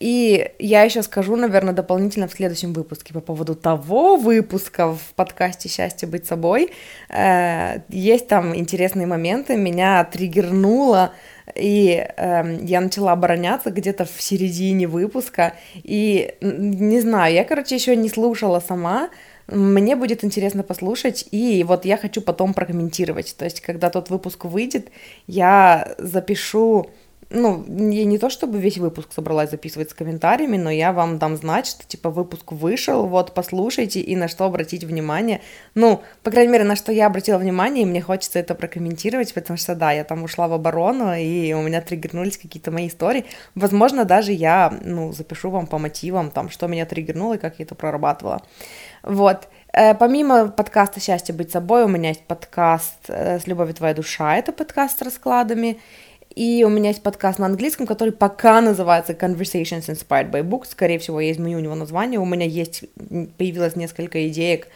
И 0.00 0.50
я 0.58 0.82
еще 0.82 1.02
скажу, 1.02 1.36
наверное, 1.36 1.74
дополнительно 1.74 2.26
в 2.26 2.32
следующем 2.32 2.72
выпуске 2.72 3.12
по 3.12 3.20
поводу 3.20 3.54
того 3.54 4.16
выпуска 4.16 4.94
в 4.94 5.12
подкасте 5.14 5.68
«Счастье 5.68 6.08
быть 6.08 6.26
собой». 6.26 6.72
Э, 7.10 7.80
есть 7.90 8.26
там 8.26 8.56
интересные 8.56 9.06
моменты, 9.06 9.56
меня 9.56 10.02
триггернуло 10.04 11.12
и 11.54 12.06
э, 12.16 12.58
я 12.62 12.80
начала 12.80 13.12
обороняться 13.12 13.70
где-то 13.70 14.06
в 14.06 14.22
середине 14.22 14.86
выпуска, 14.86 15.54
и 15.74 16.34
не 16.40 17.00
знаю, 17.00 17.34
я, 17.34 17.44
короче, 17.44 17.74
еще 17.74 17.94
не 17.94 18.08
слушала 18.08 18.60
сама, 18.60 19.10
мне 19.48 19.96
будет 19.96 20.24
интересно 20.24 20.62
послушать, 20.62 21.26
и 21.30 21.64
вот 21.64 21.84
я 21.84 21.96
хочу 21.96 22.22
потом 22.22 22.54
прокомментировать, 22.54 23.34
то 23.36 23.44
есть, 23.44 23.60
когда 23.60 23.90
тот 23.90 24.08
выпуск 24.10 24.44
выйдет, 24.44 24.88
я 25.26 25.94
запишу 25.98 26.90
ну, 27.30 27.64
я 27.68 28.04
не 28.04 28.18
то 28.18 28.28
чтобы 28.28 28.58
весь 28.58 28.78
выпуск 28.78 29.12
собралась 29.12 29.50
записывать 29.50 29.90
с 29.90 29.94
комментариями, 29.94 30.56
но 30.56 30.68
я 30.68 30.92
вам 30.92 31.18
дам 31.18 31.36
знать, 31.36 31.66
что, 31.66 31.84
типа, 31.86 32.10
выпуск 32.10 32.50
вышел, 32.50 33.06
вот, 33.06 33.34
послушайте, 33.34 34.00
и 34.00 34.16
на 34.16 34.26
что 34.26 34.44
обратить 34.44 34.82
внимание. 34.82 35.40
Ну, 35.76 36.02
по 36.24 36.32
крайней 36.32 36.52
мере, 36.52 36.64
на 36.64 36.74
что 36.74 36.90
я 36.90 37.06
обратила 37.06 37.38
внимание, 37.38 37.84
и 37.84 37.86
мне 37.86 38.02
хочется 38.02 38.40
это 38.40 38.56
прокомментировать, 38.56 39.32
потому 39.32 39.56
что, 39.56 39.76
да, 39.76 39.92
я 39.92 40.02
там 40.02 40.24
ушла 40.24 40.48
в 40.48 40.52
оборону, 40.52 41.14
и 41.14 41.52
у 41.52 41.62
меня 41.62 41.80
триггернулись 41.80 42.36
какие-то 42.36 42.72
мои 42.72 42.88
истории. 42.88 43.24
Возможно, 43.54 44.04
даже 44.04 44.32
я, 44.32 44.76
ну, 44.82 45.12
запишу 45.12 45.50
вам 45.50 45.68
по 45.68 45.78
мотивам, 45.78 46.30
там, 46.30 46.50
что 46.50 46.66
меня 46.66 46.84
триггернуло 46.84 47.34
и 47.34 47.38
как 47.38 47.60
я 47.60 47.64
это 47.64 47.76
прорабатывала. 47.76 48.42
Вот. 49.04 49.48
Э, 49.72 49.94
помимо 49.94 50.48
подкаста 50.48 51.00
«Счастье 51.00 51.34
быть 51.34 51.52
собой», 51.52 51.84
у 51.84 51.88
меня 51.88 52.08
есть 52.08 52.24
подкаст 52.24 53.08
э, 53.08 53.38
«С 53.38 53.46
любовью 53.46 53.74
твоя 53.74 53.94
душа», 53.94 54.36
это 54.36 54.52
подкаст 54.52 54.98
с 54.98 55.02
раскладами, 55.02 55.80
и 56.34 56.64
у 56.64 56.68
меня 56.68 56.90
есть 56.90 57.02
подкаст 57.02 57.38
на 57.38 57.46
английском, 57.46 57.86
который 57.86 58.12
пока 58.12 58.60
называется 58.60 59.12
Conversations 59.12 59.88
Inspired 59.88 60.30
by 60.30 60.42
Books. 60.42 60.68
Скорее 60.70 60.98
всего, 60.98 61.20
я 61.20 61.32
изменю 61.32 61.58
у 61.58 61.60
него 61.60 61.74
название. 61.74 62.20
У 62.20 62.24
меня 62.24 62.46
есть, 62.46 62.84
появилось 63.36 63.74
несколько 63.74 64.28
идеек 64.28 64.68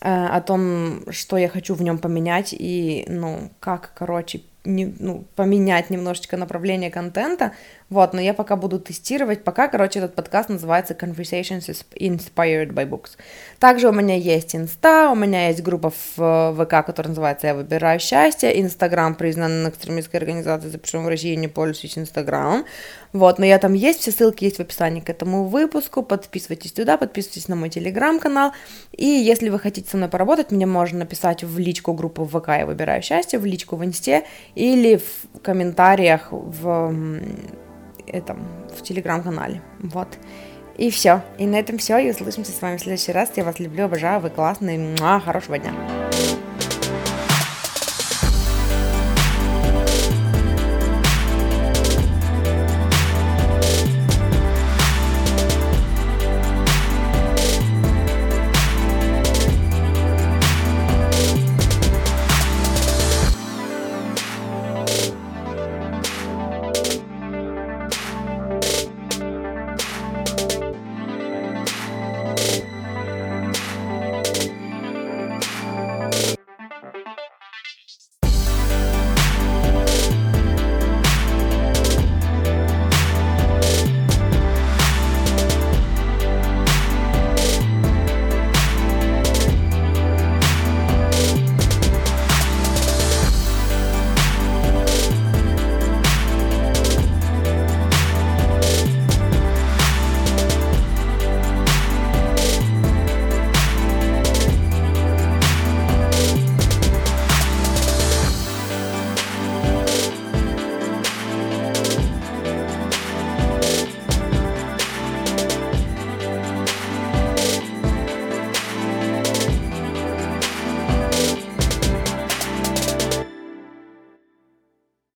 э, 0.00 0.26
о 0.26 0.40
том, 0.40 1.02
что 1.10 1.36
я 1.36 1.48
хочу 1.48 1.74
в 1.74 1.82
нем 1.82 1.98
поменять 1.98 2.54
и, 2.56 3.04
ну, 3.08 3.50
как, 3.58 3.92
короче, 3.94 4.42
не, 4.64 4.94
ну, 4.98 5.24
поменять 5.34 5.90
немножечко 5.90 6.36
направление 6.36 6.90
контента, 6.90 7.52
вот, 7.90 8.12
но 8.12 8.20
я 8.20 8.34
пока 8.34 8.56
буду 8.56 8.78
тестировать, 8.78 9.44
пока, 9.44 9.68
короче, 9.68 10.00
этот 10.00 10.14
подкаст 10.14 10.50
называется 10.50 10.92
Conversations 10.94 11.84
Inspired 11.94 12.72
by 12.72 12.86
Books. 12.86 13.12
Также 13.58 13.88
у 13.88 13.92
меня 13.92 14.14
есть 14.14 14.54
инста, 14.54 15.10
у 15.10 15.14
меня 15.14 15.48
есть 15.48 15.62
группа 15.62 15.90
в 16.16 16.54
ВК, 16.54 16.84
которая 16.84 17.08
называется 17.08 17.46
«Я 17.46 17.54
выбираю 17.54 17.98
счастье», 17.98 18.60
Инстаграм 18.60 19.14
признан 19.14 19.68
экстремистской 19.68 20.20
организацией, 20.20 20.72
запрещен 20.72 21.02
в 21.02 21.08
России, 21.08 21.34
не 21.34 21.48
пользуюсь 21.48 21.96
Инстаграмом, 21.96 22.66
вот, 23.14 23.38
но 23.38 23.46
я 23.46 23.58
там 23.58 23.72
есть, 23.72 24.00
все 24.00 24.12
ссылки 24.12 24.44
есть 24.44 24.58
в 24.58 24.60
описании 24.60 25.00
к 25.00 25.08
этому 25.08 25.44
выпуску, 25.44 26.02
подписывайтесь 26.02 26.72
туда, 26.72 26.98
подписывайтесь 26.98 27.48
на 27.48 27.56
мой 27.56 27.70
телеграм-канал, 27.70 28.52
и 28.92 29.06
если 29.06 29.48
вы 29.48 29.58
хотите 29.58 29.90
со 29.90 29.96
мной 29.96 30.10
поработать, 30.10 30.50
мне 30.50 30.66
можно 30.66 30.98
написать 30.98 31.42
в 31.42 31.58
личку 31.58 31.94
группы 31.94 32.24
ВК 32.26 32.48
«Я 32.48 32.66
выбираю 32.66 33.02
счастье», 33.02 33.38
в 33.38 33.46
личку 33.46 33.76
в 33.76 33.84
Инсте, 33.84 34.24
или 34.54 34.96
в 34.96 35.40
комментариях 35.40 36.28
в 36.30 36.94
этом, 38.08 38.38
в 38.76 38.82
телеграм-канале. 38.82 39.62
Вот. 39.80 40.08
И 40.76 40.90
все. 40.90 41.22
И 41.38 41.46
на 41.46 41.56
этом 41.56 41.78
все. 41.78 41.98
И 41.98 42.10
услышимся 42.10 42.52
с 42.52 42.62
вами 42.62 42.76
в 42.76 42.80
следующий 42.80 43.12
раз. 43.12 43.30
Я 43.36 43.44
вас 43.44 43.58
люблю, 43.58 43.86
обожаю. 43.86 44.20
Вы 44.20 44.30
классные. 44.30 44.78
Муа, 44.78 45.20
хорошего 45.20 45.58
дня. 45.58 45.72